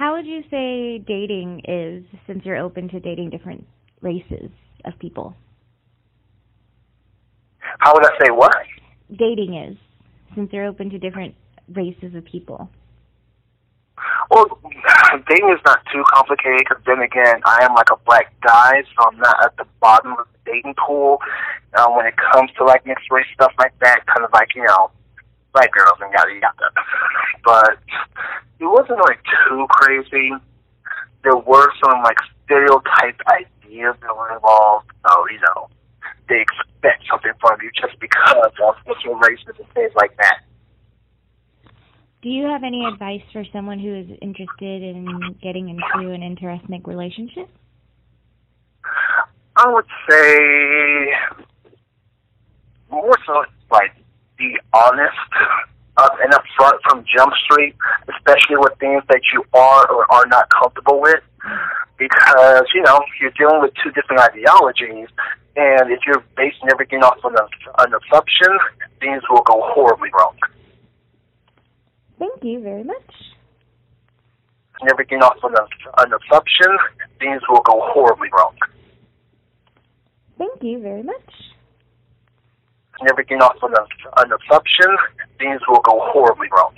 [0.00, 3.66] How would you say dating is since you're open to dating different
[4.00, 4.50] races
[4.86, 5.36] of people?
[7.80, 8.56] How would I say what?
[9.14, 9.76] Dating is
[10.34, 11.34] since you're open to different
[11.74, 12.70] races of people.
[14.30, 14.46] Well,
[15.28, 19.06] dating is not too complicated because then again, I am like a black guy, so
[19.06, 21.18] I'm not at the bottom of the dating pool.
[21.74, 24.62] Uh, when it comes to like mixed race stuff like that, kind of like you
[24.62, 24.90] know,
[25.52, 26.68] black girls and yada yada.
[27.44, 27.78] But
[28.58, 30.32] it wasn't like too crazy.
[31.22, 34.90] There were some like stereotyped ideas that were involved.
[35.08, 35.68] So you know,
[36.28, 40.40] they expect something from you just because of different races and things like that.
[42.22, 46.86] Do you have any advice for someone who is interested in getting into an interethnic
[46.86, 47.48] relationship?
[49.56, 51.46] I would say
[52.90, 53.92] more so like
[54.40, 55.30] be honest
[55.98, 57.76] up and upfront from Jump Street,
[58.08, 61.20] especially with things that you are or are not comfortable with.
[61.98, 65.08] Because, you know, you're dealing with two different ideologies
[65.56, 68.58] and if you're basing everything off of an assumption,
[69.00, 70.36] things will go horribly wrong.
[72.18, 73.12] Thank you very much.
[74.80, 76.78] And everything off of an assumption,
[77.18, 78.56] things will go horribly wrong.
[80.38, 81.49] Thank you very much.
[83.00, 84.96] And everything off of an assumption,
[85.38, 86.74] things will go horribly wrong.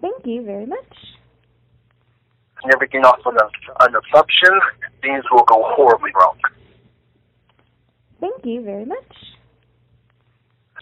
[0.00, 0.92] Thank you very much.
[2.62, 4.60] And everything off of an assumption,
[5.00, 6.38] things will go horribly wrong.
[8.20, 9.34] Thank you very much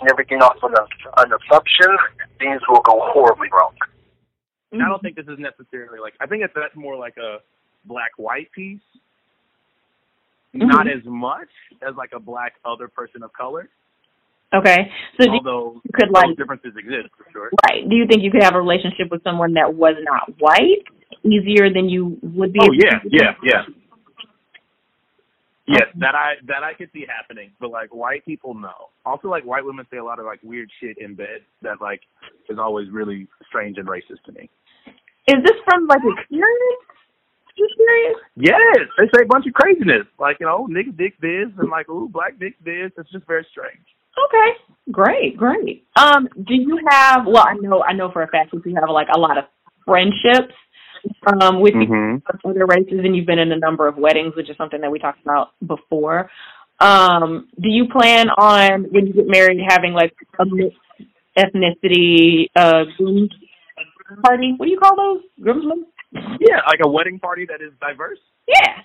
[0.02, 1.96] and everything off of an assumption,
[2.38, 3.74] things will go horribly wrong.
[4.72, 5.02] I don't mm-hmm.
[5.04, 7.38] think this is necessarily like I think it's that's more like a
[7.84, 8.80] black white piece.
[10.54, 10.68] Mm-hmm.
[10.68, 11.48] Not as much
[11.86, 13.68] as like a black other person of color.
[14.54, 14.90] Okay.
[15.18, 17.50] So although you could like differences exist for sure.
[17.68, 17.88] Right.
[17.88, 20.84] Do you think you could have a relationship with someone that was not white
[21.24, 22.60] easier than you would be?
[22.60, 23.62] Oh yeah, yeah, yeah.
[25.66, 28.90] Yes, that I that I could see happening, but like white people, no.
[29.06, 32.00] Also, like white women say a lot of like weird shit in bed that like
[32.50, 34.50] is always really strange and racist to me.
[35.28, 36.82] Is this from like experience?
[38.36, 38.90] Experience?
[38.98, 41.88] Yes, they say a bunch of craziness, like you know, nigga dick biz and like
[41.88, 42.90] ooh black dick biz.
[42.96, 43.84] It's just very strange.
[44.28, 44.50] Okay,
[44.90, 45.86] great, great.
[45.96, 47.26] Um, do you have?
[47.26, 49.44] Well, I know, I know for a fact that you have like a lot of
[49.84, 50.54] friendships
[51.40, 52.48] um, with mm-hmm.
[52.48, 54.98] other races, and you've been in a number of weddings, which is something that we
[54.98, 56.30] talked about before.
[56.80, 60.78] Um, do you plan on when you get married having like a mixed
[61.38, 63.28] ethnicity uh, groom
[64.24, 64.54] party?
[64.56, 65.86] What do you call those groomsmen?
[66.12, 68.18] Yeah, like a wedding party that is diverse.
[68.46, 68.82] Yeah.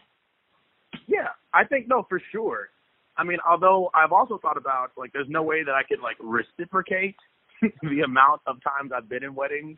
[1.07, 2.69] Yeah, I think no for sure.
[3.17, 6.17] I mean, although I've also thought about like, there's no way that I could like
[6.19, 7.15] reciprocate
[7.61, 9.77] the amount of times I've been in weddings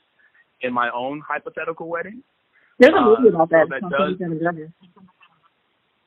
[0.62, 2.22] in my own hypothetical wedding.
[2.80, 3.68] There's a movie about that.
[3.72, 4.70] Uh, so that does, dresses.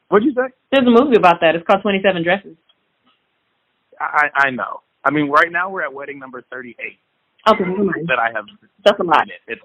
[0.09, 0.52] What'd you say?
[0.70, 1.55] There's a movie about that.
[1.55, 2.56] It's called Twenty Seven Dresses.
[4.01, 4.81] I I know.
[5.05, 6.98] I mean, right now we're at wedding number thirty-eight.
[7.48, 8.09] Okay, never mind.
[8.09, 8.44] That I have.
[8.85, 9.24] That's a lot.
[9.28, 9.59] It.
[9.59, 9.62] It's,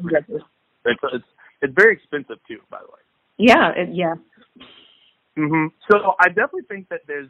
[0.85, 1.25] it's it's
[1.61, 3.01] it's very expensive too, by the way.
[3.37, 3.71] Yeah.
[3.75, 4.15] It, yeah.
[5.37, 5.69] Mhm.
[5.91, 7.29] So I definitely think that there's,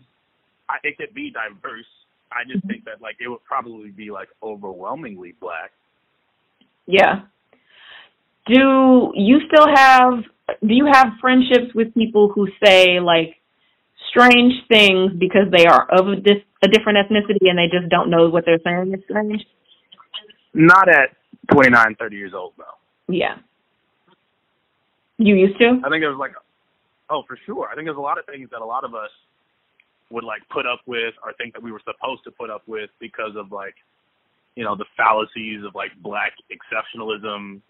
[0.70, 1.86] I, it could be diverse.
[2.32, 2.68] I just mm-hmm.
[2.70, 5.72] think that like it would probably be like overwhelmingly black.
[6.86, 7.22] Yeah
[8.48, 10.24] do you still have
[10.66, 13.36] do you have friendships with people who say like
[14.10, 18.10] strange things because they are of a, dis, a different ethnicity and they just don't
[18.10, 19.46] know what they're saying is strange?
[20.54, 21.10] Not at
[21.52, 22.64] 29, 30 years old, though.
[23.14, 23.36] Yeah.
[25.18, 25.82] You used to?
[25.84, 26.34] I think there was like,
[27.10, 27.70] oh, for sure.
[27.72, 29.10] I think there's a lot of things that a lot of us
[30.10, 32.90] would like put up with or think that we were supposed to put up with
[33.00, 33.76] because of like,
[34.56, 37.62] you know, the fallacies of like black exceptionalism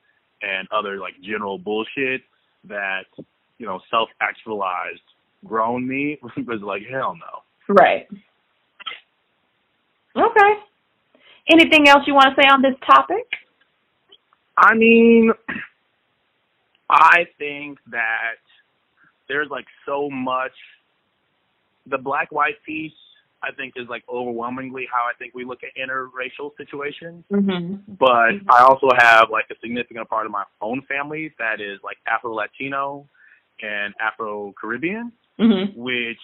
[0.41, 2.21] and other like general bullshit
[2.65, 3.05] that
[3.57, 5.01] you know self actualized
[5.45, 7.73] grown me was like hell no.
[7.73, 8.07] Right.
[10.15, 10.53] Okay.
[11.49, 13.25] Anything else you want to say on this topic?
[14.57, 15.31] I mean,
[16.89, 18.39] I think that
[19.27, 20.53] there's like so much.
[21.89, 22.91] The black white piece
[23.43, 27.23] I think is like overwhelmingly how I think we look at interracial situations.
[27.31, 27.93] Mm-hmm.
[27.99, 31.97] But I also have like a significant part of my own family that is like
[32.07, 33.07] Afro Latino
[33.61, 35.79] and Afro Caribbean, mm-hmm.
[35.79, 36.19] which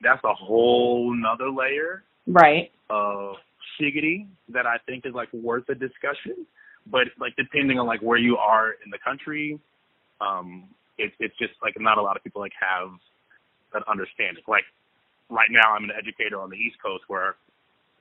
[0.00, 3.36] that's a whole nother layer right of
[3.80, 6.46] shiggity that I think is like worth a discussion.
[6.86, 9.58] But like depending on like where you are in the country,
[10.22, 10.68] um,
[10.98, 12.90] it's it's just like not a lot of people like have
[13.72, 14.42] that understanding.
[14.46, 14.64] Like
[15.28, 17.36] right now, I'm an educator on the East Coast where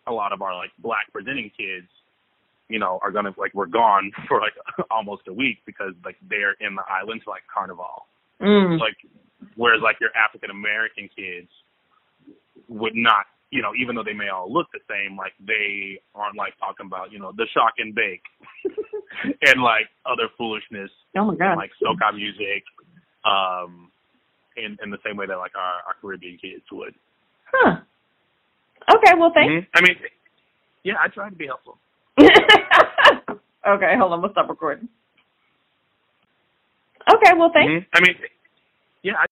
[0.08, 1.88] a lot of our like black presenting kids,
[2.70, 4.54] you know, are gonna like we're gone for like
[4.92, 8.06] almost a week because like they're in the islands like Carnival.
[8.40, 8.80] Mm.
[8.80, 8.98] Like
[9.56, 11.50] whereas like your African American kids
[12.68, 16.38] would not you know, even though they may all look the same, like they aren't
[16.38, 18.24] like talking about, you know, the shock and bake
[19.44, 21.58] and like other foolishness, Oh my god.
[21.58, 22.64] like soca music,
[23.26, 23.92] um,
[24.58, 26.94] in in the same way that like our, our Caribbean kids would.
[27.52, 27.78] Huh.
[28.96, 29.52] Okay, well thanks.
[29.52, 29.68] Mhm.
[29.76, 29.96] I mean,
[30.84, 31.78] yeah, I try to be helpful.
[32.20, 34.88] okay, hold on, we'll stop recording.
[37.14, 37.72] Okay, well thanks.
[37.72, 37.86] Mhm.
[37.94, 38.16] I mean,
[39.04, 39.26] yeah, I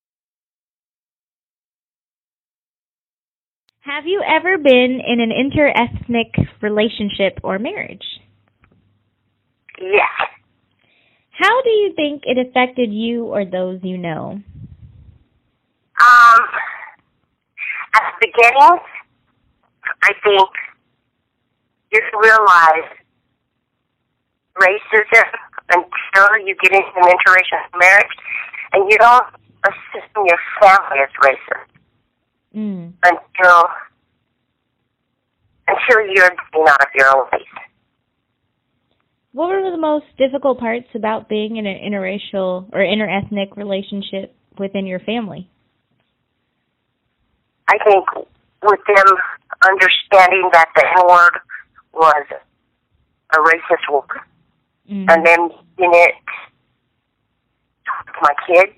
[3.82, 8.04] Have you ever been in an interethnic relationship or marriage?
[9.80, 10.28] Yes.
[11.30, 14.42] How do you think it affected you or those you know?
[15.98, 16.40] Um,
[17.94, 18.78] at the beginning,
[20.02, 20.50] I think
[21.92, 22.90] you realize
[24.60, 25.24] racism
[25.70, 28.12] until you get into an interracial marriage,
[28.74, 29.26] and you don't
[29.64, 31.79] assume your family is racist
[32.56, 32.92] Mm.
[33.04, 33.64] until
[35.68, 37.42] until you're getting out of your own place.
[39.32, 44.84] What were the most difficult parts about being in an interracial or interethnic relationship within
[44.86, 45.48] your family?
[47.68, 48.04] I think
[48.64, 49.16] with them
[49.68, 51.38] understanding that the N word
[51.94, 52.26] was
[53.32, 54.20] a racist word,
[54.90, 55.06] Mm.
[55.08, 55.40] and then
[55.78, 56.14] in it
[57.86, 58.72] to my kids,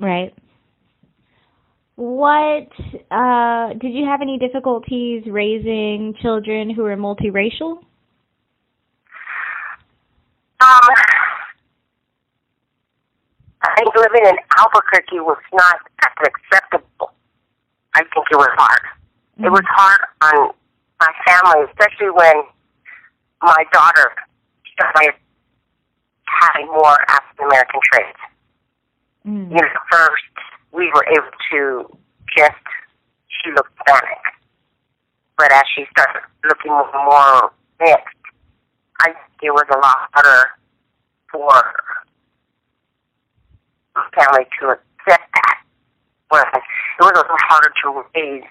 [0.00, 0.34] Right.
[1.96, 2.68] What
[3.10, 7.82] uh did you have any difficulties raising children who were multiracial?
[10.64, 10.80] um,
[13.62, 15.76] I think living in Albuquerque was not
[16.24, 17.12] acceptable.
[17.94, 18.80] I think it was hard.
[19.38, 20.54] It was hard on
[21.00, 22.44] my family, especially when
[23.42, 24.14] my daughter
[24.72, 25.14] started
[26.24, 28.18] having more African American traits.
[29.26, 29.50] Mm.
[29.50, 30.36] you know, first
[30.74, 31.86] we were able to
[32.36, 32.58] just
[33.28, 34.18] she looked Hispanic,
[35.38, 38.22] but as she started looking more mixed,
[39.00, 40.50] I it was a lot harder
[41.30, 41.52] for
[43.94, 45.58] my family to accept that.
[46.28, 48.42] Whereas it was a little harder to raise,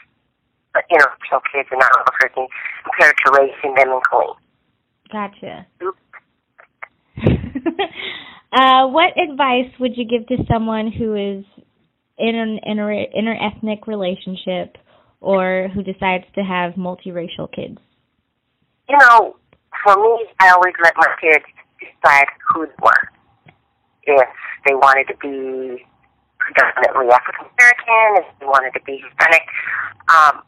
[0.90, 2.48] you know, some kids in Albuquerque
[2.84, 4.40] compared to raising them in Queens.
[5.12, 5.68] Gotcha.
[8.54, 11.44] Uh what advice would you give to someone who is
[12.18, 14.78] in an inter interethnic relationship
[15.22, 17.80] or who decides to have multiracial kids?
[18.90, 19.36] you know,
[19.84, 21.46] for me, I always let my kids
[21.80, 23.04] decide who they were.
[24.04, 24.30] If
[24.68, 25.84] they wanted to be
[26.40, 29.44] predominantly African American, if they wanted to be Hispanic,
[30.12, 30.44] um,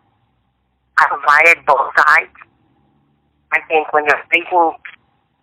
[0.97, 2.35] I provided both sides.
[3.53, 4.71] I think when you're raising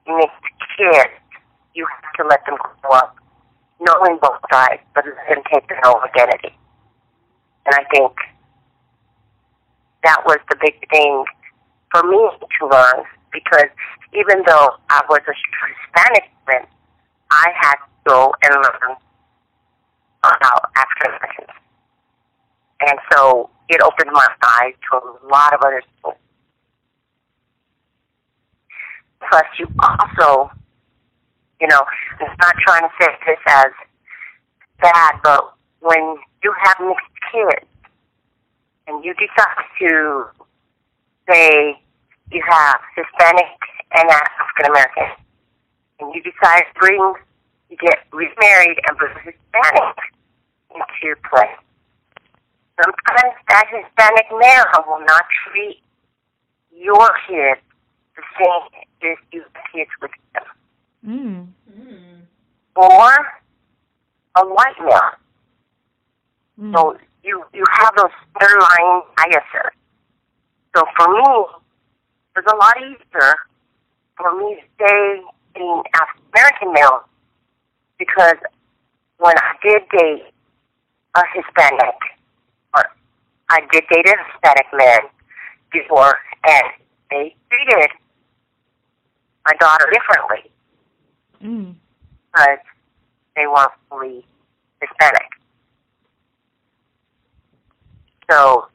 [0.07, 1.17] mixed kids,
[1.75, 3.17] you have to let them grow up
[3.83, 6.57] knowing both sides, but let them take their own identity.
[7.67, 8.13] And I think
[10.05, 11.25] that was the big thing
[11.91, 12.19] for me
[12.59, 13.71] to learn because
[14.13, 16.67] even though I was a Hispanic woman,
[17.31, 18.97] I had to go and learn
[20.25, 21.59] about African Americans.
[22.81, 24.27] And so it opened my
[24.61, 26.17] eyes to a lot of other things.
[29.29, 30.51] Plus, you also,
[31.63, 31.81] you know,
[32.21, 33.71] I'm not trying to say this as
[34.81, 37.71] bad, but when you have mixed kids
[38.89, 40.25] and you decide to
[41.31, 41.81] say
[42.33, 43.47] you have Hispanic
[43.95, 45.25] and African American,
[46.01, 47.15] and you decide to bring,
[47.71, 49.97] you get remarried and bring Hispanic
[50.75, 51.47] into play.
[52.83, 55.81] Sometimes that Hispanic male will not treat
[56.75, 57.61] your kids
[58.17, 60.43] the same as you kids with them,
[61.07, 61.49] Mm.
[62.77, 63.11] or
[64.37, 65.01] a white male.
[66.61, 66.75] Mm.
[66.75, 68.11] So you you have those
[68.41, 69.73] underlying biases.
[70.77, 71.45] So for me,
[72.37, 73.35] it was a lot easier
[74.17, 75.23] for me to stay
[75.57, 77.01] in African American male
[77.99, 78.37] because
[79.19, 80.23] when I did date
[81.17, 81.97] a Hispanic,
[82.75, 82.85] or
[83.51, 85.01] I did date a Hispanic man
[85.73, 86.15] before,
[86.47, 86.65] and
[87.11, 87.91] they treated
[89.45, 90.52] my daughter differently
[91.43, 91.75] Mm.
[92.33, 92.59] because
[93.35, 94.25] they weren't fully
[94.81, 95.29] Hispanic.
[98.31, 98.67] So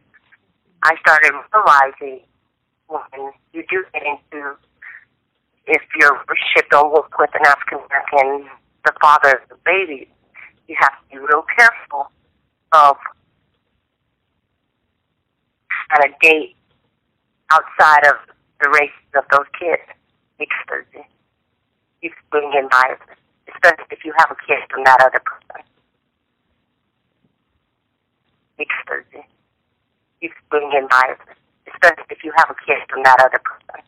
[0.84, 2.22] I started realizing
[2.88, 4.56] when you do get into,
[5.66, 6.24] if you're
[6.54, 8.50] shipped over with an African American,
[8.86, 10.10] the father of the baby,
[10.68, 12.12] you have to be real careful
[12.74, 12.98] of
[15.90, 16.56] how to date
[17.52, 18.16] outside of
[18.62, 19.82] the race of those kids
[20.38, 20.86] because
[22.02, 23.00] you can bring in bias,
[23.54, 25.66] especially if you have a kid from that other person.
[28.58, 29.26] Because
[30.22, 31.20] you can bring in bias,
[31.74, 33.82] especially if you have a kid from that other person.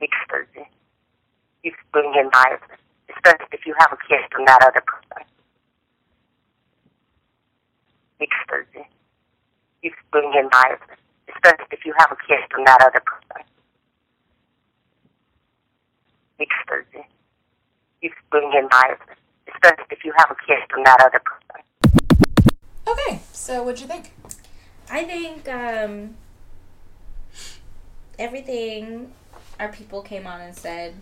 [0.00, 0.48] Because
[1.62, 2.62] you can bring in bias,
[3.12, 5.24] especially if you have a kid from that other person.
[8.18, 8.66] Because
[9.82, 10.80] you can bring in bias,
[11.28, 13.44] especially if you have a kid from that other person.
[16.40, 16.84] Because
[18.02, 18.98] you can bring in bias,
[19.54, 22.08] especially if you have a kid from that other person.
[22.88, 24.12] Okay, so what'd you think?
[24.90, 26.16] I think um,
[28.18, 29.12] everything
[29.60, 30.94] our people came on and said,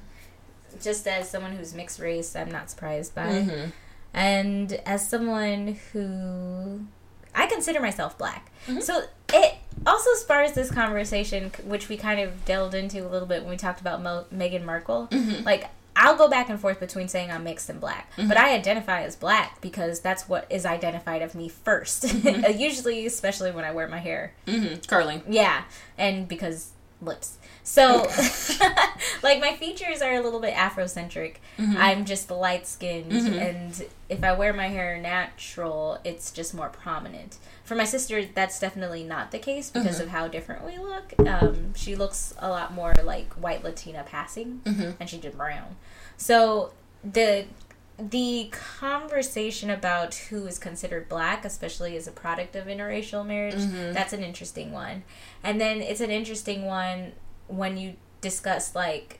[0.82, 3.26] just as someone who's mixed race, I'm not surprised by.
[3.26, 3.70] Mm-hmm.
[4.12, 6.86] And as someone who
[7.34, 8.50] I consider myself black.
[8.66, 8.80] Mm-hmm.
[8.80, 9.57] So it
[9.88, 13.56] also spars this conversation, which we kind of delved into a little bit when we
[13.56, 15.08] talked about Mo- Meghan Markle.
[15.10, 15.44] Mm-hmm.
[15.44, 19.02] Like, I'll go back and forth between saying I'm mixed and black, but I identify
[19.02, 23.88] as black because that's what is identified of me 1st Usually, especially when I wear
[23.88, 24.32] my hair.
[24.46, 24.82] Mm-hmm.
[24.86, 25.22] Curling.
[25.28, 25.64] Yeah,
[25.96, 26.70] and because
[27.00, 27.38] lips.
[27.62, 28.02] So,
[29.22, 31.36] like my features are a little bit Afrocentric.
[31.58, 31.76] Mm-hmm.
[31.76, 33.38] I'm just light skinned, mm-hmm.
[33.38, 37.38] and if I wear my hair natural, it's just more prominent.
[37.64, 40.04] For my sister, that's definitely not the case because mm-hmm.
[40.04, 41.12] of how different we look.
[41.26, 45.76] Um, she looks a lot more like white Latina passing, and she did brown.
[46.16, 46.72] So
[47.04, 47.46] the
[47.98, 53.92] the conversation about who is considered black, especially as a product of interracial marriage, mm-hmm.
[53.92, 55.02] that's an interesting one.
[55.42, 57.12] And then it's an interesting one
[57.48, 59.18] when you discuss like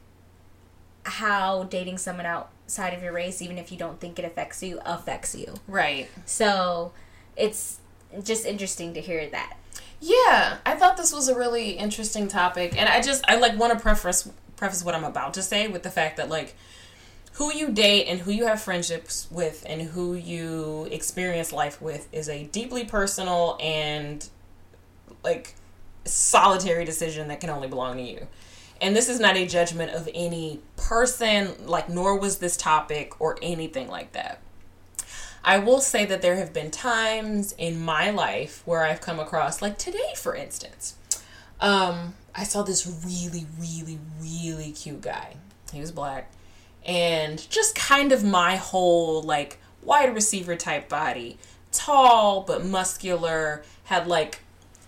[1.05, 4.81] how dating someone outside of your race, even if you don't think it affects you,
[4.85, 5.55] affects you.
[5.67, 6.09] Right.
[6.25, 6.93] So
[7.37, 7.81] it's
[8.23, 9.57] just interesting to hear that.
[10.01, 13.73] Yeah, I thought this was a really interesting topic, and I just I like want
[13.73, 16.55] to preface preface what I'm about to say with the fact that like
[17.39, 22.09] who you date and who you have friendships with and who you experience life with
[22.13, 24.29] is a deeply personal and
[25.23, 25.55] like
[26.05, 28.27] solitary decision that can only belong to you.
[28.81, 33.39] And this is not a judgment of any person, like nor was this topic or
[33.41, 34.41] anything like that.
[35.45, 39.63] I will say that there have been times in my life where I've come across,
[39.63, 40.97] like today, for instance,
[41.61, 45.37] um, I saw this really, really, really cute guy.
[45.73, 46.33] He was black.
[46.89, 51.39] And just kind of my whole, like, wide receiver type body.
[51.71, 53.63] Tall, but muscular.
[53.85, 54.41] Had, like,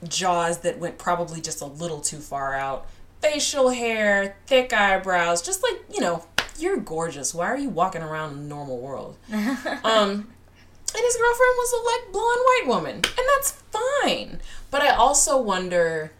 [0.09, 2.87] jaws that went probably just a little too far out.
[3.21, 5.43] Facial hair, thick eyebrows.
[5.43, 6.25] Just like, you know,
[6.59, 7.35] you're gorgeous.
[7.35, 9.17] Why are you walking around in the normal world?
[9.33, 10.27] um,
[10.95, 14.41] and his girlfriend was a like blonde white woman and that's fine
[14.71, 16.13] but i also wonder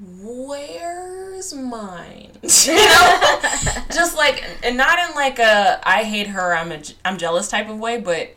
[0.00, 2.30] where's mine?
[2.64, 3.38] You know?
[3.92, 7.68] Just like and not in like a i hate her i'm a, i'm jealous type
[7.68, 8.34] of way but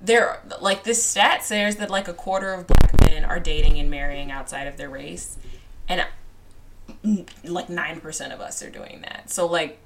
[0.00, 3.90] there like this stat says that like a quarter of black men are dating and
[3.90, 5.38] marrying outside of their race
[5.88, 6.04] and
[7.44, 9.30] like 9% of us are doing that.
[9.30, 9.78] So like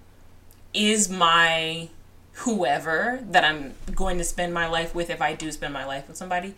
[0.73, 1.89] is my
[2.33, 6.07] whoever that I'm going to spend my life with if I do spend my life
[6.09, 6.55] with somebody,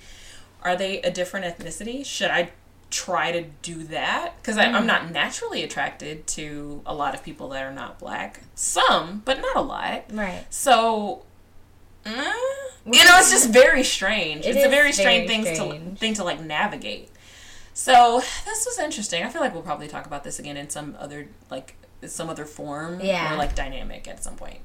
[0.63, 2.05] are they a different ethnicity?
[2.05, 2.51] Should I
[2.91, 4.35] try to do that?
[4.41, 8.43] Because I'm not naturally attracted to a lot of people that are not black.
[8.55, 10.05] Some, but not a lot.
[10.13, 10.45] Right.
[10.51, 11.25] So,
[12.05, 12.15] mm,
[12.87, 14.47] you know, it's just very strange.
[14.47, 17.11] It it's a very strange very thing to thing to like navigate.
[17.75, 19.23] So this was interesting.
[19.23, 22.45] I feel like we'll probably talk about this again in some other like some other
[22.45, 23.33] form Yeah.
[23.33, 24.61] or like dynamic at some point.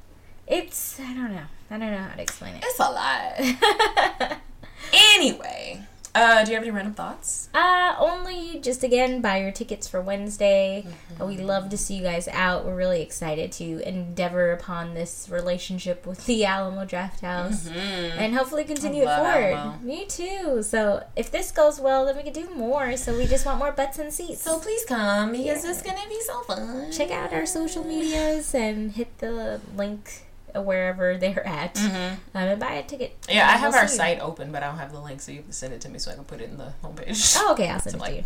[0.47, 1.43] It's I don't know.
[1.69, 2.63] I don't know how to explain it.
[2.65, 4.39] It's a lot.
[4.93, 5.81] anyway,
[6.15, 7.49] uh, do you have any random thoughts?
[7.53, 10.85] Uh, only just again buy your tickets for Wednesday.
[11.15, 11.27] Mm-hmm.
[11.27, 12.65] We love to see you guys out.
[12.65, 19.03] We're really excited to endeavor upon this relationship with the Alamo Drafthouse and hopefully continue
[19.03, 19.23] it Mm-hmm.
[19.23, 19.53] forward.
[19.53, 19.79] Alamo.
[19.83, 20.61] Me too.
[20.63, 22.95] So if this goes well, then we can do more.
[22.97, 24.41] So we just want more butts and seats.
[24.41, 26.91] So please come because it's gonna be so fun.
[26.91, 32.73] check out our social medias and hit the link wherever they're at um, and buy
[32.73, 33.19] a ticket.
[33.21, 33.31] Mm-hmm.
[33.37, 33.89] Yeah, I have we'll our you.
[33.89, 35.89] site open, but I don't have the link, so you have to send it to
[35.89, 37.35] me so I can put it in the homepage.
[37.39, 37.69] Oh, okay.
[37.69, 38.23] I'll send So it to you.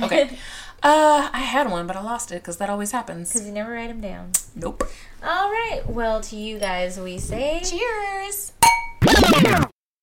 [0.00, 0.06] meh.
[0.06, 0.30] okay.
[0.82, 3.32] Uh, I had one, but I lost it because that always happens.
[3.32, 4.32] Because you never write them down.
[4.54, 4.86] Nope.
[5.24, 5.80] All right.
[5.88, 8.52] Well, to you guys, we say Cheers.